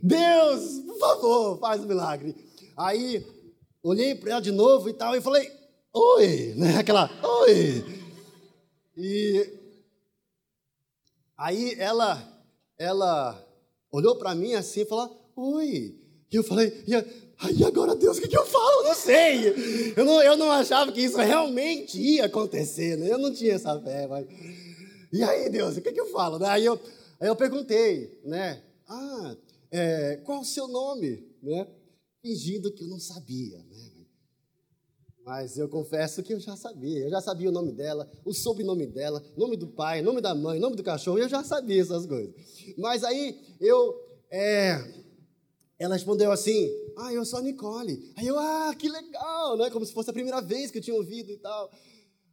Deus, 0.03 0.79
por 0.85 0.99
favor, 0.99 1.59
faz 1.59 1.81
um 1.81 1.87
milagre. 1.87 2.35
Aí 2.75 3.25
olhei 3.83 4.15
para 4.15 4.31
ela 4.31 4.41
de 4.41 4.51
novo 4.51 4.89
e 4.89 4.93
tal, 4.93 5.15
e 5.15 5.21
falei, 5.21 5.51
oi, 5.93 6.53
né? 6.57 6.77
Aquela, 6.77 7.09
oi. 7.41 7.83
E 8.95 9.53
aí 11.37 11.75
ela, 11.77 12.21
ela 12.77 13.43
olhou 13.91 14.15
para 14.15 14.33
mim 14.35 14.53
assim 14.53 14.81
e 14.81 14.85
falou, 14.85 15.17
Oi. 15.37 15.95
E 16.31 16.35
eu 16.35 16.43
falei, 16.43 16.83
e, 16.87 17.63
agora 17.63 17.95
Deus, 17.95 18.17
o 18.17 18.21
que, 18.21 18.27
que 18.27 18.37
eu 18.37 18.45
falo? 18.45 18.81
Eu 18.81 18.83
não 18.85 18.95
sei. 18.95 19.93
Eu 19.95 20.03
não, 20.03 20.21
eu 20.21 20.35
não 20.35 20.51
achava 20.51 20.91
que 20.91 20.99
isso 20.99 21.17
realmente 21.17 22.01
ia 22.01 22.25
acontecer, 22.25 22.97
né? 22.97 23.11
Eu 23.11 23.19
não 23.19 23.31
tinha 23.31 23.53
essa 23.53 23.79
fé, 23.79 24.07
mas... 24.07 24.25
E 25.13 25.23
aí, 25.23 25.47
Deus, 25.49 25.77
o 25.77 25.81
que, 25.81 25.91
que 25.91 25.99
eu 26.01 26.07
falo? 26.07 26.43
Aí 26.43 26.65
eu, 26.65 26.79
aí 27.19 27.27
eu 27.27 27.35
perguntei, 27.35 28.19
né? 28.25 28.63
Ah, 28.89 29.35
é, 29.71 30.19
qual 30.25 30.41
o 30.41 30.45
seu 30.45 30.67
nome? 30.67 31.23
Né? 31.41 31.67
Fingindo 32.27 32.73
que 32.73 32.83
eu 32.83 32.87
não 32.89 32.99
sabia, 32.99 33.57
né? 33.63 33.91
Mas 35.23 35.57
eu 35.57 35.69
confesso 35.69 36.21
que 36.21 36.33
eu 36.33 36.39
já 36.41 36.57
sabia. 36.57 37.05
Eu 37.05 37.09
já 37.09 37.21
sabia 37.21 37.47
o 37.47 37.51
nome 37.53 37.71
dela, 37.71 38.09
o 38.25 38.33
sobrenome 38.33 38.85
dela, 38.85 39.23
nome 39.37 39.55
do 39.55 39.67
pai, 39.67 40.01
nome 40.01 40.19
da 40.19 40.35
mãe, 40.35 40.59
nome 40.59 40.75
do 40.75 40.83
cachorro. 40.83 41.19
Eu 41.19 41.29
já 41.29 41.43
sabia 41.43 41.81
essas 41.81 42.05
coisas. 42.05 42.33
Mas 42.77 43.03
aí 43.03 43.39
eu 43.61 43.95
é, 44.29 45.05
ela 45.79 45.95
respondeu 45.95 46.31
assim: 46.31 46.69
Ah, 46.97 47.13
eu 47.13 47.23
sou 47.23 47.39
a 47.39 47.41
Nicole. 47.41 48.11
Aí 48.17 48.27
eu, 48.27 48.37
ah, 48.37 48.75
que 48.77 48.89
legal, 48.89 49.57
né? 49.57 49.69
Como 49.69 49.85
se 49.85 49.93
fosse 49.93 50.09
a 50.09 50.13
primeira 50.13 50.41
vez 50.41 50.69
que 50.69 50.79
eu 50.79 50.81
tinha 50.81 50.95
ouvido 50.95 51.31
e 51.31 51.37
tal. 51.37 51.71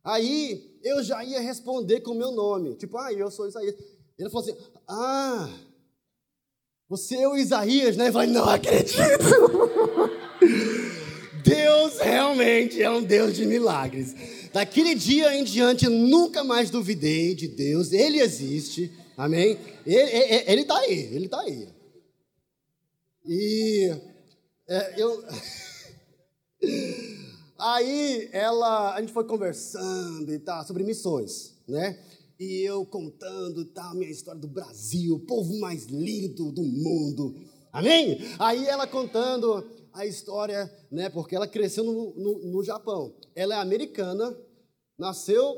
Aí 0.02 0.76
eu 0.82 1.04
já 1.04 1.24
ia 1.24 1.40
responder 1.40 2.00
com 2.00 2.10
o 2.10 2.18
meu 2.18 2.32
nome, 2.32 2.74
tipo, 2.74 2.98
ah, 2.98 3.12
eu 3.12 3.30
sou 3.30 3.46
Isaías. 3.46 3.76
Ele 4.18 4.28
falou 4.28 4.48
assim: 4.48 4.58
Ah, 4.88 5.48
você 6.88 7.16
é 7.16 7.28
o 7.28 7.36
Isaías, 7.36 7.96
né? 7.96 8.12
Falei: 8.12 8.30
Não 8.30 8.48
acredito. 8.48 8.98
Deus 11.44 11.98
realmente 11.98 12.82
é 12.82 12.90
um 12.90 13.02
Deus 13.02 13.34
de 13.34 13.44
milagres. 13.44 14.14
Daquele 14.52 14.94
dia 14.94 15.34
em 15.34 15.44
diante, 15.44 15.88
nunca 15.88 16.42
mais 16.44 16.70
duvidei 16.70 17.34
de 17.34 17.48
Deus. 17.48 17.92
Ele 17.92 18.20
existe, 18.20 18.90
amém? 19.16 19.58
Ele 19.84 20.62
está 20.62 20.78
aí, 20.78 21.14
ele 21.14 21.26
está 21.26 21.40
aí. 21.40 21.68
E 23.26 23.94
é, 24.68 24.94
eu. 25.00 25.24
Aí 27.56 28.28
ela, 28.32 28.94
a 28.94 29.00
gente 29.00 29.12
foi 29.12 29.24
conversando 29.24 30.30
e 30.34 30.38
tal, 30.40 30.66
sobre 30.66 30.82
missões, 30.82 31.54
né? 31.68 31.98
E 32.38 32.62
eu 32.62 32.84
contando 32.84 33.64
tal, 33.66 33.94
minha 33.94 34.10
história 34.10 34.40
do 34.40 34.48
Brasil, 34.48 35.24
povo 35.26 35.56
mais 35.60 35.84
lindo 35.84 36.50
do 36.50 36.62
mundo. 36.64 37.34
Amém? 37.72 38.18
Aí 38.38 38.66
ela 38.66 38.86
contando 38.86 39.64
a 39.92 40.04
história, 40.04 40.72
né? 40.90 41.08
Porque 41.08 41.36
ela 41.36 41.46
cresceu 41.46 41.84
no, 41.84 42.14
no, 42.16 42.38
no 42.50 42.64
Japão. 42.64 43.14
Ela 43.36 43.54
é 43.54 43.58
americana, 43.58 44.36
nasceu, 44.98 45.56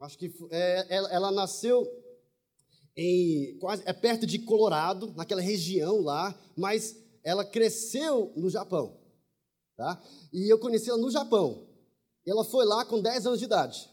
acho 0.00 0.18
que 0.18 0.30
é, 0.50 0.86
ela, 0.94 1.10
ela, 1.10 1.32
nasceu 1.32 1.86
em 2.94 3.56
quase 3.58 3.82
é 3.86 3.92
perto 3.94 4.26
de 4.26 4.38
Colorado, 4.38 5.14
naquela 5.16 5.40
região 5.40 6.02
lá, 6.02 6.38
mas 6.54 6.94
ela 7.24 7.44
cresceu 7.44 8.32
no 8.36 8.50
Japão, 8.50 9.00
tá? 9.78 10.02
E 10.30 10.52
eu 10.52 10.58
conheci 10.58 10.90
ela 10.90 10.98
no 10.98 11.10
Japão. 11.10 11.66
Ela 12.26 12.44
foi 12.44 12.66
lá 12.66 12.84
com 12.84 13.00
10 13.00 13.26
anos 13.26 13.38
de 13.38 13.46
idade. 13.46 13.91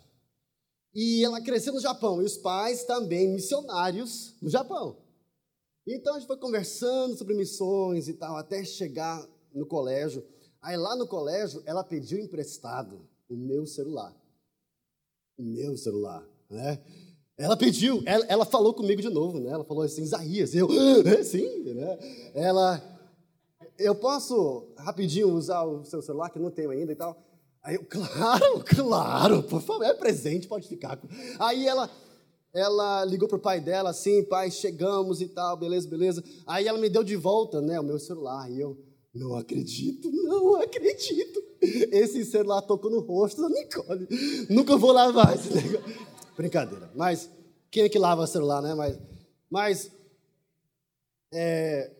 E 0.93 1.23
ela 1.23 1.41
cresceu 1.41 1.73
no 1.73 1.79
Japão, 1.79 2.21
e 2.21 2.25
os 2.25 2.37
pais 2.37 2.83
também 2.83 3.27
missionários 3.29 4.35
no 4.41 4.49
Japão. 4.49 4.97
Então 5.87 6.15
a 6.15 6.19
gente 6.19 6.27
foi 6.27 6.37
conversando 6.37 7.17
sobre 7.17 7.33
missões 7.33 8.07
e 8.07 8.13
tal, 8.13 8.35
até 8.37 8.63
chegar 8.63 9.27
no 9.53 9.65
colégio. 9.65 10.23
Aí 10.61 10.75
lá 10.75 10.95
no 10.95 11.07
colégio, 11.07 11.61
ela 11.65 11.83
pediu 11.83 12.19
emprestado 12.19 13.07
o 13.29 13.35
meu 13.35 13.65
celular. 13.65 14.15
O 15.37 15.43
meu 15.43 15.77
celular, 15.77 16.27
né? 16.49 16.81
Ela 17.37 17.55
pediu, 17.55 18.03
ela, 18.05 18.25
ela 18.27 18.45
falou 18.45 18.73
comigo 18.73 19.01
de 19.01 19.09
novo, 19.09 19.39
né? 19.39 19.51
Ela 19.51 19.63
falou 19.63 19.83
assim, 19.83 20.03
Isaías, 20.03 20.53
eu, 20.53 20.67
é, 21.07 21.23
sim, 21.23 21.63
né? 21.73 21.97
Ela, 22.33 22.83
eu 23.77 23.95
posso 23.95 24.67
rapidinho 24.77 25.33
usar 25.33 25.63
o 25.63 25.85
seu 25.85 26.01
celular, 26.01 26.29
que 26.29 26.37
não 26.37 26.51
tenho 26.51 26.71
ainda 26.71 26.91
e 26.91 26.95
tal? 26.95 27.17
Aí 27.63 27.75
eu, 27.75 27.85
claro, 27.85 28.63
claro, 28.67 29.43
por 29.43 29.61
favor, 29.61 29.83
é 29.83 29.93
presente, 29.93 30.47
pode 30.47 30.67
ficar. 30.67 30.99
Aí 31.39 31.67
ela, 31.67 31.89
ela 32.53 33.05
ligou 33.05 33.27
pro 33.27 33.39
pai 33.39 33.59
dela, 33.59 33.89
assim, 33.89 34.23
pai, 34.23 34.49
chegamos 34.49 35.21
e 35.21 35.27
tal, 35.27 35.57
beleza, 35.57 35.87
beleza. 35.87 36.23
Aí 36.47 36.67
ela 36.67 36.77
me 36.77 36.89
deu 36.89 37.03
de 37.03 37.15
volta, 37.15 37.61
né, 37.61 37.79
o 37.79 37.83
meu 37.83 37.99
celular, 37.99 38.49
e 38.49 38.59
eu, 38.59 38.77
não 39.13 39.35
acredito, 39.35 40.11
não 40.11 40.55
acredito. 40.55 41.43
Esse 41.61 42.23
celular 42.23 42.61
tocou 42.61 42.89
no 42.89 43.01
rosto 43.01 43.41
da 43.41 43.49
Nicole. 43.49 44.07
Nunca 44.49 44.77
vou 44.77 44.91
lavar 44.91 45.35
esse 45.35 45.53
negócio. 45.53 46.07
Brincadeira. 46.37 46.89
Mas 46.95 47.29
quem 47.69 47.83
é 47.83 47.89
que 47.89 47.99
lava 47.99 48.25
celular, 48.27 48.61
né? 48.61 48.73
Mas, 48.73 48.99
mas 49.49 49.91
é, 51.33 51.91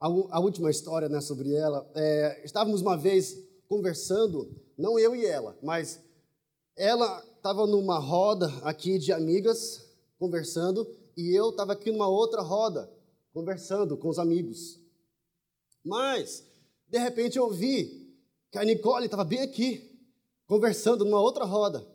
a, 0.00 0.06
a, 0.06 0.40
última 0.40 0.70
história 0.70 1.08
né, 1.08 1.20
sobre 1.20 1.54
ela. 1.54 1.88
É, 1.94 2.42
estávamos 2.44 2.82
uma 2.82 2.96
vez 2.96 3.36
conversando, 3.68 4.50
não 4.76 4.98
eu 4.98 5.14
e 5.14 5.24
ela, 5.24 5.56
mas 5.62 6.00
ela 6.76 7.22
estava 7.36 7.66
numa 7.66 7.98
roda 7.98 8.46
aqui 8.62 8.98
de 8.98 9.12
amigas, 9.12 9.86
conversando, 10.18 10.86
e 11.16 11.36
eu 11.36 11.50
estava 11.50 11.72
aqui 11.72 11.90
numa 11.90 12.08
outra 12.08 12.40
roda, 12.40 12.90
conversando 13.32 13.96
com 13.96 14.08
os 14.08 14.18
amigos. 14.18 14.80
Mas, 15.84 16.44
de 16.88 16.98
repente, 16.98 17.38
eu 17.38 17.50
vi 17.50 18.08
que 18.50 18.58
a 18.58 18.64
Nicole 18.64 19.04
estava 19.04 19.24
bem 19.24 19.40
aqui, 19.40 20.00
conversando 20.46 21.04
numa 21.04 21.20
outra 21.20 21.44
roda. 21.44 21.86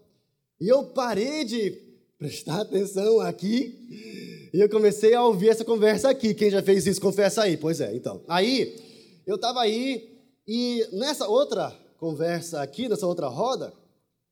E 0.60 0.68
eu 0.68 0.86
parei 0.86 1.44
de 1.44 1.72
prestar 2.18 2.62
atenção 2.62 3.20
aqui 3.20 4.50
e 4.54 4.60
eu 4.60 4.70
comecei 4.70 5.14
a 5.14 5.26
ouvir 5.26 5.50
essa 5.50 5.66
conversa 5.66 6.10
aqui. 6.10 6.34
Quem 6.34 6.52
já 6.52 6.62
fez 6.62 6.86
isso, 6.86 7.02
confessa 7.02 7.44
aí. 7.44 7.58
Pois 7.58 7.82
é, 7.82 7.96
então. 7.96 8.22
Aí, 8.28 8.80
eu 9.26 9.36
estava 9.36 9.62
aí 9.62 10.13
e 10.48 10.88
nessa 10.92 11.28
outra 11.28 11.72
conversa 11.98 12.62
aqui, 12.62 12.90
nessa 12.90 13.08
outra 13.08 13.28
roda, 13.28 13.74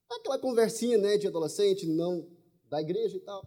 aquela 0.09 0.37
conversinha 0.37 0.97
né, 0.97 1.17
de 1.17 1.27
adolescente, 1.27 1.87
não 1.87 2.27
da 2.69 2.81
igreja 2.81 3.15
e 3.15 3.19
tal, 3.21 3.41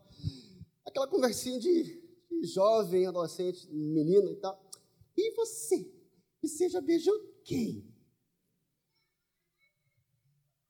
aquela 0.87 1.07
conversinha 1.07 1.59
de, 1.59 2.03
jovem, 2.43 3.07
adolescente, 3.07 3.67
menino 3.73 4.31
e 4.31 4.37
tal. 4.37 4.61
E 5.17 5.35
você? 5.35 5.91
Você 6.43 6.69
já 6.69 6.81
beijou 6.81 7.15
quem? 7.45 7.87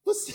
Você. 0.04 0.32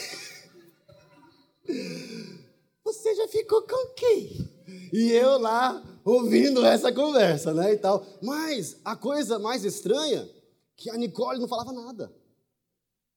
Você 2.84 3.14
já 3.14 3.28
ficou 3.28 3.62
com 3.62 3.94
quem? 3.94 4.50
E 4.92 5.12
eu 5.12 5.38
lá 5.38 6.02
ouvindo 6.04 6.66
essa 6.66 6.92
conversa, 6.92 7.54
né, 7.54 7.74
e 7.74 7.78
tal. 7.78 8.04
Mas 8.22 8.80
a 8.84 8.96
coisa 8.96 9.38
mais 9.38 9.64
estranha 9.64 10.28
que 10.80 10.90
a 10.90 10.98
Nicole 10.98 11.40
não 11.40 11.48
falava 11.48 11.74
nada. 11.74 12.12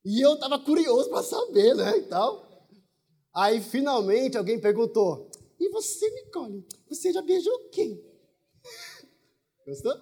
E 0.04 0.20
eu 0.20 0.34
estava 0.34 0.58
curioso 0.58 1.08
para 1.08 1.22
saber, 1.22 1.74
né, 1.76 1.98
e 1.98 2.02
tal. 2.02 2.68
Aí 3.32 3.60
finalmente 3.60 4.36
alguém 4.36 4.60
perguntou: 4.60 5.30
"E 5.58 5.68
você, 5.70 6.10
Nicole? 6.10 6.66
Você 6.88 7.12
já 7.12 7.22
beijou 7.22 7.70
quem?" 7.70 8.02
Gostou? 9.64 9.94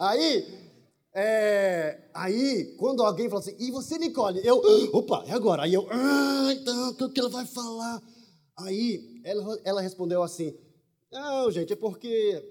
Aí 0.00 0.64
é, 1.16 2.08
aí, 2.12 2.74
quando 2.76 3.04
alguém 3.04 3.28
fala 3.28 3.40
assim, 3.40 3.54
e 3.60 3.70
você, 3.70 3.96
Nicole? 3.96 4.44
Eu, 4.44 4.60
opa, 4.92 5.24
e 5.28 5.30
agora? 5.30 5.62
Aí 5.62 5.72
eu, 5.72 5.86
ah, 5.88 6.52
então, 6.52 6.88
o 6.90 7.12
que 7.12 7.20
ela 7.20 7.28
vai 7.28 7.46
falar? 7.46 8.02
Aí, 8.58 9.20
ela, 9.24 9.60
ela 9.64 9.80
respondeu 9.80 10.24
assim, 10.24 10.52
não, 11.12 11.48
gente, 11.52 11.72
é 11.72 11.76
porque 11.76 12.42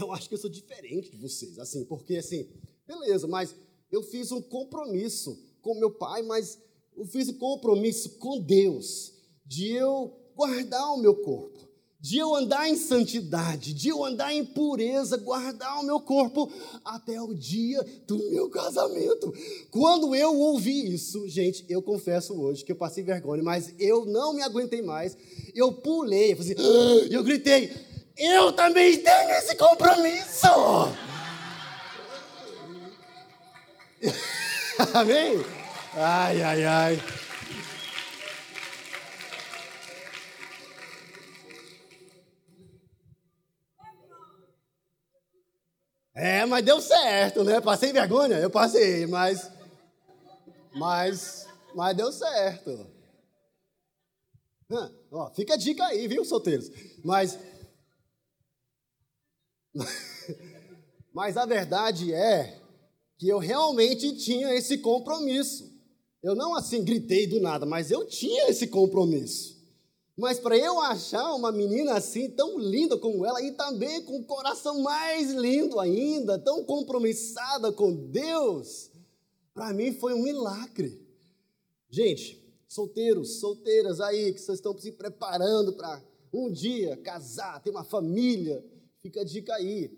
eu 0.00 0.10
acho 0.12 0.30
que 0.30 0.34
eu 0.34 0.38
sou 0.38 0.48
diferente 0.48 1.10
de 1.10 1.18
vocês, 1.18 1.58
assim, 1.58 1.84
porque, 1.84 2.16
assim, 2.16 2.48
beleza, 2.88 3.28
mas 3.28 3.54
eu 3.92 4.02
fiz 4.02 4.32
um 4.32 4.42
compromisso 4.42 5.38
com 5.62 5.78
meu 5.78 5.90
pai, 5.90 6.22
mas 6.22 6.58
eu 6.96 7.04
fiz 7.04 7.28
um 7.28 7.38
compromisso 7.38 8.18
com 8.18 8.40
Deus 8.40 9.12
de 9.46 9.70
eu 9.70 10.12
guardar 10.34 10.92
o 10.94 10.98
meu 10.98 11.14
corpo 11.14 11.68
de 12.00 12.16
eu 12.16 12.34
andar 12.34 12.68
em 12.68 12.76
santidade, 12.76 13.74
de 13.74 13.88
eu 13.88 14.04
andar 14.04 14.32
em 14.32 14.44
pureza, 14.44 15.16
guardar 15.16 15.80
o 15.80 15.84
meu 15.84 15.98
corpo 15.98 16.50
até 16.84 17.20
o 17.20 17.34
dia 17.34 17.84
do 18.06 18.16
meu 18.30 18.48
casamento. 18.48 19.32
Quando 19.70 20.14
eu 20.14 20.34
ouvi 20.38 20.94
isso, 20.94 21.28
gente, 21.28 21.64
eu 21.68 21.82
confesso 21.82 22.40
hoje 22.40 22.64
que 22.64 22.70
eu 22.70 22.76
passei 22.76 23.02
vergonha, 23.02 23.42
mas 23.42 23.74
eu 23.78 24.04
não 24.04 24.32
me 24.32 24.42
aguentei 24.42 24.80
mais. 24.80 25.16
Eu 25.54 25.72
pulei, 25.72 26.32
eu, 26.32 26.38
assim, 26.38 26.54
ah! 26.56 27.06
eu 27.10 27.24
gritei: 27.24 27.72
Eu 28.16 28.52
também 28.52 28.96
tenho 28.98 29.30
esse 29.30 29.56
compromisso! 29.56 30.46
Amém? 34.94 35.44
Ai, 35.94 36.42
ai, 36.42 36.64
ai. 36.64 37.02
É, 46.14 46.44
mas 46.46 46.64
deu 46.64 46.80
certo, 46.80 47.44
né? 47.44 47.60
Passei 47.60 47.92
vergonha? 47.92 48.38
Eu 48.38 48.50
passei, 48.50 49.06
mas. 49.06 49.50
Mas. 50.74 51.46
Mas 51.74 51.96
deu 51.96 52.10
certo. 52.10 52.90
Ah, 54.70 54.90
ó, 55.12 55.30
fica 55.30 55.54
a 55.54 55.56
dica 55.56 55.86
aí, 55.86 56.08
viu, 56.08 56.24
solteiros? 56.24 56.70
Mas. 57.04 57.38
Mas 61.12 61.36
a 61.36 61.44
verdade 61.44 62.12
é 62.14 62.60
que 63.18 63.28
eu 63.28 63.38
realmente 63.38 64.16
tinha 64.16 64.54
esse 64.54 64.78
compromisso. 64.78 65.70
Eu 66.22 66.34
não 66.34 66.54
assim 66.54 66.84
gritei 66.84 67.26
do 67.26 67.40
nada, 67.40 67.66
mas 67.66 67.90
eu 67.90 68.06
tinha 68.06 68.48
esse 68.48 68.68
compromisso. 68.68 69.58
Mas 70.16 70.38
para 70.40 70.56
eu 70.56 70.80
achar 70.80 71.32
uma 71.34 71.52
menina 71.52 71.94
assim, 71.94 72.30
tão 72.30 72.58
linda 72.58 72.96
como 72.96 73.24
ela, 73.24 73.42
e 73.42 73.52
também 73.52 74.02
com 74.02 74.18
o 74.18 74.24
coração 74.24 74.80
mais 74.80 75.30
lindo 75.32 75.78
ainda, 75.78 76.38
tão 76.38 76.64
compromissada 76.64 77.72
com 77.72 77.94
Deus, 77.94 78.90
para 79.54 79.72
mim 79.72 79.92
foi 79.92 80.14
um 80.14 80.22
milagre. 80.22 81.00
Gente, 81.88 82.44
solteiros, 82.66 83.38
solteiras 83.38 84.00
aí, 84.00 84.32
que 84.32 84.40
vocês 84.40 84.58
estão 84.58 84.76
se 84.76 84.90
preparando 84.90 85.72
para 85.74 86.02
um 86.32 86.50
dia 86.50 86.96
casar, 86.96 87.62
ter 87.62 87.70
uma 87.70 87.84
família, 87.84 88.64
fica 89.00 89.20
a 89.20 89.24
dica 89.24 89.54
aí. 89.54 89.96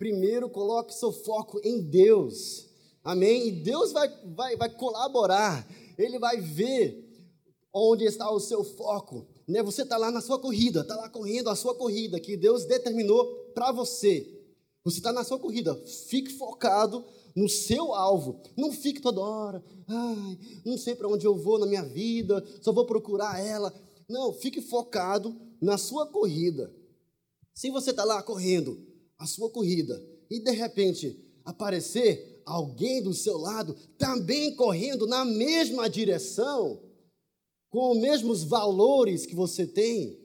Primeiro, 0.00 0.48
coloque 0.48 0.94
seu 0.94 1.12
foco 1.12 1.60
em 1.62 1.82
Deus. 1.82 2.70
Amém? 3.04 3.48
E 3.48 3.52
Deus 3.52 3.92
vai, 3.92 4.08
vai, 4.34 4.56
vai 4.56 4.70
colaborar, 4.70 5.68
Ele 5.98 6.18
vai 6.18 6.40
ver 6.40 7.06
onde 7.70 8.06
está 8.06 8.30
o 8.30 8.40
seu 8.40 8.64
foco. 8.64 9.26
Né? 9.46 9.62
Você 9.62 9.82
está 9.82 9.98
lá 9.98 10.10
na 10.10 10.22
sua 10.22 10.38
corrida, 10.38 10.80
está 10.80 10.96
lá 10.96 11.10
correndo 11.10 11.50
a 11.50 11.54
sua 11.54 11.74
corrida 11.74 12.18
que 12.18 12.34
Deus 12.34 12.64
determinou 12.64 13.26
para 13.54 13.72
você. 13.72 14.26
Você 14.84 15.00
está 15.00 15.12
na 15.12 15.22
sua 15.22 15.38
corrida, 15.38 15.74
fique 16.08 16.32
focado 16.32 17.04
no 17.36 17.46
seu 17.46 17.92
alvo. 17.92 18.40
Não 18.56 18.72
fique 18.72 19.02
toda 19.02 19.20
hora, 19.20 19.62
ai, 19.86 20.38
não 20.64 20.78
sei 20.78 20.94
para 20.94 21.08
onde 21.08 21.26
eu 21.26 21.36
vou 21.36 21.58
na 21.58 21.66
minha 21.66 21.84
vida, 21.84 22.42
só 22.62 22.72
vou 22.72 22.86
procurar 22.86 23.38
ela. 23.38 23.70
Não, 24.08 24.32
fique 24.32 24.62
focado 24.62 25.38
na 25.60 25.76
sua 25.76 26.06
corrida. 26.06 26.74
Se 27.52 27.70
você 27.70 27.90
está 27.90 28.02
lá 28.02 28.22
correndo 28.22 28.88
a 29.20 29.26
sua 29.26 29.50
corrida 29.50 30.02
e 30.30 30.40
de 30.40 30.50
repente 30.50 31.16
aparecer 31.44 32.42
alguém 32.46 33.02
do 33.02 33.12
seu 33.12 33.36
lado 33.36 33.76
também 33.98 34.56
correndo 34.56 35.06
na 35.06 35.24
mesma 35.26 35.90
direção, 35.90 36.80
com 37.68 37.92
os 37.92 37.98
mesmos 37.98 38.42
valores 38.42 39.26
que 39.26 39.34
você 39.34 39.66
tem, 39.66 40.18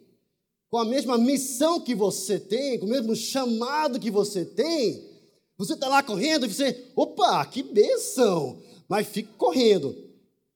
com 0.70 0.78
a 0.78 0.86
mesma 0.86 1.18
missão 1.18 1.82
que 1.82 1.94
você 1.94 2.40
tem, 2.40 2.80
com 2.80 2.86
o 2.86 2.90
mesmo 2.90 3.16
chamado 3.16 4.00
que 4.00 4.10
você 4.10 4.46
tem, 4.46 5.14
Você 5.58 5.74
está 5.74 5.88
lá 5.88 6.04
correndo 6.04 6.46
e 6.46 6.54
você, 6.54 6.92
opa, 6.96 7.46
que 7.46 7.64
benção! 7.64 8.62
Mas 8.90 9.08
fique 9.08 9.32
correndo, 9.38 9.96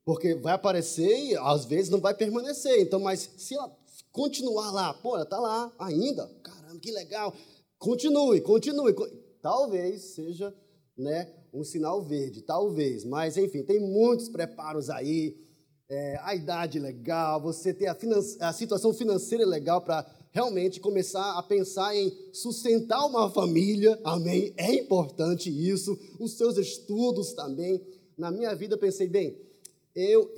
porque 0.04 0.36
vai 0.36 0.54
aparecer 0.54 1.18
e 1.26 1.38
às 1.38 1.66
vezes 1.66 1.90
não 1.90 2.02
vai 2.02 2.14
permanecer. 2.14 2.82
Então, 2.82 3.00
mas 3.00 3.30
se 3.38 3.56
ela 3.56 3.74
continuar 4.12 4.72
lá, 4.72 4.94
pô, 4.94 5.16
ela 5.16 5.24
está 5.24 5.40
lá 5.40 5.72
ainda, 5.80 6.28
caramba, 6.44 6.80
que 6.80 6.92
legal. 6.92 7.34
Continue, 7.80 8.42
continue. 8.42 8.94
Talvez 9.42 10.02
seja 10.02 10.54
né, 10.98 11.32
um 11.54 11.64
sinal 11.64 12.02
verde, 12.02 12.42
talvez. 12.42 13.06
Mas, 13.06 13.38
enfim, 13.38 13.64
tem 13.64 13.80
muitos 13.80 14.28
preparos 14.28 14.90
aí. 14.90 15.38
É, 15.92 16.20
a 16.22 16.36
idade 16.36 16.78
legal, 16.78 17.42
você 17.42 17.74
ter 17.74 17.88
a, 17.88 17.98
a 18.42 18.54
situação 18.54 18.94
financeira 18.94 19.44
legal 19.44 19.82
para 19.82 20.06
realmente 20.32 20.80
começar 20.80 21.38
a 21.38 21.42
pensar 21.42 21.96
em 21.96 22.16
sustentar 22.32 23.04
uma 23.06 23.28
família, 23.32 24.00
amém? 24.04 24.54
É 24.56 24.72
importante 24.76 25.50
isso, 25.50 25.98
os 26.20 26.34
seus 26.38 26.58
estudos 26.58 27.34
também. 27.34 27.82
Na 28.16 28.30
minha 28.30 28.54
vida 28.54 28.78
pensei, 28.78 29.08
bem, 29.08 29.36
eu, 29.96 30.32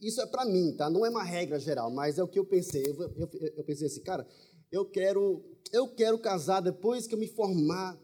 isso 0.00 0.20
é 0.20 0.26
para 0.26 0.44
mim, 0.44 0.72
tá? 0.72 0.90
Não 0.90 1.06
é 1.06 1.10
uma 1.10 1.22
regra 1.22 1.58
geral, 1.58 1.90
mas 1.90 2.18
é 2.18 2.22
o 2.22 2.28
que 2.28 2.38
eu 2.38 2.44
pensei. 2.44 2.82
Eu, 2.86 3.00
eu, 3.16 3.30
eu, 3.56 3.64
pensei 3.64 3.86
assim, 3.86 4.00
cara, 4.00 4.26
eu 4.70 4.84
quero, 4.84 5.44
eu 5.72 5.88
quero 5.94 6.18
casar 6.18 6.60
depois 6.60 7.06
que 7.06 7.14
eu 7.14 7.18
me 7.18 7.28
formar 7.28 7.98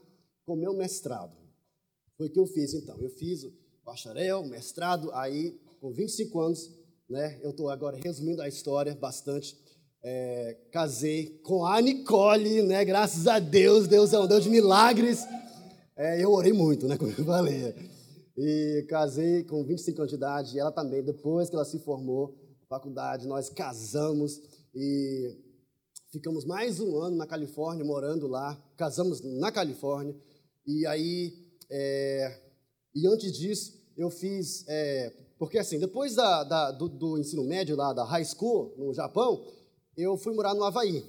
com 0.45 0.57
meu 0.57 0.75
mestrado. 0.75 1.37
Foi 2.17 2.27
o 2.27 2.33
que 2.33 2.41
eu 2.41 2.47
fiz 2.47 2.75
então. 2.75 3.01
Eu 3.01 3.11
fiz 3.11 3.45
o 3.45 3.53
bacharel, 3.85 4.45
mestrado, 4.45 5.11
aí 5.13 5.53
com 5.81 5.93
25 5.93 6.41
anos, 6.41 6.71
né? 7.09 7.39
Eu 7.43 7.51
estou 7.51 7.69
agora 7.69 7.97
resumindo 7.97 8.43
a 8.43 8.49
história 8.49 8.95
bastante 8.95 9.57
é, 10.09 10.57
casei 10.71 11.41
com 11.43 11.67
a 11.67 11.81
Nicole, 11.81 12.63
né? 12.63 12.85
Graças 12.85 13.27
a 13.27 13.41
Deus, 13.41 13.89
Deus 13.89 14.13
é 14.13 14.19
um 14.21 14.27
Deus 14.29 14.45
de 14.45 14.51
milagres. 14.51 15.27
É, 15.97 16.23
eu 16.23 16.31
orei 16.31 16.53
muito, 16.53 16.87
né? 16.87 16.97
Como 16.99 17.11
eu 17.11 17.25
falei. 17.25 17.75
E 18.37 18.87
casei 18.89 19.43
com 19.43 19.65
25 19.65 20.01
anos 20.01 20.11
de 20.11 20.17
idade, 20.17 20.57
e 20.57 20.61
ela 20.61 20.71
também, 20.71 21.03
depois 21.03 21.49
que 21.49 21.57
ela 21.57 21.65
se 21.65 21.81
formou, 21.81 22.37
faculdade, 22.69 23.27
nós 23.27 23.49
casamos 23.49 24.41
e 24.75 25.37
ficamos 26.13 26.45
mais 26.45 26.81
um 26.81 26.99
ano 26.99 27.17
na 27.17 27.27
Califórnia, 27.27 27.85
morando 27.85 28.27
lá. 28.27 28.61
Casamos 28.77 29.21
na 29.23 29.51
Califórnia. 29.51 30.15
E 30.67 30.87
aí, 30.87 31.33
é, 31.71 32.41
e 32.95 33.07
antes 33.07 33.33
disso, 33.33 33.73
eu 33.97 34.11
fiz. 34.11 34.65
É, 34.69 35.13
porque 35.39 35.59
assim, 35.59 35.79
depois 35.79 36.15
da, 36.15 36.45
da 36.45 36.71
do, 36.71 36.89
do 36.89 37.19
ensino 37.19 37.45
médio 37.45 37.77
lá, 37.77 37.93
da 37.93 38.05
high 38.05 38.25
school, 38.25 38.75
no 38.79 38.93
Japão, 38.95 39.47
eu 39.97 40.17
fui 40.17 40.35
morar 40.35 40.55
no 40.55 40.65
Havaí, 40.65 41.05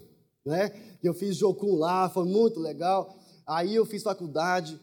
né? 0.46 0.72
Eu 1.04 1.14
fiz 1.14 1.36
Jocum 1.38 1.76
lá, 1.76 2.10
foi 2.10 2.26
muito 2.26 2.60
legal. 2.60 3.18
Aí 3.46 3.76
eu 3.76 3.86
fiz 3.86 4.04
faculdade, 4.04 4.80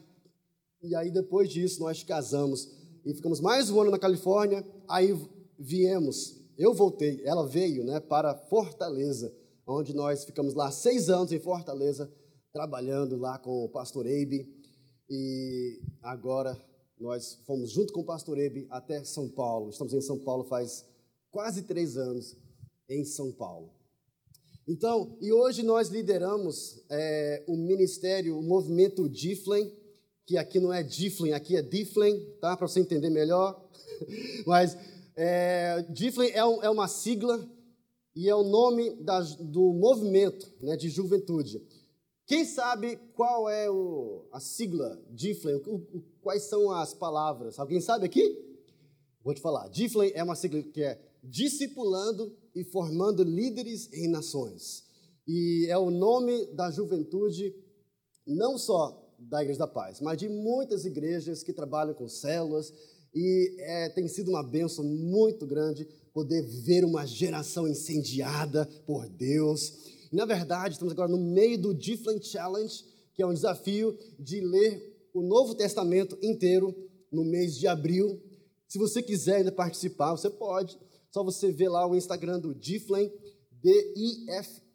e 0.81 0.95
aí 0.95 1.11
depois 1.11 1.49
disso 1.49 1.81
nós 1.81 2.03
casamos 2.03 2.67
e 3.05 3.13
ficamos 3.13 3.39
mais 3.39 3.69
um 3.69 3.79
ano 3.81 3.91
na 3.91 3.99
Califórnia. 3.99 4.65
Aí 4.87 5.15
viemos, 5.57 6.41
eu 6.57 6.73
voltei, 6.73 7.21
ela 7.23 7.45
veio, 7.47 7.83
né, 7.83 7.99
para 7.99 8.35
Fortaleza, 8.35 9.31
onde 9.65 9.93
nós 9.93 10.23
ficamos 10.23 10.53
lá 10.53 10.71
seis 10.71 11.09
anos 11.09 11.31
em 11.31 11.39
Fortaleza, 11.39 12.11
trabalhando 12.53 13.17
lá 13.17 13.37
com 13.37 13.65
o 13.65 13.69
pastor 13.69 14.05
Eibe. 14.05 14.47
E 15.09 15.81
agora 16.01 16.57
nós 16.99 17.39
fomos 17.45 17.71
junto 17.71 17.93
com 17.93 18.01
o 18.01 18.05
pastor 18.05 18.37
Eibe 18.37 18.67
até 18.69 19.03
São 19.03 19.29
Paulo. 19.29 19.69
Estamos 19.69 19.93
em 19.93 20.01
São 20.01 20.19
Paulo 20.19 20.43
faz 20.43 20.85
quase 21.31 21.63
três 21.63 21.97
anos 21.97 22.37
em 22.89 23.03
São 23.03 23.31
Paulo. 23.31 23.73
Então, 24.67 25.15
e 25.21 25.31
hoje 25.31 25.61
nós 25.61 25.89
lideramos 25.89 26.83
é, 26.89 27.43
o 27.47 27.55
ministério, 27.55 28.37
o 28.37 28.41
movimento 28.41 29.07
Diflem, 29.07 29.71
que 30.25 30.37
aqui 30.37 30.59
não 30.59 30.73
é 30.73 30.81
Diflem, 30.81 31.33
aqui 31.33 31.55
é 31.55 31.61
Diflem, 31.61 32.19
tá? 32.41 32.57
Para 32.57 32.67
você 32.67 32.79
entender 32.79 33.11
melhor. 33.11 33.63
Mas 34.47 34.75
é, 35.15 35.85
Diflem 35.89 36.31
é, 36.31 36.43
um, 36.43 36.63
é, 36.63 36.69
uma 36.69 36.87
sigla 36.87 37.47
e 38.15 38.29
é 38.29 38.35
o 38.35 38.43
nome 38.43 38.97
do 39.41 39.73
movimento 39.73 40.51
né, 40.61 40.77
de 40.77 40.89
juventude. 40.89 41.61
Quem 42.25 42.45
sabe 42.45 42.97
qual 43.13 43.49
é 43.49 43.69
o, 43.69 44.25
a 44.31 44.39
sigla 44.39 44.99
Diflem? 45.11 45.61
quais 46.21 46.43
são 46.43 46.71
as 46.71 46.93
palavras? 46.93 47.59
Alguém 47.59 47.81
sabe 47.81 48.05
aqui? 48.05 48.41
Vou 49.23 49.33
te 49.33 49.41
falar. 49.41 49.67
Diflem 49.67 50.11
é 50.15 50.23
uma 50.23 50.35
sigla 50.35 50.63
que 50.63 50.81
é 50.81 50.99
discipulando 51.21 52.35
e 52.55 52.63
formando 52.63 53.21
líderes 53.23 53.91
em 53.91 54.07
nações. 54.07 54.85
E 55.27 55.67
é 55.69 55.77
o 55.77 55.91
nome 55.91 56.45
da 56.53 56.71
juventude, 56.71 57.53
não 58.25 58.57
só 58.57 59.03
da 59.19 59.41
Igreja 59.41 59.59
da 59.59 59.67
Paz, 59.67 59.99
mas 59.99 60.17
de 60.17 60.29
muitas 60.29 60.85
igrejas 60.85 61.43
que 61.43 61.51
trabalham 61.51 61.93
com 61.93 62.07
células. 62.07 62.73
E 63.13 63.55
é, 63.59 63.89
tem 63.89 64.07
sido 64.07 64.29
uma 64.29 64.43
benção 64.43 64.83
muito 64.85 65.45
grande 65.45 65.87
poder 66.15 66.41
ver 66.63 66.83
uma 66.85 67.05
geração 67.05 67.67
incendiada 67.67 68.65
por 68.87 69.09
Deus. 69.09 69.73
Na 70.13 70.23
verdade, 70.23 70.75
estamos 70.75 70.93
agora 70.93 71.11
no 71.11 71.17
meio 71.17 71.61
do 71.61 71.73
Different 71.73 72.23
Challenge, 72.23 72.73
que 73.13 73.21
é 73.21 73.27
um 73.27 73.33
desafio 73.33 73.93
de 74.17 74.39
ler 74.39 75.09
o 75.13 75.21
Novo 75.21 75.53
Testamento 75.55 76.17
inteiro 76.23 76.73
no 77.11 77.25
mês 77.25 77.57
de 77.57 77.67
abril. 77.67 78.23
Se 78.65 78.79
você 78.79 79.03
quiser 79.03 79.35
ainda 79.39 79.51
participar, 79.51 80.11
você 80.11 80.29
pode. 80.29 80.79
Só 81.11 81.21
você 81.21 81.51
ver 81.51 81.67
lá 81.67 81.85
o 81.85 81.97
Instagram 81.97 82.39
do 82.39 82.55
Diflen, 82.55 83.11
D-I-F-L-E-N, 83.61 84.65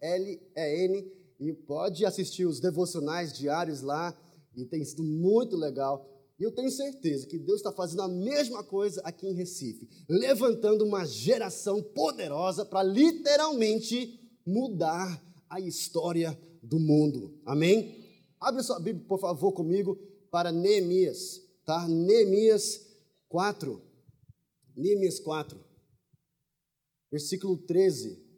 e 1.41 1.55
pode 1.55 2.05
assistir 2.05 2.45
os 2.45 2.61
devocionais 2.61 3.33
diários 3.33 3.81
lá, 3.81 4.15
e 4.55 4.67
tem 4.67 4.85
sido 4.85 5.03
muito 5.03 5.57
legal. 5.57 6.07
E 6.41 6.43
eu 6.43 6.51
tenho 6.51 6.71
certeza 6.71 7.27
que 7.27 7.39
Deus 7.39 7.59
está 7.59 7.71
fazendo 7.71 8.01
a 8.01 8.09
mesma 8.09 8.65
coisa 8.65 9.03
aqui 9.05 9.27
em 9.27 9.35
Recife, 9.35 9.87
levantando 10.09 10.85
uma 10.85 11.05
geração 11.05 11.83
poderosa 11.83 12.65
para 12.65 12.83
literalmente 12.83 14.19
mudar 14.47 15.23
a 15.51 15.61
história 15.61 16.41
do 16.63 16.81
mundo. 16.81 17.39
Amém? 17.45 17.95
Abre 18.41 18.63
sua 18.63 18.81
Bíblia, 18.81 19.07
por 19.07 19.21
favor, 19.21 19.53
comigo 19.53 19.97
para 20.31 20.51
Neemias, 20.51 21.43
tá? 21.67 21.87
Neemias 21.87 22.81
4. 23.29 23.83
Neemias 24.75 25.21
4 25.21 25.71
versículo 27.11 27.59
13. 27.59 28.30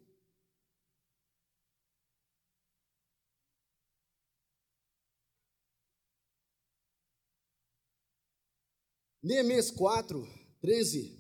Neemias 9.23 9.71
4, 9.71 10.27
13. 10.61 11.17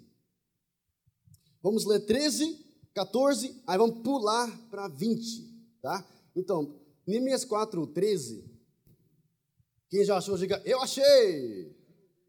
Vamos 1.63 1.85
ler 1.85 2.01
13, 2.01 2.59
14, 2.93 3.63
aí 3.65 3.79
vamos 3.79 4.03
pular 4.03 4.51
para 4.69 4.89
20, 4.89 5.79
tá? 5.81 6.05
Então, 6.35 6.75
Neemias 7.07 7.45
4, 7.45 7.87
13. 7.87 8.45
Quem 9.89 10.05
já 10.05 10.17
achou, 10.17 10.37
diga, 10.37 10.61
eu 10.65 10.81
achei! 10.81 11.77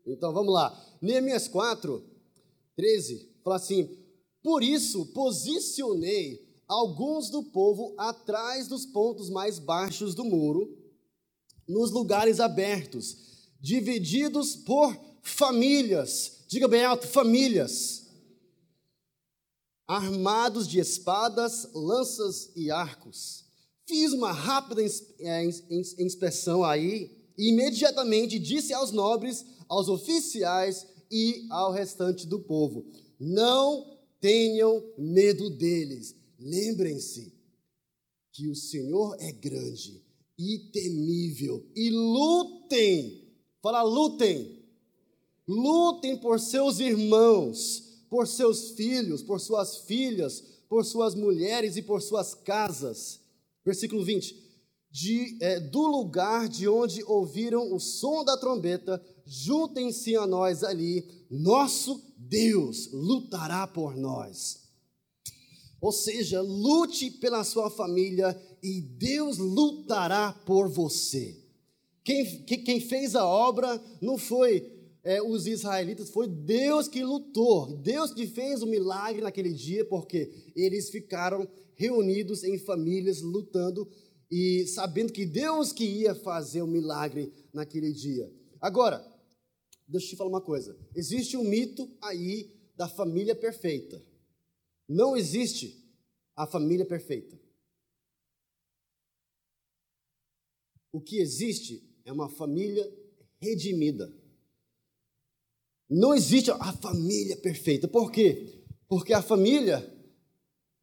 Então, 0.05 0.31
vamos 0.31 0.53
lá. 0.53 0.79
Neemias 1.01 1.47
4, 1.47 2.03
13, 2.75 3.31
fala 3.43 3.55
assim: 3.55 3.97
por 4.43 4.61
isso, 4.61 5.07
posicionei 5.07 6.45
alguns 6.67 7.31
do 7.31 7.41
povo 7.41 7.95
atrás 7.97 8.67
dos 8.67 8.85
pontos 8.85 9.29
mais 9.29 9.57
baixos 9.57 10.13
do 10.13 10.23
muro, 10.23 10.77
nos 11.67 11.89
lugares 11.89 12.39
abertos, 12.39 13.47
divididos 13.59 14.55
por 14.55 15.12
famílias. 15.23 16.43
Diga 16.47 16.67
bem 16.67 16.83
alto: 16.83 17.07
famílias. 17.07 18.03
Armados 19.87 20.67
de 20.67 20.79
espadas, 20.79 21.67
lanças 21.73 22.51
e 22.55 22.69
arcos. 22.69 23.45
Fiz 23.85 24.13
uma 24.13 24.31
rápida 24.31 24.81
é, 25.19 25.45
inspeção 25.99 26.63
aí 26.63 27.11
e 27.37 27.49
imediatamente 27.49 28.39
disse 28.39 28.73
aos 28.73 28.91
nobres, 28.91 29.45
aos 29.67 29.89
oficiais 29.89 30.85
e 31.11 31.47
ao 31.49 31.71
restante 31.71 32.27
do 32.27 32.39
povo: 32.39 32.85
Não 33.19 33.97
tenham 34.19 34.83
medo 34.97 35.49
deles. 35.49 36.15
Lembrem-se 36.39 37.33
que 38.31 38.47
o 38.47 38.55
Senhor 38.55 39.15
é 39.19 39.31
grande 39.31 40.01
e 40.37 40.59
temível. 40.71 41.65
E 41.75 41.89
lutem, 41.89 43.31
fala 43.61 43.83
lutem, 43.83 44.62
lutem 45.47 46.17
por 46.17 46.39
seus 46.39 46.79
irmãos, 46.79 47.83
por 48.09 48.27
seus 48.27 48.71
filhos, 48.71 49.21
por 49.21 49.39
suas 49.39 49.77
filhas, 49.79 50.41
por 50.69 50.85
suas 50.85 51.15
mulheres 51.15 51.77
e 51.77 51.81
por 51.81 52.01
suas 52.01 52.33
casas. 52.33 53.19
Versículo 53.65 54.03
20. 54.03 54.41
De, 54.91 55.37
é, 55.41 55.59
do 55.59 55.87
lugar 55.87 56.47
de 56.47 56.67
onde 56.67 57.03
ouviram 57.03 57.73
o 57.73 57.79
som 57.79 58.23
da 58.23 58.37
trombeta, 58.37 59.03
juntem-se 59.25 60.15
a 60.15 60.27
nós 60.27 60.63
ali, 60.63 61.07
nosso 61.29 61.99
Deus 62.15 62.91
lutará 62.91 63.65
por 63.65 63.95
nós. 63.95 64.63
Ou 65.81 65.91
seja, 65.91 66.41
lute 66.41 67.09
pela 67.09 67.43
sua 67.43 67.69
família 67.69 68.39
e 68.61 68.79
Deus 68.79 69.37
lutará 69.37 70.31
por 70.45 70.69
você. 70.69 71.43
Quem, 72.03 72.43
quem 72.45 72.79
fez 72.79 73.15
a 73.15 73.25
obra 73.25 73.81
não 74.01 74.17
foi 74.17 74.61
é, 75.03 75.21
os 75.21 75.45
israelitas, 75.45 76.09
foi 76.09 76.27
Deus 76.27 76.87
que 76.87 77.03
lutou, 77.03 77.75
Deus 77.77 78.13
que 78.13 78.25
fez 78.25 78.61
o 78.61 78.67
milagre 78.67 79.21
naquele 79.21 79.53
dia, 79.53 79.83
porque 79.85 80.51
eles 80.55 80.89
ficaram 80.89 81.47
reunidos 81.75 82.43
em 82.43 82.57
famílias, 82.57 83.21
lutando 83.21 83.89
e 84.31 84.65
sabendo 84.67 85.11
que 85.11 85.25
Deus 85.25 85.73
que 85.73 85.83
ia 85.83 86.15
fazer 86.15 86.61
o 86.61 86.67
milagre 86.67 87.33
naquele 87.53 87.91
dia. 87.91 88.31
Agora, 88.61 89.05
deixa 89.85 90.07
eu 90.07 90.09
te 90.11 90.15
falar 90.15 90.29
uma 90.29 90.41
coisa: 90.41 90.77
existe 90.95 91.35
um 91.35 91.43
mito 91.43 91.91
aí 92.01 92.49
da 92.75 92.87
família 92.87 93.35
perfeita. 93.35 94.01
Não 94.87 95.17
existe 95.17 95.83
a 96.35 96.47
família 96.47 96.85
perfeita. 96.85 97.39
O 100.91 101.01
que 101.01 101.19
existe 101.19 101.83
é 102.05 102.11
uma 102.11 102.29
família 102.29 102.89
redimida. 103.41 104.22
Não 105.93 106.15
existe 106.15 106.49
a 106.49 106.73
família 106.73 107.37
perfeita. 107.37 107.87
Por 107.87 108.11
quê? 108.11 108.63
Porque 108.87 109.13
a 109.13 109.21
família 109.21 109.87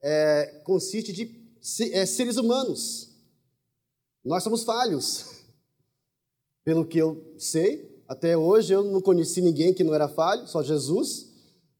é, 0.00 0.62
consiste 0.64 1.12
de 1.12 1.50
é, 1.92 2.06
seres 2.06 2.36
humanos. 2.36 3.10
Nós 4.24 4.44
somos 4.44 4.62
falhos. 4.62 5.26
Pelo 6.64 6.86
que 6.86 6.98
eu 6.98 7.34
sei, 7.38 8.02
até 8.06 8.36
hoje 8.36 8.72
eu 8.72 8.84
não 8.84 9.00
conheci 9.00 9.40
ninguém 9.40 9.74
que 9.74 9.82
não 9.82 9.94
era 9.94 10.08
falho, 10.08 10.46
só 10.46 10.62
Jesus. 10.62 11.28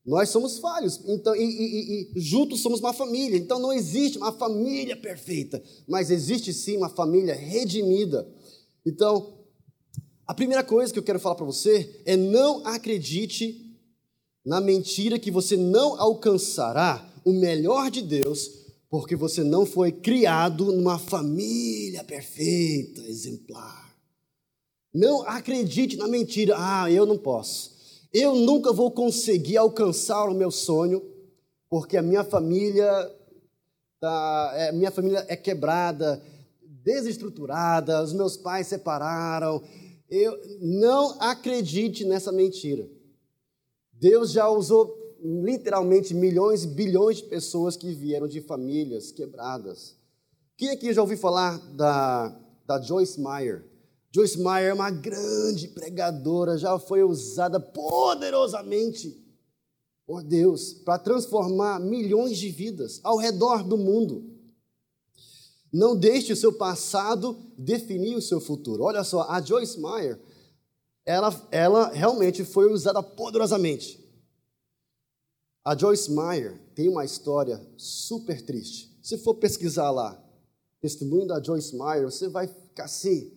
Nós 0.05 0.31
somos 0.31 0.59
falhos, 0.59 1.01
então 1.07 1.37
e, 1.37 1.45
e, 1.45 2.11
e, 2.16 2.20
juntos 2.20 2.62
somos 2.62 2.81
uma 2.81 2.93
família. 2.93 3.37
Então 3.37 3.61
não 3.61 3.72
existe 3.72 4.18
uma 4.18 4.33
família 4.33 4.97
perfeita, 4.97 5.62
mas 5.87 6.11
existe 6.11 6.53
sim 6.53 6.78
uma 6.78 6.89
família 6.89 7.35
redimida. 7.35 8.28
Então, 8.85 9.39
a 10.31 10.35
primeira 10.35 10.62
coisa 10.62 10.93
que 10.93 10.99
eu 11.01 11.03
quero 11.03 11.18
falar 11.18 11.35
para 11.35 11.45
você 11.45 12.03
é 12.07 12.16
não 12.16 12.64
acredite 12.64 13.76
na 14.47 14.61
mentira 14.61 15.18
que 15.18 15.28
você 15.28 15.57
não 15.57 16.01
alcançará 16.01 17.05
o 17.24 17.33
melhor 17.33 17.91
de 17.91 18.01
Deus, 18.01 18.49
porque 18.89 19.16
você 19.16 19.43
não 19.43 19.66
foi 19.66 19.91
criado 19.91 20.66
numa 20.66 21.01
família 21.01 22.05
perfeita, 22.05 23.01
exemplar. 23.09 23.93
Não 24.95 25.22
acredite 25.22 25.97
na 25.97 26.07
mentira. 26.07 26.55
Ah, 26.57 26.89
eu 26.89 27.05
não 27.05 27.18
posso. 27.18 27.72
Eu 28.12 28.37
nunca 28.37 28.72
vou 28.72 28.93
conseguir 28.93 29.57
alcançar 29.57 30.26
o 30.26 30.35
meu 30.35 30.53
sonho, 30.53 31.03
porque 31.68 31.97
a 31.97 32.03
minha 32.03 32.22
família 32.22 32.89
tá, 33.99 34.53
é, 34.55 34.70
minha 34.70 34.93
família 34.93 35.26
é 35.28 35.35
quebrada, 35.35 36.22
desestruturada, 36.62 38.01
os 38.01 38.12
meus 38.12 38.37
pais 38.37 38.68
separaram. 38.68 39.61
Eu 40.11 40.39
não 40.61 41.21
acredite 41.21 42.05
nessa 42.05 42.33
mentira. 42.33 42.89
Deus 43.93 44.33
já 44.33 44.49
usou 44.49 44.99
literalmente 45.23 46.15
milhões, 46.15 46.65
bilhões 46.65 47.19
de 47.19 47.25
pessoas 47.25 47.77
que 47.77 47.93
vieram 47.93 48.27
de 48.27 48.41
famílias 48.41 49.13
quebradas. 49.13 49.97
Quem 50.57 50.71
aqui 50.71 50.93
já 50.93 51.01
ouviu 51.01 51.17
falar 51.17 51.59
da, 51.75 52.37
da 52.67 52.81
Joyce 52.81 53.21
Meyer? 53.21 53.65
Joyce 54.13 54.39
Meyer 54.39 54.71
é 54.71 54.75
uma 54.75 54.91
grande 54.91 55.69
pregadora, 55.69 56.59
já 56.59 56.79
foi 56.79 57.05
usada 57.05 57.61
poderosamente 57.61 59.17
por 60.07 60.25
Deus 60.25 60.73
para 60.73 60.99
transformar 60.99 61.79
milhões 61.79 62.37
de 62.37 62.51
vidas 62.51 63.01
ao 63.05 63.17
redor 63.17 63.63
do 63.63 63.79
mundo. 63.79 64.30
Não 65.73 65.97
deixe 65.97 66.33
o 66.33 66.37
seu 66.37 66.53
passado 66.53 67.37
definir 67.57 68.16
o 68.16 68.23
seu 68.23 68.41
futuro. 68.41 68.83
Olha 68.83 69.05
só, 69.05 69.23
a 69.23 69.41
Joyce 69.41 69.81
Meyer, 69.81 70.21
ela, 71.05 71.49
ela 71.51 71.89
realmente 71.89 72.45
foi 72.45 72.73
usada 72.73 73.03
poderosamente. 73.03 74.01
A 75.64 75.77
Joyce 75.77 76.11
Meyer 76.11 76.59
tem 76.75 76.89
uma 76.89 77.05
história 77.05 77.61
super 77.77 78.43
triste. 78.43 78.99
Se 79.03 79.18
for 79.18 79.35
pesquisar 79.35 79.91
lá, 79.91 80.21
testemunho 80.81 81.27
da 81.27 81.43
Joyce 81.43 81.77
Meyer, 81.77 82.05
você 82.05 82.29
vai 82.29 82.49
ficar 82.49 82.85
assim, 82.85 83.33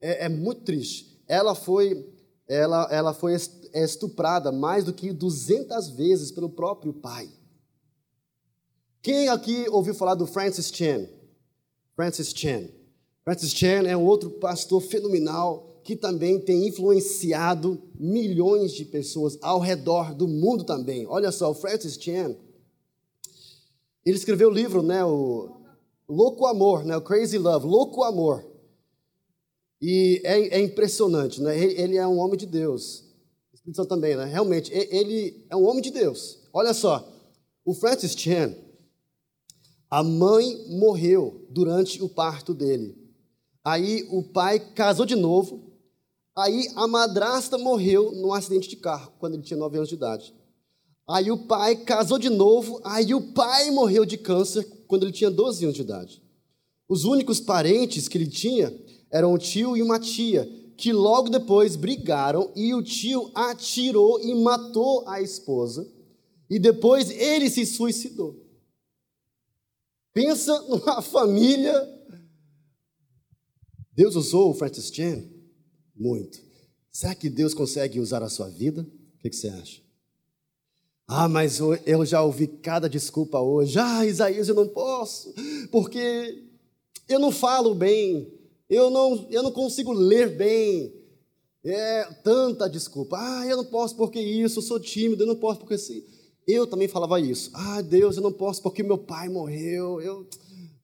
é, 0.00 0.26
é 0.26 0.28
muito 0.28 0.62
triste. 0.62 1.22
Ela 1.26 1.54
foi, 1.54 2.08
ela, 2.46 2.88
ela 2.90 3.12
foi 3.12 3.34
estuprada 3.74 4.50
mais 4.50 4.84
do 4.84 4.92
que 4.92 5.12
200 5.12 5.90
vezes 5.90 6.30
pelo 6.30 6.48
próprio 6.48 6.94
pai. 6.94 7.28
Quem 9.02 9.28
aqui 9.28 9.66
ouviu 9.68 9.94
falar 9.94 10.14
do 10.14 10.26
Francis 10.26 10.70
Chan? 10.72 11.17
Francis 11.98 12.32
Chan. 12.32 12.68
Francis 13.24 13.50
Chan 13.50 13.82
é 13.88 13.96
um 13.96 14.06
outro 14.06 14.30
pastor 14.30 14.80
fenomenal 14.80 15.80
que 15.82 15.96
também 15.96 16.38
tem 16.38 16.68
influenciado 16.68 17.82
milhões 17.98 18.72
de 18.72 18.84
pessoas 18.84 19.36
ao 19.42 19.58
redor 19.58 20.14
do 20.14 20.28
mundo 20.28 20.62
também. 20.62 21.08
Olha 21.08 21.32
só, 21.32 21.50
o 21.50 21.54
Francis 21.54 22.00
Chan, 22.00 22.36
ele 24.06 24.16
escreveu 24.16 24.48
o 24.48 24.52
livro, 24.52 24.80
né, 24.80 25.04
o 25.04 25.60
Louco 26.08 26.46
Amor, 26.46 26.84
né, 26.84 26.96
o 26.96 27.02
Crazy 27.02 27.36
Love, 27.36 27.66
Louco 27.66 28.04
Amor. 28.04 28.46
E 29.82 30.22
é, 30.22 30.58
é 30.58 30.60
impressionante, 30.60 31.42
né? 31.42 31.58
Ele 31.58 31.96
é 31.96 32.06
um 32.06 32.18
homem 32.18 32.36
de 32.36 32.46
Deus. 32.46 33.04
Espírito 33.52 33.76
Santo 33.76 33.88
também, 33.88 34.14
né? 34.14 34.24
Realmente, 34.24 34.72
ele 34.72 35.44
é 35.50 35.56
um 35.56 35.64
homem 35.66 35.82
de 35.82 35.90
Deus. 35.90 36.38
Olha 36.52 36.72
só, 36.72 37.12
o 37.64 37.74
Francis 37.74 38.12
Chan, 38.12 38.54
a 39.90 40.02
mãe 40.02 40.66
morreu 40.68 41.46
durante 41.50 42.02
o 42.02 42.08
parto 42.08 42.52
dele. 42.52 42.96
Aí 43.64 44.06
o 44.10 44.22
pai 44.22 44.58
casou 44.58 45.06
de 45.06 45.16
novo. 45.16 45.72
Aí 46.36 46.68
a 46.76 46.86
madrasta 46.86 47.56
morreu 47.58 48.12
num 48.12 48.32
acidente 48.32 48.68
de 48.68 48.76
carro 48.76 49.12
quando 49.18 49.34
ele 49.34 49.42
tinha 49.42 49.58
9 49.58 49.76
anos 49.76 49.88
de 49.88 49.94
idade. 49.94 50.34
Aí 51.08 51.30
o 51.30 51.46
pai 51.46 51.74
casou 51.74 52.18
de 52.18 52.28
novo. 52.28 52.80
Aí 52.84 53.14
o 53.14 53.32
pai 53.32 53.70
morreu 53.70 54.04
de 54.04 54.18
câncer 54.18 54.64
quando 54.86 55.04
ele 55.04 55.12
tinha 55.12 55.30
12 55.30 55.64
anos 55.64 55.76
de 55.76 55.82
idade. 55.82 56.22
Os 56.88 57.04
únicos 57.04 57.40
parentes 57.40 58.08
que 58.08 58.18
ele 58.18 58.26
tinha 58.26 58.72
eram 59.10 59.34
um 59.34 59.38
tio 59.38 59.76
e 59.76 59.82
uma 59.82 59.98
tia, 59.98 60.46
que 60.76 60.92
logo 60.92 61.28
depois 61.28 61.76
brigaram 61.76 62.50
e 62.54 62.74
o 62.74 62.82
tio 62.82 63.30
atirou 63.34 64.20
e 64.20 64.34
matou 64.34 65.08
a 65.08 65.20
esposa. 65.20 65.90
E 66.48 66.58
depois 66.58 67.10
ele 67.10 67.50
se 67.50 67.66
suicidou. 67.66 68.47
Pensa 70.18 70.60
numa 70.66 71.00
família. 71.00 71.72
Deus 73.92 74.16
usou 74.16 74.50
o 74.50 74.54
Francis 74.54 74.92
Chan? 74.92 75.22
Muito. 75.94 76.40
Será 76.90 77.14
que 77.14 77.30
Deus 77.30 77.54
consegue 77.54 78.00
usar 78.00 78.20
a 78.24 78.28
sua 78.28 78.48
vida? 78.48 78.82
O 78.82 79.18
que, 79.20 79.32
você 79.32 79.48
acha? 79.48 79.80
Ah, 81.06 81.28
mas 81.28 81.60
eu 81.86 82.04
já 82.04 82.20
ouvi 82.20 82.48
cada 82.48 82.88
desculpa 82.88 83.38
hoje. 83.38 83.78
Ah, 83.78 84.04
Isaías, 84.04 84.48
eu 84.48 84.56
não 84.56 84.66
posso, 84.66 85.32
porque 85.70 86.44
eu 87.08 87.20
não 87.20 87.30
falo 87.30 87.72
bem, 87.72 88.28
eu 88.68 88.90
não, 88.90 89.28
eu 89.30 89.42
não 89.42 89.52
consigo 89.52 89.92
ler 89.92 90.36
bem. 90.36 90.92
É 91.64 92.04
tanta 92.24 92.68
desculpa. 92.68 93.16
Ah, 93.18 93.46
eu 93.46 93.56
não 93.56 93.64
posso 93.64 93.96
porque 93.96 94.20
isso, 94.20 94.58
eu 94.58 94.62
sou 94.62 94.80
tímido, 94.80 95.22
eu 95.22 95.28
não 95.28 95.36
posso 95.36 95.60
porque 95.60 95.74
assim. 95.74 96.04
Eu 96.48 96.66
também 96.66 96.88
falava 96.88 97.20
isso. 97.20 97.50
Ah, 97.52 97.82
Deus, 97.82 98.16
eu 98.16 98.22
não 98.22 98.32
posso 98.32 98.62
porque 98.62 98.82
meu 98.82 98.96
pai 98.96 99.28
morreu. 99.28 100.00
Eu, 100.00 100.26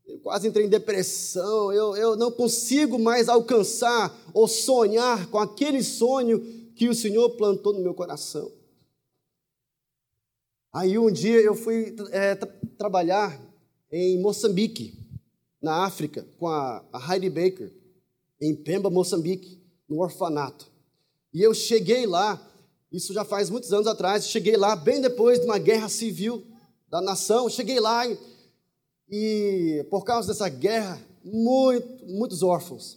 eu 0.07 0.19
quase 0.19 0.47
entrei 0.47 0.67
em 0.67 0.69
depressão. 0.69 1.73
Eu, 1.73 1.97
eu 1.97 2.17
não 2.17 2.31
consigo 2.31 2.99
mais 2.99 3.31
alcançar 3.31 4.15
ou 4.35 4.47
sonhar 4.47 5.27
com 5.31 5.39
aquele 5.39 5.83
sonho 5.83 6.39
que 6.77 6.87
o 6.87 6.95
Senhor 6.95 7.31
plantou 7.31 7.73
no 7.73 7.81
meu 7.81 7.95
coração. 7.95 8.53
Aí 10.71 10.99
um 10.99 11.11
dia 11.11 11.41
eu 11.41 11.55
fui 11.55 11.97
é, 12.11 12.35
tra 12.35 12.53
trabalhar 12.77 13.41
em 13.91 14.21
Moçambique 14.21 14.99
na 15.63 15.87
África, 15.87 16.27
com 16.37 16.47
a, 16.47 16.85
a 16.93 17.15
Heidi 17.15 17.31
Baker, 17.31 17.73
em 18.39 18.55
Pemba, 18.55 18.91
Moçambique, 18.91 19.63
no 19.89 20.03
orfanato. 20.03 20.71
E 21.33 21.41
eu 21.41 21.55
cheguei 21.55 22.05
lá, 22.05 22.37
isso 22.95 23.13
já 23.13 23.25
faz 23.25 23.51
muitos 23.51 23.73
anos 23.73 23.89
atrás, 23.89 24.29
cheguei 24.29 24.57
lá 24.57 24.77
bem 24.77 25.01
depois 25.01 25.41
de 25.41 25.47
uma 25.47 25.59
guerra 25.59 25.89
civil 25.89 26.45
da 26.89 27.01
nação, 27.01 27.51
cheguei 27.51 27.81
lá 27.81 28.07
e, 28.07 28.17
e 29.11 29.87
por 29.91 30.05
causa 30.05 30.29
dessa 30.29 30.49
guerra, 30.49 31.01
muito, 31.25 32.07
muitos 32.07 32.41
órfãos. 32.45 32.97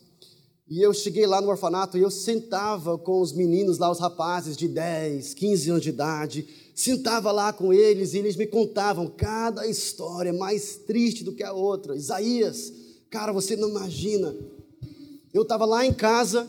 E 0.69 0.85
eu 0.85 0.93
cheguei 0.93 1.25
lá 1.25 1.41
no 1.41 1.47
orfanato 1.47 1.97
e 1.97 2.01
eu 2.01 2.11
sentava 2.11 2.95
com 2.95 3.21
os 3.21 3.33
meninos 3.33 3.79
lá, 3.79 3.89
os 3.89 3.99
rapazes 3.99 4.55
de 4.55 4.67
10, 4.67 5.33
15 5.33 5.69
anos 5.71 5.81
de 5.81 5.89
idade, 5.89 6.47
sentava 6.75 7.31
lá 7.31 7.51
com 7.51 7.73
eles 7.73 8.13
e 8.13 8.19
eles 8.19 8.35
me 8.35 8.45
contavam 8.45 9.07
cada 9.07 9.65
história 9.65 10.31
mais 10.31 10.75
triste 10.75 11.23
do 11.23 11.33
que 11.33 11.41
a 11.41 11.53
outra. 11.53 11.95
Isaías, 11.95 12.71
cara, 13.09 13.31
você 13.31 13.55
não 13.55 13.69
imagina. 13.69 14.35
Eu 15.33 15.41
estava 15.41 15.65
lá 15.65 15.83
em 15.83 15.93
casa, 15.93 16.47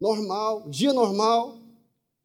normal, 0.00 0.68
dia 0.68 0.92
normal, 0.92 1.58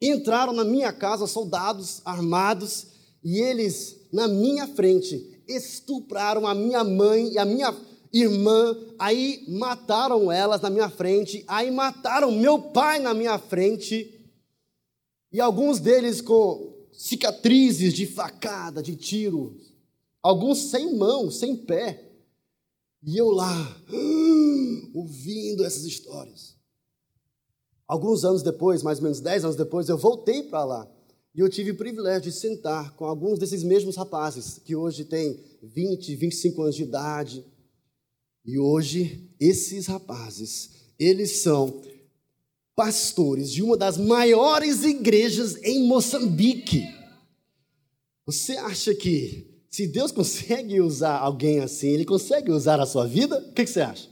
entraram 0.00 0.52
na 0.52 0.64
minha 0.64 0.92
casa 0.92 1.26
soldados 1.26 2.00
armados 2.04 2.86
e 3.22 3.38
eles, 3.38 4.08
na 4.12 4.26
minha 4.28 4.66
frente, 4.68 5.42
estupraram 5.48 6.46
a 6.46 6.54
minha 6.54 6.82
mãe 6.82 7.32
e 7.32 7.38
a 7.38 7.44
minha 7.44 7.74
irmã, 8.12 8.76
aí 8.98 9.44
mataram 9.48 10.30
elas 10.30 10.60
na 10.60 10.70
minha 10.70 10.88
frente, 10.88 11.44
aí 11.46 11.70
mataram 11.70 12.32
meu 12.32 12.58
pai 12.60 12.98
na 12.98 13.12
minha 13.12 13.38
frente, 13.38 14.12
e 15.32 15.40
alguns 15.40 15.80
deles 15.80 16.20
com 16.20 16.74
cicatrizes 16.92 17.92
de 17.92 18.06
facada, 18.06 18.82
de 18.82 18.96
tiro, 18.96 19.60
alguns 20.22 20.70
sem 20.70 20.96
mão, 20.96 21.30
sem 21.30 21.56
pé. 21.56 22.02
E 23.02 23.16
eu 23.16 23.30
lá, 23.30 23.82
ouvindo 24.94 25.64
essas 25.64 25.84
histórias. 25.84 26.55
Alguns 27.88 28.24
anos 28.24 28.42
depois, 28.42 28.82
mais 28.82 28.98
ou 28.98 29.04
menos 29.04 29.20
10 29.20 29.44
anos 29.44 29.56
depois, 29.56 29.88
eu 29.88 29.96
voltei 29.96 30.42
para 30.42 30.64
lá. 30.64 30.90
E 31.34 31.40
eu 31.40 31.48
tive 31.48 31.70
o 31.72 31.76
privilégio 31.76 32.30
de 32.30 32.32
sentar 32.32 32.94
com 32.96 33.04
alguns 33.04 33.38
desses 33.38 33.62
mesmos 33.62 33.94
rapazes, 33.94 34.58
que 34.64 34.74
hoje 34.74 35.04
têm 35.04 35.38
20, 35.62 36.16
25 36.16 36.62
anos 36.62 36.74
de 36.74 36.82
idade. 36.82 37.44
E 38.44 38.58
hoje, 38.58 39.30
esses 39.38 39.86
rapazes, 39.86 40.70
eles 40.98 41.42
são 41.42 41.82
pastores 42.74 43.50
de 43.50 43.62
uma 43.62 43.76
das 43.76 43.96
maiores 43.96 44.82
igrejas 44.82 45.56
em 45.62 45.86
Moçambique. 45.86 46.84
Você 48.26 48.52
acha 48.56 48.94
que 48.94 49.56
se 49.70 49.86
Deus 49.86 50.10
consegue 50.10 50.80
usar 50.80 51.18
alguém 51.18 51.60
assim, 51.60 51.88
Ele 51.88 52.04
consegue 52.04 52.50
usar 52.50 52.80
a 52.80 52.86
sua 52.86 53.06
vida? 53.06 53.38
O 53.38 53.52
que 53.52 53.66
você 53.66 53.80
acha? 53.80 54.08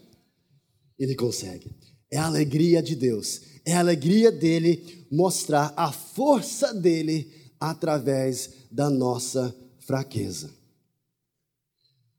Ele 0.99 1.15
consegue. 1.15 1.71
É 2.11 2.19
a 2.19 2.27
alegria 2.27 2.83
de 2.83 2.95
Deus, 2.95 3.41
é 3.65 3.75
a 3.75 3.81
alegria 3.81 4.31
dele 4.31 5.07
mostrar 5.11 5.73
a 5.77 5.91
força 5.91 6.73
dele 6.75 7.33
através 7.59 8.51
da 8.71 8.91
nossa 8.91 9.55
fraqueza. 9.79 10.51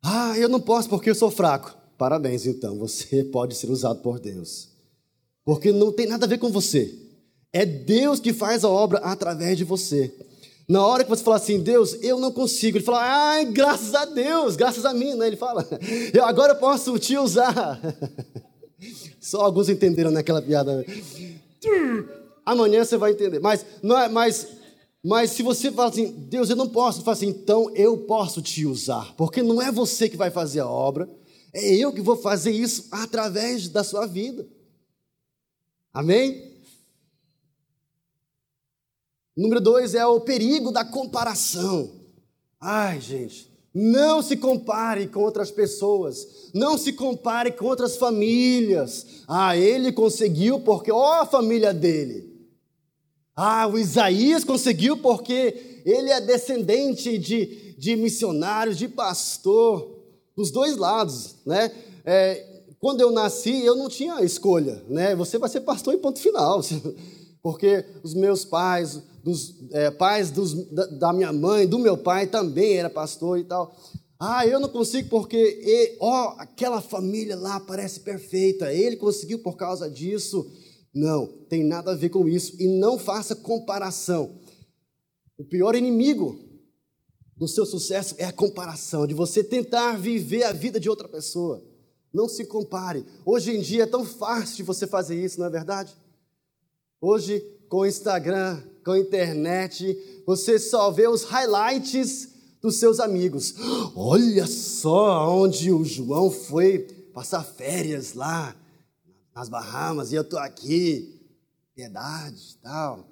Ah, 0.02 0.38
eu 0.38 0.48
não 0.48 0.60
posso 0.60 0.89
porque 0.89 1.10
eu 1.10 1.16
sou 1.16 1.32
fraco. 1.32 1.76
Parabéns, 1.98 2.46
então, 2.46 2.78
você 2.78 3.24
pode 3.32 3.56
ser 3.56 3.70
usado 3.70 4.02
por 4.02 4.20
Deus. 4.20 4.70
Porque 5.43 5.72
não 5.72 5.91
tem 5.91 6.08
nada 6.08 6.26
a 6.26 6.30
ver 6.30 6.39
com 6.39 6.52
você. 6.52 6.93
É 7.54 7.66
Deus 7.66 8.20
que 8.20 8.34
faz 8.34 8.64
a 8.64 8.70
obra 8.70 9.00
através 9.00 9.58
de 9.58 9.64
você. 9.64 10.14
Na 10.68 10.86
hora 10.86 11.04
que 11.04 11.10
você 11.10 11.24
fala 11.24 11.38
assim, 11.38 11.62
Deus, 11.62 11.96
eu 12.02 12.20
não 12.20 12.32
consigo, 12.32 12.78
ele 12.78 12.84
fala, 12.84 13.02
ai, 13.02 13.46
graças 13.46 13.93
a 13.93 14.04
Deus, 14.04 14.56
graças 14.56 14.84
a 14.84 14.93
mim, 14.93 15.14
né? 15.14 15.28
Ele 15.28 15.38
fala, 15.38 15.66
eu 16.12 16.26
agora 16.26 16.56
posso 16.56 16.98
te 16.98 17.18
usar. 17.18 17.80
Só 19.26 19.41
alguns 19.41 19.69
entenderam 19.69 20.11
naquela 20.11 20.39
piada. 20.39 20.86
Amanhã 22.45 22.86
você 22.86 22.95
vai 22.95 23.11
entender. 23.11 23.39
Mas, 23.39 23.65
não 23.82 23.97
é, 23.97 24.07
mas, 24.07 24.47
mas 25.03 25.32
se 25.32 25.41
você 25.41 25.71
fala 25.71 25.89
assim, 25.89 26.11
Deus, 26.11 26.51
eu 26.51 26.55
não 26.55 26.69
posso, 26.69 27.01
fala 27.01 27.17
assim, 27.17 27.30
então 27.30 27.76
eu 27.76 27.97
posso 28.05 28.39
te 28.39 28.67
usar, 28.67 29.15
porque 29.15 29.41
não 29.41 29.59
é 29.59 29.71
você 29.71 30.07
que 30.07 30.15
vai 30.15 30.30
fazer 30.30 30.59
a 30.59 30.69
obra, 30.69 31.09
é 31.51 31.73
eu 31.73 31.91
que 31.91 32.01
vou 32.01 32.15
fazer 32.15 32.51
isso 32.51 32.88
através 32.91 33.67
da 33.67 33.84
sua 33.84 34.05
vida. 34.05 34.47
Amém? 35.91 36.61
Número 39.36 39.59
dois 39.59 39.95
é 39.95 40.05
o 40.05 40.21
perigo 40.21 40.71
da 40.71 40.86
comparação. 40.86 41.99
Ai, 42.61 43.01
gente, 43.01 43.51
não 43.76 44.21
se 44.21 44.38
compare 44.38 45.07
com 45.07 45.19
outras 45.19 45.51
pessoas, 45.51 46.49
não 46.53 46.78
se 46.78 46.93
compare 46.93 47.51
com 47.51 47.65
outras 47.65 47.97
famílias. 47.97 49.05
Ah, 49.28 49.57
ele 49.57 49.91
conseguiu 49.91 50.61
porque, 50.61 50.89
ó, 50.89 51.21
a 51.21 51.26
família 51.26 51.73
dele. 51.73 52.34
Ah, 53.36 53.67
o 53.67 53.78
Isaías 53.78 54.45
conseguiu 54.45 54.95
porque 54.95 55.82
ele 55.86 56.09
é 56.09 56.21
descendente 56.21 57.17
de, 57.17 57.76
de 57.78 57.97
missionários, 57.97 58.78
de 58.78 58.88
pastor, 58.88 59.93
dos 60.38 60.51
dois 60.51 60.78
lados, 60.78 61.36
né? 61.45 61.69
É, 62.05 62.45
quando 62.80 63.01
eu 63.01 63.11
nasci, 63.11 63.65
eu 63.65 63.76
não 63.76 63.89
tinha 63.89 64.23
escolha, 64.23 64.82
né? 64.88 65.15
Você 65.15 65.38
vai 65.38 65.49
ser 65.49 65.61
pastor 65.61 65.93
em 65.93 65.97
ponto 65.97 66.19
final, 66.19 66.61
porque 67.46 67.86
os 68.02 68.16
meus 68.16 68.43
pais, 68.43 69.04
dos 69.24 69.54
é, 69.72 69.91
pais 69.91 70.32
dos, 70.32 70.68
da, 70.72 70.88
da, 70.88 71.14
minha 71.14 71.32
mãe, 71.32 71.68
do 71.68 71.78
meu 71.78 71.96
pai 71.96 72.26
também 72.26 72.74
era 72.74 72.89
pastor 72.89 73.38
e 73.38 73.43
tal. 73.43 73.72
Ah, 74.20 74.48
eu 74.48 74.60
não 74.60 74.68
consigo 74.68 75.10
porque, 75.10 75.96
ó, 76.00 76.34
aquela 76.39 76.82
família 76.82 77.36
lá 77.36 77.60
parece 77.60 78.00
perfeita, 78.00 78.74
ele 78.74 78.96
conseguiu 78.96 79.43
por 79.43 79.58
causa 79.58 79.88
disso. 79.88 80.52
Não, 80.91 81.28
tem 81.48 81.64
nada 81.64 81.91
a 81.91 81.96
ver 81.96 82.10
com 82.10 82.28
isso 82.28 82.60
e 82.60 82.68
não 82.80 82.98
faça 82.98 83.36
comparação. 83.36 84.39
O 85.38 85.43
pior 85.43 85.76
inimigo 85.76 86.39
do 87.38 87.48
seu 87.48 87.64
sucesso 87.68 88.16
é 88.18 88.26
a 88.26 88.34
comparação, 88.34 89.06
de 89.06 89.14
você 89.14 89.43
tentar 89.43 90.00
viver 90.00 90.46
a 90.46 90.52
vida 90.52 90.80
de 90.80 90.89
outra 90.89 91.08
pessoa. 91.08 91.64
Não 92.12 92.28
se 92.28 92.43
compare. 92.46 93.06
Hoje 93.24 93.56
em 93.56 93.62
dia 93.62 93.84
é 93.84 93.86
tão 93.86 94.04
fácil 94.04 94.56
de 94.56 94.64
você 94.64 94.88
fazer 94.88 95.24
isso, 95.24 95.39
não 95.39 95.46
é 95.46 95.52
verdade? 95.52 95.96
Hoje, 97.02 97.39
com 97.68 97.80
o 97.80 97.86
Instagram, 97.86 98.62
com 98.84 98.91
a 98.91 99.00
internet, 99.00 100.24
você 100.26 100.58
só 100.58 100.89
vê 100.91 101.08
os 101.08 101.24
highlights 101.24 102.30
dos 102.62 102.78
seus 102.78 103.00
amigos. 103.00 103.54
Olha 103.96 104.48
só 104.48 105.30
onde 105.38 105.72
o 105.72 105.84
João 105.84 106.32
foi 106.32 106.80
passar 107.14 107.43
férias 107.43 108.14
lá 108.14 108.56
nas 109.36 109.50
Bahamas 109.50 110.12
e 110.12 110.16
eu 110.16 110.24
tô 110.24 110.38
aqui, 110.38 111.22
piedade, 111.76 112.58
tal, 112.64 113.06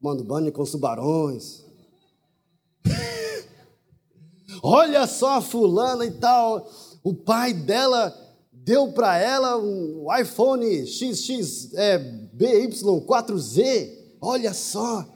tomando 0.00 0.24
banho 0.24 0.52
com 0.52 0.62
os 0.62 0.72
tubarões. 0.72 1.64
Olha 4.62 5.06
só 5.06 5.38
a 5.38 5.40
fulana 5.40 6.04
e 6.04 6.10
tal, 6.10 6.68
o 7.04 7.14
pai 7.14 7.52
dela 7.52 8.14
deu 8.52 8.92
para 8.92 9.16
ela 9.16 9.56
um 9.56 10.06
iPhone 10.20 10.86
XX 10.86 11.72
é, 11.74 12.27
BY4Z. 12.38 14.16
Olha 14.20 14.54
só. 14.54 15.06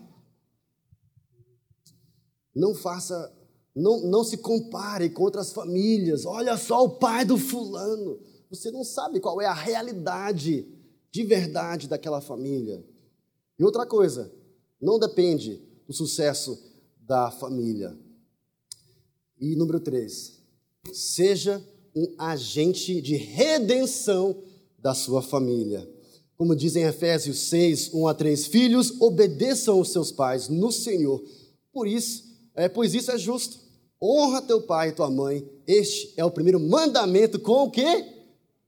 Não 2.54 2.74
faça, 2.74 3.32
não, 3.74 4.00
não 4.02 4.24
se 4.24 4.36
compare 4.36 5.08
com 5.10 5.22
outras 5.22 5.52
famílias. 5.52 6.26
Olha 6.26 6.56
só 6.56 6.84
o 6.84 6.98
pai 6.98 7.24
do 7.24 7.38
fulano. 7.38 8.20
Você 8.50 8.70
não 8.70 8.84
sabe 8.84 9.20
qual 9.20 9.40
é 9.40 9.46
a 9.46 9.54
realidade 9.54 10.68
de 11.10 11.22
verdade 11.24 11.88
daquela 11.88 12.20
família. 12.20 12.84
E 13.58 13.64
outra 13.64 13.86
coisa, 13.86 14.32
não 14.80 14.98
depende 14.98 15.62
do 15.86 15.92
sucesso 15.92 16.58
da 17.00 17.30
família. 17.30 17.96
E 19.38 19.54
número 19.56 19.80
três, 19.80 20.40
seja 20.92 21.62
um 21.94 22.14
agente 22.18 23.00
de 23.00 23.16
redenção 23.16 24.42
da 24.78 24.94
sua 24.94 25.22
família. 25.22 25.88
Como 26.36 26.56
diz 26.56 26.76
em 26.76 26.82
Efésios 26.82 27.38
6, 27.48 27.94
1 27.94 28.08
a 28.08 28.14
3, 28.14 28.46
filhos, 28.46 29.00
obedeçam 29.00 29.80
os 29.80 29.92
seus 29.92 30.10
pais 30.10 30.48
no 30.48 30.72
Senhor. 30.72 31.22
Por 31.72 31.86
isso, 31.86 32.24
é, 32.54 32.68
pois 32.68 32.94
isso 32.94 33.10
é 33.10 33.18
justo. 33.18 33.58
Honra 34.02 34.42
teu 34.42 34.60
pai 34.62 34.88
e 34.88 34.92
tua 34.92 35.10
mãe. 35.10 35.48
Este 35.66 36.12
é 36.16 36.24
o 36.24 36.30
primeiro 36.30 36.58
mandamento 36.58 37.38
com 37.38 37.64
o 37.64 37.70
quê? 37.70 38.04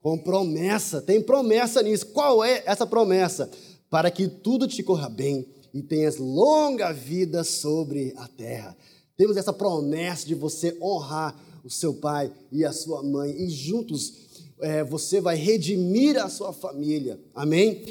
Com 0.00 0.16
promessa. 0.16 1.02
Tem 1.02 1.20
promessa 1.20 1.82
nisso. 1.82 2.06
Qual 2.06 2.44
é 2.44 2.62
essa 2.66 2.86
promessa? 2.86 3.50
Para 3.90 4.10
que 4.10 4.28
tudo 4.28 4.68
te 4.68 4.82
corra 4.82 5.08
bem 5.08 5.46
e 5.72 5.82
tenhas 5.82 6.18
longa 6.18 6.92
vida 6.92 7.42
sobre 7.42 8.14
a 8.16 8.28
terra. 8.28 8.76
Temos 9.16 9.36
essa 9.36 9.52
promessa 9.52 10.26
de 10.26 10.34
você 10.34 10.76
honrar 10.80 11.36
o 11.64 11.70
seu 11.70 11.94
pai 11.94 12.30
e 12.52 12.64
a 12.64 12.72
sua 12.72 13.02
mãe, 13.02 13.30
e 13.30 13.48
juntos 13.48 14.23
é, 14.60 14.84
você 14.84 15.20
vai 15.20 15.36
redimir 15.36 16.22
a 16.22 16.28
sua 16.28 16.52
família. 16.52 17.20
Amém? 17.34 17.82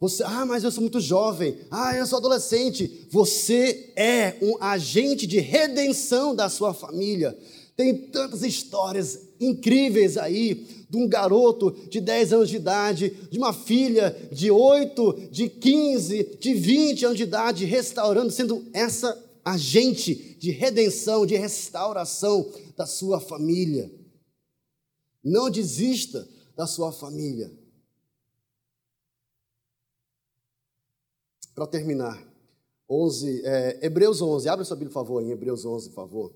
Você, 0.00 0.22
ah, 0.22 0.46
mas 0.46 0.64
eu 0.64 0.70
sou 0.70 0.80
muito 0.80 0.98
jovem. 0.98 1.58
Ah, 1.70 1.94
eu 1.94 2.06
sou 2.06 2.18
adolescente. 2.18 3.06
Você 3.10 3.92
é 3.94 4.36
um 4.40 4.56
agente 4.62 5.26
de 5.26 5.40
redenção 5.40 6.34
da 6.34 6.48
sua 6.48 6.72
família. 6.72 7.36
Tem 7.76 7.94
tantas 7.94 8.42
histórias 8.42 9.20
incríveis 9.38 10.16
aí 10.16 10.66
de 10.88 10.96
um 10.96 11.06
garoto 11.06 11.74
de 11.88 12.00
10 12.00 12.32
anos 12.32 12.48
de 12.48 12.56
idade, 12.56 13.12
de 13.30 13.38
uma 13.38 13.52
filha 13.52 14.16
de 14.32 14.50
8, 14.50 15.28
de 15.30 15.48
15, 15.48 16.36
de 16.40 16.54
20 16.54 17.04
anos 17.04 17.16
de 17.16 17.22
idade, 17.22 17.64
restaurando, 17.64 18.30
sendo 18.30 18.64
essa 18.72 19.16
agente 19.44 20.36
de 20.38 20.50
redenção, 20.50 21.24
de 21.24 21.36
restauração 21.36 22.46
da 22.76 22.86
sua 22.86 23.20
família. 23.20 23.90
Não 25.22 25.50
desista 25.50 26.28
da 26.56 26.66
sua 26.66 26.92
família. 26.92 27.50
Para 31.54 31.66
terminar, 31.66 32.26
11, 32.88 33.44
é, 33.44 33.86
Hebreus 33.86 34.20
11, 34.20 34.48
abre 34.48 34.64
sua 34.64 34.76
Bíblia, 34.76 34.92
por 34.92 35.00
favor, 35.00 35.22
em 35.22 35.30
Hebreus 35.30 35.64
11, 35.64 35.88
por 35.90 35.94
favor. 35.94 36.34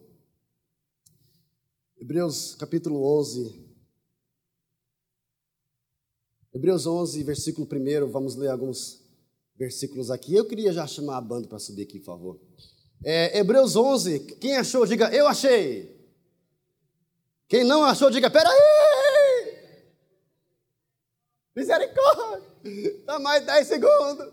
Hebreus 1.96 2.54
capítulo 2.54 3.02
11. 3.18 3.64
Hebreus 6.52 6.86
11, 6.86 7.22
versículo 7.24 7.66
1, 7.66 8.10
vamos 8.10 8.36
ler 8.36 8.48
alguns 8.48 9.02
versículos 9.56 10.10
aqui. 10.10 10.34
Eu 10.34 10.46
queria 10.46 10.72
já 10.72 10.86
chamar 10.86 11.16
a 11.16 11.20
banda 11.20 11.48
para 11.48 11.58
subir 11.58 11.82
aqui, 11.82 11.98
por 11.98 12.06
favor. 12.06 12.40
É, 13.04 13.38
Hebreus 13.38 13.74
11, 13.74 14.20
quem 14.36 14.56
achou, 14.56 14.86
diga, 14.86 15.12
eu 15.14 15.26
achei. 15.26 15.93
Quem 17.54 17.62
não 17.62 17.84
achou, 17.84 18.10
diga, 18.10 18.28
peraí. 18.28 18.52
Misericórdia! 21.54 22.42
Dá 23.06 23.20
mais 23.20 23.46
10 23.46 23.68
segundos. 23.68 24.32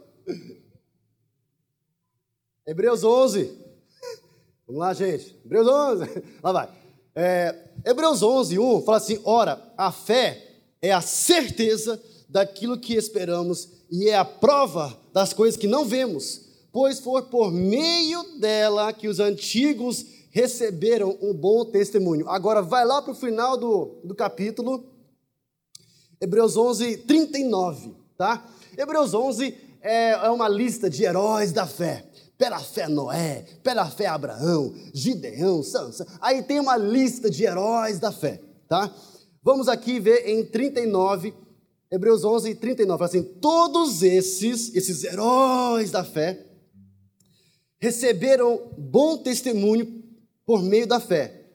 Hebreus 2.65 3.03
11. 3.03 3.59
Vamos 4.65 4.80
lá, 4.80 4.91
gente. 4.95 5.39
Hebreus 5.45 5.67
11. 5.67 6.24
Lá 6.41 6.51
vai. 6.51 6.69
É, 7.13 7.69
Hebreus 7.86 8.24
11, 8.24 8.57
1 8.57 8.82
fala 8.82 8.97
assim: 8.97 9.22
Ora, 9.24 9.72
a 9.78 9.91
fé 9.91 10.63
é 10.82 10.91
a 10.91 11.01
certeza 11.01 12.01
daquilo 12.28 12.80
que 12.80 12.95
esperamos 12.95 13.69
e 13.91 14.09
é 14.09 14.17
a 14.17 14.26
prova 14.26 14.99
das 15.13 15.32
coisas 15.32 15.55
que 15.59 15.67
não 15.67 15.86
vemos, 15.86 16.41
pois 16.72 16.99
foi 16.99 17.22
por 17.22 17.51
meio 17.51 18.39
dela 18.39 18.91
que 18.91 19.07
os 19.07 19.19
antigos 19.19 20.20
receberam 20.32 21.17
um 21.21 21.34
bom 21.34 21.65
testemunho. 21.65 22.27
Agora, 22.29 22.61
vai 22.61 22.86
lá 22.86 23.01
para 23.01 23.11
o 23.11 23.15
final 23.15 23.57
do, 23.57 23.99
do 24.03 24.15
capítulo, 24.15 24.86
Hebreus 26.19 26.55
11, 26.55 26.97
39, 26.97 27.93
tá? 28.17 28.47
Hebreus 28.77 29.13
11 29.13 29.55
é, 29.82 30.11
é 30.11 30.29
uma 30.29 30.47
lista 30.47 30.89
de 30.89 31.03
heróis 31.03 31.51
da 31.51 31.67
fé. 31.67 32.05
Pela 32.38 32.59
fé 32.59 32.88
Noé, 32.88 33.45
pela 33.61 33.88
fé 33.88 34.07
Abraão, 34.07 34.73
Gideão, 34.91 35.61
Sansa. 35.61 36.07
Aí 36.19 36.41
tem 36.41 36.59
uma 36.59 36.75
lista 36.75 37.29
de 37.29 37.43
heróis 37.43 37.99
da 37.99 38.11
fé, 38.11 38.41
tá? 38.67 38.91
Vamos 39.43 39.67
aqui 39.67 39.99
ver 39.99 40.27
em 40.27 40.43
39, 40.43 41.36
Hebreus 41.91 42.23
11, 42.23 42.55
39. 42.55 42.97
Fala 42.97 43.07
assim: 43.07 43.21
todos 43.39 44.01
esses, 44.01 44.73
esses 44.73 45.03
heróis 45.03 45.91
da 45.91 46.03
fé, 46.03 46.43
receberam 47.79 48.71
bom 48.75 49.17
testemunho 49.17 50.01
por 50.46 50.62
meio 50.64 50.88
da 50.88 51.00
fé. 51.00 51.46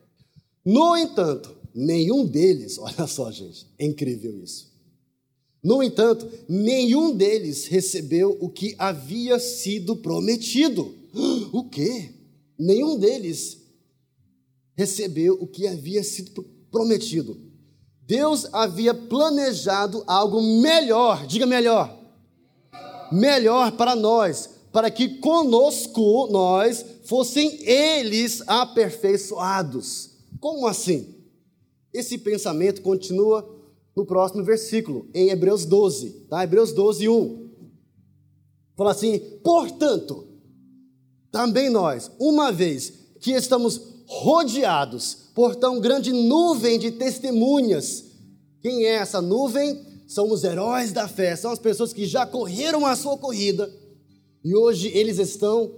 No 0.65 0.97
entanto, 0.97 1.57
Nenhum 1.77 2.25
deles, 2.25 2.79
olha 2.81 3.07
só, 3.07 3.31
gente, 3.31 3.67
é 3.79 3.85
incrível 3.85 4.43
isso. 4.43 4.75
No 5.63 5.83
entanto, 5.83 6.27
nenhum 6.49 7.15
deles 7.15 7.67
recebeu 7.67 8.37
o 8.41 8.49
que 8.49 8.75
havia 8.79 9.39
sido 9.39 9.97
prometido. 9.97 10.95
O 11.53 11.69
quê? 11.71 12.11
Nenhum 12.59 12.99
deles 12.99 13.59
recebeu 14.75 15.39
o 15.41 15.47
que 15.47 15.67
havia 15.67 16.03
sido 16.05 16.43
prometido. 16.71 17.41
Deus 18.03 18.47
havia 18.53 18.93
planejado 18.93 20.05
algo 20.07 20.43
melhor, 20.61 21.27
diga 21.27 21.47
melhor. 21.47 21.99
Melhor 23.11 23.73
para 23.73 23.97
nós, 23.97 24.51
para 24.77 24.91
que 24.91 25.09
conosco 25.09 26.29
nós 26.31 26.85
fossem 27.05 27.67
eles 27.67 28.43
aperfeiçoados. 28.47 30.11
Como 30.39 30.67
assim? 30.67 31.15
Esse 31.95 32.19
pensamento 32.19 32.83
continua 32.83 33.49
no 33.97 34.05
próximo 34.05 34.45
versículo, 34.45 35.09
em 35.15 35.31
Hebreus 35.31 35.65
12, 35.65 36.27
tá? 36.29 36.45
Hebreus 36.45 36.75
12, 36.75 37.09
1. 37.09 37.49
Fala 38.77 38.91
assim: 38.91 39.19
portanto, 39.43 40.27
também 41.33 41.71
nós, 41.71 42.11
uma 42.19 42.53
vez 42.53 42.93
que 43.19 43.31
estamos 43.31 43.81
rodeados 44.05 45.31
por 45.35 45.57
tão 45.57 45.81
grande 45.81 46.13
nuvem 46.13 46.79
de 46.79 46.91
testemunhas, 46.91 48.05
quem 48.61 48.85
é 48.85 48.97
essa 48.97 49.23
nuvem? 49.23 49.87
São 50.07 50.31
os 50.31 50.45
heróis 50.45 50.93
da 50.93 51.09
fé, 51.09 51.35
são 51.35 51.51
as 51.51 51.59
pessoas 51.59 51.95
que 51.95 52.05
já 52.05 52.27
correram 52.27 52.85
a 52.85 52.95
sua 52.95 53.17
corrida 53.17 53.86
e 54.47 54.55
hoje 54.55 54.93
eles 54.95 55.19
estão 55.19 55.73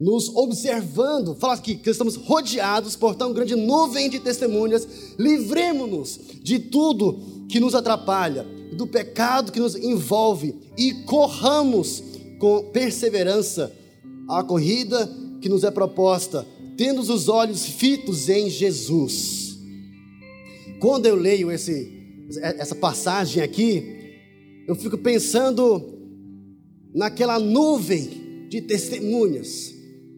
nos 0.00 0.28
observando, 0.28 1.34
fala 1.34 1.54
aqui 1.54 1.74
que 1.74 1.90
estamos 1.90 2.14
rodeados 2.14 2.94
por 2.94 3.16
tão 3.16 3.32
grande 3.32 3.56
nuvem 3.56 4.08
de 4.08 4.20
testemunhas, 4.20 4.86
livremos-nos 5.18 6.20
de 6.40 6.60
tudo 6.60 7.18
que 7.48 7.58
nos 7.58 7.74
atrapalha, 7.74 8.46
do 8.74 8.86
pecado 8.86 9.50
que 9.50 9.58
nos 9.58 9.74
envolve. 9.74 10.54
E 10.78 11.02
corramos 11.02 12.00
com 12.38 12.70
perseverança 12.70 13.72
a 14.28 14.44
corrida 14.44 15.10
que 15.40 15.48
nos 15.48 15.64
é 15.64 15.70
proposta, 15.72 16.46
tendo 16.76 17.00
os 17.00 17.28
olhos 17.28 17.66
fitos 17.66 18.28
em 18.28 18.48
Jesus. 18.48 19.58
Quando 20.78 21.06
eu 21.06 21.16
leio 21.16 21.50
esse, 21.50 21.90
essa 22.40 22.76
passagem 22.76 23.42
aqui, 23.42 24.14
eu 24.68 24.76
fico 24.76 24.96
pensando 24.96 25.89
naquela 26.94 27.38
nuvem 27.38 28.46
de 28.48 28.60
testemunhas 28.60 29.74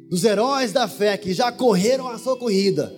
dos 0.09 0.25
heróis 0.25 0.73
da 0.73 0.89
fé 0.89 1.17
que 1.17 1.33
já 1.33 1.51
correram 1.51 2.09
a 2.09 2.19
sua 2.19 2.37
corrida. 2.37 2.93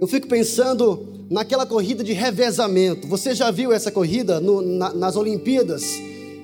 Eu 0.00 0.06
fico 0.06 0.28
pensando 0.28 1.26
naquela 1.30 1.66
corrida 1.66 2.02
de 2.02 2.12
revezamento. 2.12 3.06
Você 3.06 3.34
já 3.34 3.50
viu 3.50 3.72
essa 3.72 3.90
corrida 3.90 4.40
no, 4.40 4.62
na, 4.62 4.92
nas 4.94 5.16
Olimpíadas? 5.16 5.84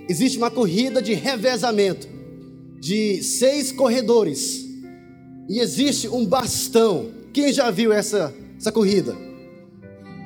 Existe 0.08 0.38
uma 0.38 0.50
corrida 0.50 1.00
de 1.00 1.14
revezamento 1.14 2.08
de 2.78 3.22
seis 3.22 3.72
corredores 3.72 4.64
e 5.48 5.58
existe 5.58 6.08
um 6.08 6.24
bastão. 6.24 7.10
Quem 7.32 7.52
já 7.52 7.70
viu 7.70 7.92
essa, 7.92 8.32
essa 8.58 8.70
corrida? 8.70 9.16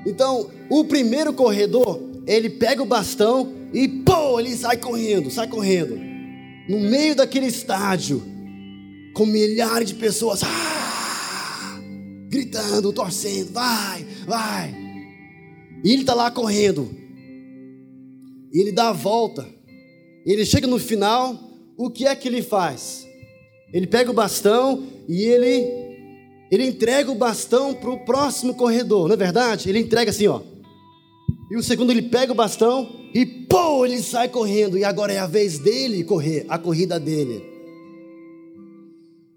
Então, 0.06 0.50
o 0.68 0.84
primeiro 0.84 1.32
corredor, 1.32 2.00
ele 2.26 2.50
pega 2.50 2.82
o 2.82 2.86
bastão 2.86 3.59
e 3.72 3.88
pô, 3.88 4.40
ele 4.40 4.56
sai 4.56 4.76
correndo, 4.76 5.30
sai 5.30 5.48
correndo 5.48 6.10
no 6.70 6.78
meio 6.78 7.16
daquele 7.16 7.46
estádio, 7.46 8.22
com 9.12 9.26
milhares 9.26 9.88
de 9.88 9.96
pessoas 9.96 10.40
ah, 10.44 11.80
gritando, 12.28 12.92
torcendo, 12.92 13.52
vai, 13.52 14.06
vai. 14.24 14.72
E 15.82 15.92
ele 15.92 16.02
está 16.02 16.14
lá 16.14 16.30
correndo. 16.30 16.88
E 18.52 18.60
ele 18.60 18.70
dá 18.70 18.90
a 18.90 18.92
volta. 18.92 19.48
Ele 20.24 20.44
chega 20.44 20.68
no 20.68 20.78
final, 20.78 21.36
o 21.76 21.90
que 21.90 22.06
é 22.06 22.14
que 22.14 22.28
ele 22.28 22.40
faz? 22.40 23.04
Ele 23.72 23.88
pega 23.88 24.10
o 24.10 24.14
bastão 24.14 24.86
e 25.08 25.22
ele 25.22 25.90
ele 26.52 26.66
entrega 26.66 27.10
o 27.10 27.14
bastão 27.14 27.74
para 27.74 27.90
o 27.90 28.04
próximo 28.04 28.54
corredor, 28.54 29.06
não 29.06 29.14
é 29.14 29.16
verdade? 29.16 29.68
Ele 29.68 29.78
entrega 29.78 30.10
assim, 30.10 30.26
ó. 30.26 30.40
E 31.50 31.56
o 31.56 31.62
segundo 31.62 31.90
ele 31.90 32.02
pega 32.02 32.32
o 32.32 32.34
bastão 32.34 32.99
e 33.12 33.26
pô, 33.26 33.84
ele 33.84 34.00
sai 34.02 34.28
correndo. 34.28 34.78
E 34.78 34.84
agora 34.84 35.12
é 35.12 35.18
a 35.18 35.26
vez 35.26 35.58
dele 35.58 36.04
correr, 36.04 36.46
a 36.48 36.58
corrida 36.58 36.98
dele. 36.98 37.42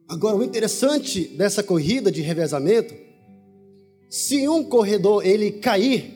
Agora, 0.08 0.36
o 0.36 0.44
interessante 0.44 1.26
dessa 1.26 1.64
corrida 1.64 2.12
de 2.12 2.22
revezamento, 2.22 2.94
se 4.10 4.48
um 4.48 4.64
corredor 4.64 5.26
ele 5.26 5.54
cair, 5.54 6.14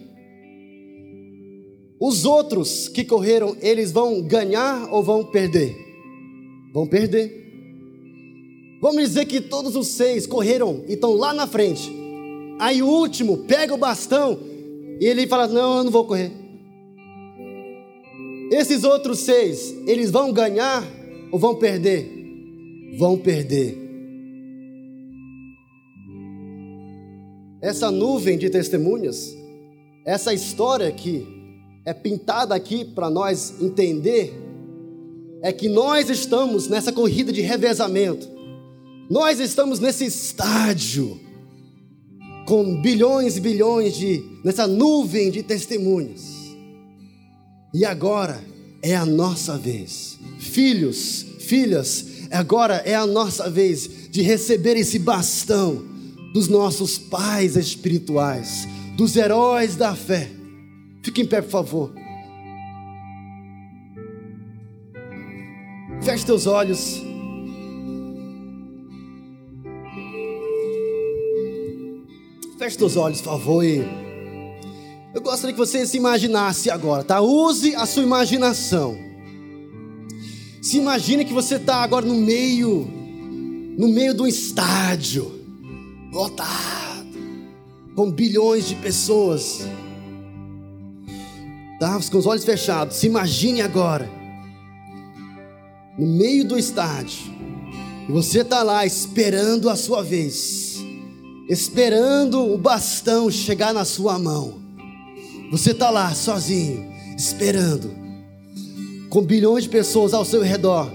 os 2.00 2.26
outros 2.26 2.88
que 2.88 3.04
correram, 3.04 3.58
eles 3.60 3.92
vão 3.92 4.22
ganhar 4.22 4.94
ou 4.94 5.02
vão 5.02 5.26
perder? 5.26 5.76
Vão 6.74 6.86
perder. 6.86 7.46
Vamos 8.80 9.02
dizer 9.02 9.26
que 9.26 9.42
todos 9.42 9.76
os 9.76 9.88
seis 9.88 10.28
correram 10.28 10.84
e 10.88 10.94
estão 10.94 11.14
lá 11.14 11.34
na 11.34 11.48
frente. 11.48 11.92
Aí 12.60 12.84
o 12.84 12.88
último 12.88 13.40
pega 13.40 13.74
o 13.74 13.78
bastão 13.78 14.38
e 15.00 15.06
ele 15.06 15.26
fala: 15.26 15.48
Não, 15.48 15.78
eu 15.78 15.84
não 15.86 15.92
vou 15.92 16.06
correr. 16.06 16.32
Esses 18.52 18.84
outros 18.84 19.20
seis, 19.20 19.76
eles 19.86 20.10
vão 20.10 20.32
ganhar 20.32 20.84
ou 21.32 21.38
vão 21.38 21.56
perder? 21.56 22.10
Vão 22.98 23.18
perder. 23.18 23.78
Essa 27.62 27.92
nuvem 27.92 28.38
de 28.38 28.50
testemunhas, 28.50 29.36
essa 30.06 30.34
história 30.34 30.90
que 30.92 31.28
é 31.84 31.94
pintada 31.94 32.56
aqui 32.56 32.86
para 32.86 33.10
nós 33.10 33.62
entender, 33.62 34.34
é 35.42 35.52
que 35.52 35.68
nós 35.68 36.10
estamos 36.10 36.68
nessa 36.68 36.92
corrida 36.94 37.32
de 37.32 37.42
revezamento, 37.42 38.28
nós 39.10 39.40
estamos 39.40 39.80
nesse 39.80 40.06
estádio, 40.06 41.20
com 42.46 42.82
bilhões 42.82 43.38
e 43.38 43.42
bilhões 43.42 43.96
de, 43.96 44.24
nessa 44.44 44.68
nuvem 44.68 45.30
de 45.30 45.44
testemunhas. 45.44 46.37
E 47.78 47.86
agora 47.86 48.44
é 48.82 48.96
a 48.96 49.06
nossa 49.06 49.56
vez. 49.56 50.18
Filhos, 50.40 51.24
filhas, 51.38 52.28
agora 52.32 52.78
é 52.78 52.96
a 52.96 53.06
nossa 53.06 53.52
vez 53.52 54.10
de 54.10 54.24
receber 54.24 54.76
esse 54.76 54.98
bastão 54.98 55.86
dos 56.34 56.48
nossos 56.48 56.98
pais 56.98 57.56
espirituais, 57.56 58.68
dos 58.96 59.16
heróis 59.16 59.76
da 59.76 59.94
fé. 59.96 60.28
Fique 61.04 61.22
em 61.22 61.28
pé, 61.28 61.40
por 61.40 61.52
favor. 61.52 61.94
Feche 66.02 66.26
teus 66.26 66.48
olhos. 66.48 67.04
Feche 72.58 72.76
teus 72.76 72.96
olhos, 72.98 73.22
por 73.22 73.34
favor. 73.34 73.64
E... 73.64 74.07
Eu 75.14 75.22
gostaria 75.22 75.54
que 75.54 75.60
você 75.60 75.86
se 75.86 75.98
imaginasse 75.98 76.70
agora, 76.70 77.04
tá? 77.04 77.22
Use 77.22 77.76
a 77.76 77.86
sua 77.86 78.04
imaginação. 78.04 78.98
Se 80.62 80.78
imagine 80.78 81.24
que 81.24 81.34
você 81.34 81.56
está 81.56 81.78
agora 81.78 82.06
no 82.06 82.16
meio, 82.16 82.88
no 83.78 83.88
meio 83.88 84.14
de 84.14 84.22
um 84.22 84.28
estádio, 84.28 85.32
lotado, 86.12 87.08
com 87.96 88.12
bilhões 88.12 88.68
de 88.68 88.76
pessoas. 88.76 89.66
tá? 91.80 91.98
Com 92.12 92.18
os 92.18 92.26
olhos 92.26 92.44
fechados, 92.44 92.98
se 92.98 93.08
imagine 93.08 93.62
agora, 93.62 94.10
no 95.98 96.06
meio 96.06 96.46
do 96.46 96.58
estádio, 96.60 97.34
e 98.08 98.12
você 98.12 98.42
está 98.42 98.62
lá 98.62 98.86
esperando 98.86 99.70
a 99.70 99.76
sua 99.76 100.04
vez, 100.04 100.78
esperando 101.50 102.54
o 102.54 102.58
bastão 102.58 103.32
chegar 103.32 103.74
na 103.74 103.86
sua 103.86 104.20
mão. 104.20 104.57
Você 105.50 105.72
está 105.72 105.90
lá 105.90 106.14
sozinho, 106.14 106.92
esperando, 107.18 107.90
com 109.10 109.22
bilhões 109.22 109.64
de 109.64 109.70
pessoas 109.70 110.14
ao 110.14 110.26
seu 110.26 110.42
redor. 110.42 110.92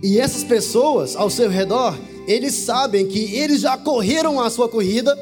E 0.00 0.18
essas 0.18 0.44
pessoas 0.44 1.16
ao 1.16 1.28
seu 1.28 1.50
redor, 1.50 1.98
eles 2.28 2.54
sabem 2.54 3.06
que 3.06 3.34
eles 3.34 3.62
já 3.62 3.76
correram 3.76 4.40
a 4.40 4.48
sua 4.48 4.68
corrida, 4.68 5.18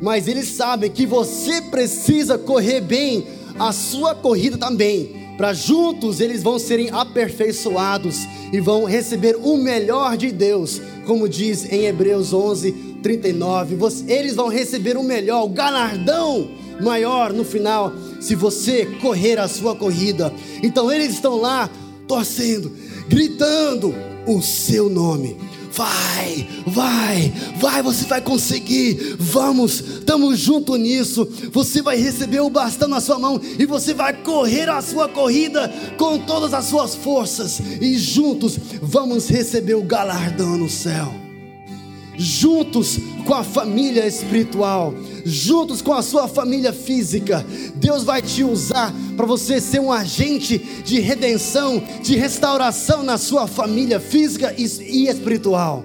mas 0.00 0.28
eles 0.28 0.48
sabem 0.48 0.90
que 0.90 1.04
você 1.04 1.60
precisa 1.60 2.38
correr 2.38 2.80
bem 2.80 3.26
a 3.58 3.70
sua 3.70 4.14
corrida 4.14 4.56
também, 4.56 5.34
para 5.36 5.52
juntos 5.52 6.20
eles 6.20 6.42
vão 6.42 6.58
serem 6.58 6.88
aperfeiçoados 6.90 8.20
e 8.50 8.60
vão 8.60 8.84
receber 8.84 9.36
o 9.36 9.58
melhor 9.58 10.16
de 10.16 10.32
Deus, 10.32 10.80
como 11.06 11.28
diz 11.28 11.70
em 11.70 11.84
Hebreus 11.84 12.32
11, 12.32 12.72
39. 13.02 13.76
Eles 14.08 14.34
vão 14.34 14.48
receber 14.48 14.96
o 14.96 15.02
melhor, 15.02 15.44
o 15.44 15.48
galardão 15.50 16.59
maior 16.82 17.32
no 17.32 17.44
final, 17.44 17.92
se 18.20 18.34
você 18.34 18.86
correr 19.00 19.38
a 19.38 19.48
sua 19.48 19.74
corrida. 19.74 20.32
Então 20.62 20.90
eles 20.90 21.14
estão 21.14 21.36
lá 21.36 21.68
torcendo, 22.06 22.72
gritando 23.08 23.94
o 24.26 24.42
seu 24.42 24.88
nome. 24.88 25.36
Vai, 25.72 26.48
vai, 26.66 27.32
vai, 27.56 27.82
você 27.82 28.04
vai 28.04 28.20
conseguir. 28.20 29.16
Vamos, 29.18 29.80
estamos 29.80 30.38
juntos 30.38 30.78
nisso. 30.78 31.28
Você 31.52 31.80
vai 31.80 31.96
receber 31.96 32.40
o 32.40 32.50
bastão 32.50 32.88
na 32.88 33.00
sua 33.00 33.18
mão 33.18 33.40
e 33.58 33.64
você 33.64 33.94
vai 33.94 34.12
correr 34.12 34.68
a 34.68 34.82
sua 34.82 35.08
corrida 35.08 35.72
com 35.96 36.18
todas 36.18 36.52
as 36.52 36.64
suas 36.64 36.96
forças. 36.96 37.60
E 37.80 37.96
juntos 37.96 38.58
vamos 38.82 39.28
receber 39.28 39.74
o 39.74 39.82
galardão 39.82 40.56
no 40.56 40.68
céu 40.68 41.30
juntos 42.20 42.98
com 43.24 43.34
a 43.34 43.42
família 43.42 44.06
espiritual, 44.06 44.94
juntos 45.24 45.82
com 45.82 45.92
a 45.92 46.02
sua 46.02 46.28
família 46.28 46.72
física. 46.72 47.44
Deus 47.74 48.04
vai 48.04 48.22
te 48.22 48.44
usar 48.44 48.94
para 49.16 49.26
você 49.26 49.60
ser 49.60 49.80
um 49.80 49.92
agente 49.92 50.58
de 50.58 51.00
redenção, 51.00 51.82
de 52.02 52.16
restauração 52.16 53.02
na 53.02 53.18
sua 53.18 53.46
família 53.46 54.00
física 54.00 54.54
e 54.56 55.08
espiritual. 55.08 55.84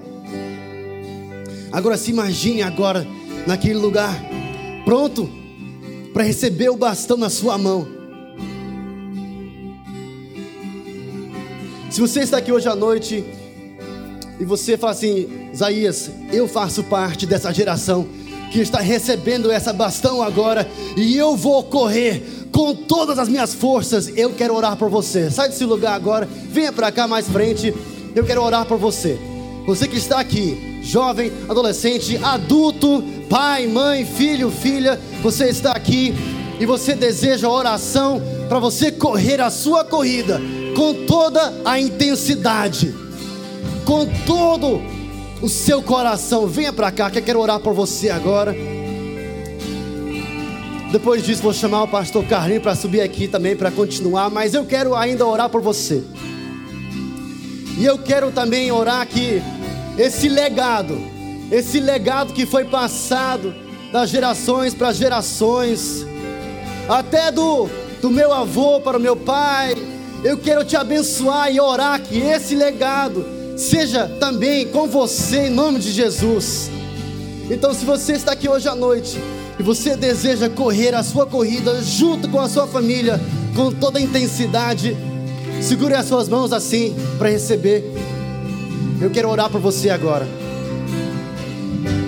Agora 1.72 1.96
se 1.96 2.10
imagine 2.10 2.62
agora 2.62 3.06
naquele 3.46 3.78
lugar, 3.78 4.14
pronto 4.84 5.28
para 6.12 6.24
receber 6.24 6.70
o 6.70 6.76
bastão 6.76 7.16
na 7.16 7.28
sua 7.28 7.58
mão. 7.58 7.86
Se 11.90 12.00
você 12.00 12.20
está 12.20 12.38
aqui 12.38 12.50
hoje 12.50 12.68
à 12.68 12.74
noite 12.74 13.24
e 14.38 14.44
você 14.44 14.76
fala 14.76 14.92
assim, 14.92 15.28
Isaías, 15.52 16.10
eu 16.32 16.46
faço 16.46 16.84
parte 16.84 17.26
dessa 17.26 17.52
geração 17.52 18.06
que 18.56 18.62
está 18.62 18.80
recebendo 18.80 19.52
essa 19.52 19.70
bastão 19.70 20.22
agora 20.22 20.66
e 20.96 21.14
eu 21.14 21.36
vou 21.36 21.62
correr 21.64 22.48
com 22.50 22.74
todas 22.74 23.18
as 23.18 23.28
minhas 23.28 23.52
forças. 23.52 24.10
Eu 24.16 24.32
quero 24.32 24.54
orar 24.54 24.78
por 24.78 24.88
você. 24.88 25.30
Sai 25.30 25.50
desse 25.50 25.62
lugar 25.66 25.92
agora, 25.94 26.26
venha 26.50 26.72
para 26.72 26.90
cá 26.90 27.06
mais 27.06 27.28
frente. 27.28 27.74
Eu 28.14 28.24
quero 28.24 28.42
orar 28.42 28.64
por 28.64 28.78
você. 28.78 29.18
Você 29.66 29.86
que 29.86 29.98
está 29.98 30.18
aqui, 30.18 30.80
jovem, 30.82 31.30
adolescente, 31.46 32.16
adulto, 32.16 33.04
pai, 33.28 33.66
mãe, 33.66 34.06
filho, 34.06 34.50
filha, 34.50 34.98
você 35.22 35.50
está 35.50 35.72
aqui 35.72 36.14
e 36.58 36.64
você 36.64 36.94
deseja 36.94 37.50
oração 37.50 38.22
para 38.48 38.58
você 38.58 38.90
correr 38.90 39.38
a 39.38 39.50
sua 39.50 39.84
corrida 39.84 40.40
com 40.74 41.04
toda 41.04 41.52
a 41.62 41.78
intensidade 41.78 42.94
com 43.86 44.04
todo 44.26 44.95
o 45.40 45.48
seu 45.48 45.82
coração. 45.82 46.46
Venha 46.46 46.72
para 46.72 46.90
cá, 46.90 47.10
que 47.10 47.18
eu 47.18 47.22
quero 47.22 47.40
orar 47.40 47.60
por 47.60 47.74
você 47.74 48.10
agora. 48.10 48.54
Depois 50.90 51.24
disso, 51.24 51.42
vou 51.42 51.52
chamar 51.52 51.82
o 51.82 51.88
pastor 51.88 52.24
Carlinhos 52.24 52.62
para 52.62 52.74
subir 52.74 53.00
aqui 53.00 53.28
também 53.28 53.56
para 53.56 53.70
continuar. 53.70 54.30
Mas 54.30 54.54
eu 54.54 54.64
quero 54.64 54.94
ainda 54.94 55.26
orar 55.26 55.48
por 55.48 55.60
você. 55.60 56.02
E 57.78 57.84
eu 57.84 57.98
quero 57.98 58.30
também 58.30 58.72
orar 58.72 59.06
que 59.06 59.42
esse 59.98 60.28
legado, 60.28 60.98
esse 61.50 61.80
legado 61.80 62.32
que 62.32 62.46
foi 62.46 62.64
passado 62.64 63.54
das 63.92 64.08
gerações 64.08 64.72
para 64.74 64.92
gerações, 64.92 66.06
até 66.88 67.30
do, 67.30 67.68
do 68.00 68.10
meu 68.10 68.32
avô 68.32 68.80
para 68.80 68.96
o 68.96 69.00
meu 69.00 69.16
pai, 69.16 69.74
eu 70.24 70.38
quero 70.38 70.64
te 70.64 70.76
abençoar 70.76 71.52
e 71.52 71.60
orar 71.60 72.00
que 72.00 72.18
esse 72.18 72.54
legado 72.54 73.35
seja 73.56 74.06
também 74.20 74.68
com 74.68 74.86
você 74.86 75.46
em 75.46 75.50
nome 75.50 75.78
de 75.78 75.90
Jesus. 75.90 76.70
Então, 77.50 77.72
se 77.72 77.84
você 77.84 78.12
está 78.12 78.32
aqui 78.32 78.48
hoje 78.48 78.68
à 78.68 78.74
noite 78.74 79.18
e 79.58 79.62
você 79.62 79.96
deseja 79.96 80.50
correr 80.50 80.94
a 80.94 81.02
sua 81.02 81.26
corrida 81.26 81.82
junto 81.82 82.28
com 82.28 82.38
a 82.38 82.48
sua 82.48 82.66
família, 82.66 83.18
com 83.54 83.72
toda 83.72 83.98
a 83.98 84.02
intensidade, 84.02 84.94
segure 85.62 85.94
as 85.94 86.06
suas 86.06 86.28
mãos 86.28 86.52
assim 86.52 86.94
para 87.18 87.30
receber. 87.30 87.84
Eu 89.00 89.10
quero 89.10 89.30
orar 89.30 89.48
por 89.48 89.60
você 89.60 89.88
agora. 89.88 90.28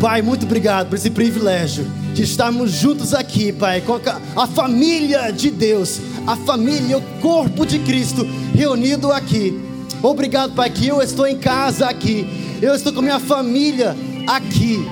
Pai, 0.00 0.20
muito 0.20 0.44
obrigado 0.44 0.88
por 0.88 0.96
esse 0.96 1.10
privilégio 1.10 1.86
de 2.12 2.22
estarmos 2.22 2.72
juntos 2.72 3.14
aqui, 3.14 3.52
Pai, 3.52 3.80
com 3.80 3.94
a, 3.94 4.42
a 4.42 4.46
família 4.46 5.30
de 5.30 5.50
Deus, 5.50 6.00
a 6.26 6.36
família, 6.36 6.98
o 6.98 7.02
corpo 7.20 7.64
de 7.64 7.78
Cristo 7.80 8.26
reunido 8.54 9.10
aqui 9.10 9.67
Obrigado, 10.02 10.54
Pai, 10.54 10.70
que 10.70 10.86
eu 10.86 11.02
estou 11.02 11.26
em 11.26 11.36
casa 11.36 11.88
aqui. 11.88 12.26
Eu 12.62 12.74
estou 12.74 12.92
com 12.92 13.02
minha 13.02 13.18
família 13.18 13.96
aqui. 14.26 14.86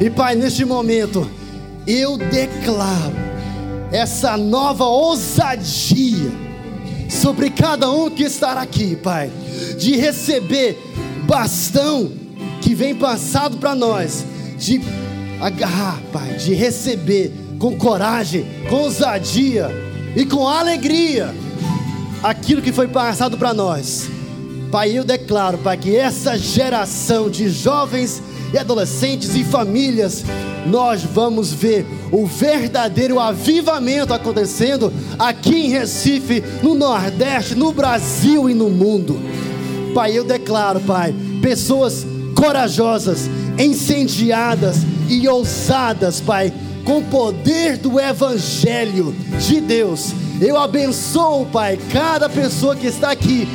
E, 0.00 0.10
Pai, 0.10 0.34
neste 0.34 0.64
momento, 0.64 1.28
eu 1.86 2.16
declaro 2.18 3.14
essa 3.92 4.36
nova 4.36 4.84
ousadia 4.84 6.32
sobre 7.08 7.50
cada 7.50 7.90
um 7.90 8.10
que 8.10 8.24
está 8.24 8.60
aqui, 8.60 8.96
Pai, 8.96 9.30
de 9.78 9.96
receber 9.96 10.76
bastão 11.24 12.10
que 12.60 12.74
vem 12.74 12.94
passado 12.94 13.56
para 13.58 13.74
nós, 13.74 14.24
de 14.58 14.80
agarrar, 15.40 16.00
Pai, 16.12 16.34
de 16.34 16.54
receber 16.54 17.32
com 17.58 17.76
coragem, 17.76 18.44
com 18.68 18.82
ousadia 18.82 19.70
e 20.16 20.26
com 20.26 20.46
alegria 20.48 21.32
aquilo 22.26 22.60
que 22.60 22.72
foi 22.72 22.88
passado 22.88 23.38
para 23.38 23.54
nós. 23.54 24.08
Pai, 24.70 24.98
eu 24.98 25.04
declaro, 25.04 25.58
Pai, 25.58 25.76
que 25.76 25.94
essa 25.94 26.36
geração 26.36 27.30
de 27.30 27.48
jovens 27.48 28.20
e 28.52 28.58
adolescentes 28.58 29.36
e 29.36 29.44
famílias, 29.44 30.24
nós 30.66 31.02
vamos 31.02 31.52
ver 31.52 31.86
o 32.10 32.26
verdadeiro 32.26 33.20
avivamento 33.20 34.12
acontecendo 34.12 34.92
aqui 35.16 35.66
em 35.66 35.70
Recife, 35.70 36.42
no 36.64 36.74
Nordeste, 36.74 37.54
no 37.54 37.70
Brasil 37.70 38.50
e 38.50 38.54
no 38.54 38.68
mundo. 38.68 39.20
Pai, 39.94 40.18
eu 40.18 40.24
declaro, 40.24 40.80
Pai, 40.80 41.14
pessoas 41.40 42.04
corajosas, 42.34 43.30
incendiadas 43.56 44.78
e 45.08 45.28
ousadas, 45.28 46.20
Pai, 46.20 46.52
com 46.84 46.98
o 46.98 47.04
poder 47.04 47.76
do 47.76 48.00
Evangelho 48.00 49.14
de 49.38 49.60
Deus 49.60 50.12
eu 50.40 50.56
abençoo, 50.56 51.46
Pai, 51.46 51.78
cada 51.92 52.28
pessoa 52.28 52.76
que 52.76 52.86
está 52.86 53.10
aqui 53.10 53.48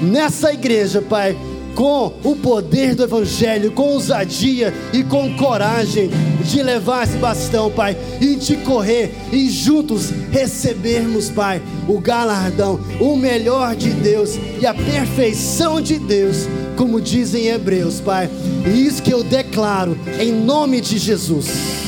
nessa 0.00 0.52
igreja, 0.52 1.02
Pai, 1.02 1.36
com 1.74 2.12
o 2.24 2.34
poder 2.34 2.96
do 2.96 3.04
Evangelho, 3.04 3.70
com 3.70 3.92
ousadia 3.92 4.74
e 4.92 5.04
com 5.04 5.36
coragem 5.36 6.10
de 6.44 6.60
levar 6.60 7.04
esse 7.04 7.16
bastão, 7.18 7.70
Pai, 7.70 7.96
e 8.20 8.34
de 8.34 8.56
correr 8.56 9.14
e 9.32 9.48
juntos 9.48 10.10
recebermos, 10.32 11.30
Pai, 11.30 11.62
o 11.86 12.00
galardão, 12.00 12.80
o 13.00 13.16
melhor 13.16 13.76
de 13.76 13.90
Deus 13.90 14.36
e 14.60 14.66
a 14.66 14.74
perfeição 14.74 15.80
de 15.80 15.98
Deus, 15.98 16.48
como 16.76 17.00
dizem 17.00 17.46
Hebreus, 17.46 18.00
Pai. 18.00 18.28
E 18.66 18.86
isso 18.86 19.02
que 19.02 19.12
eu 19.12 19.22
declaro 19.22 19.96
em 20.18 20.32
nome 20.32 20.80
de 20.80 20.98
Jesus. 20.98 21.87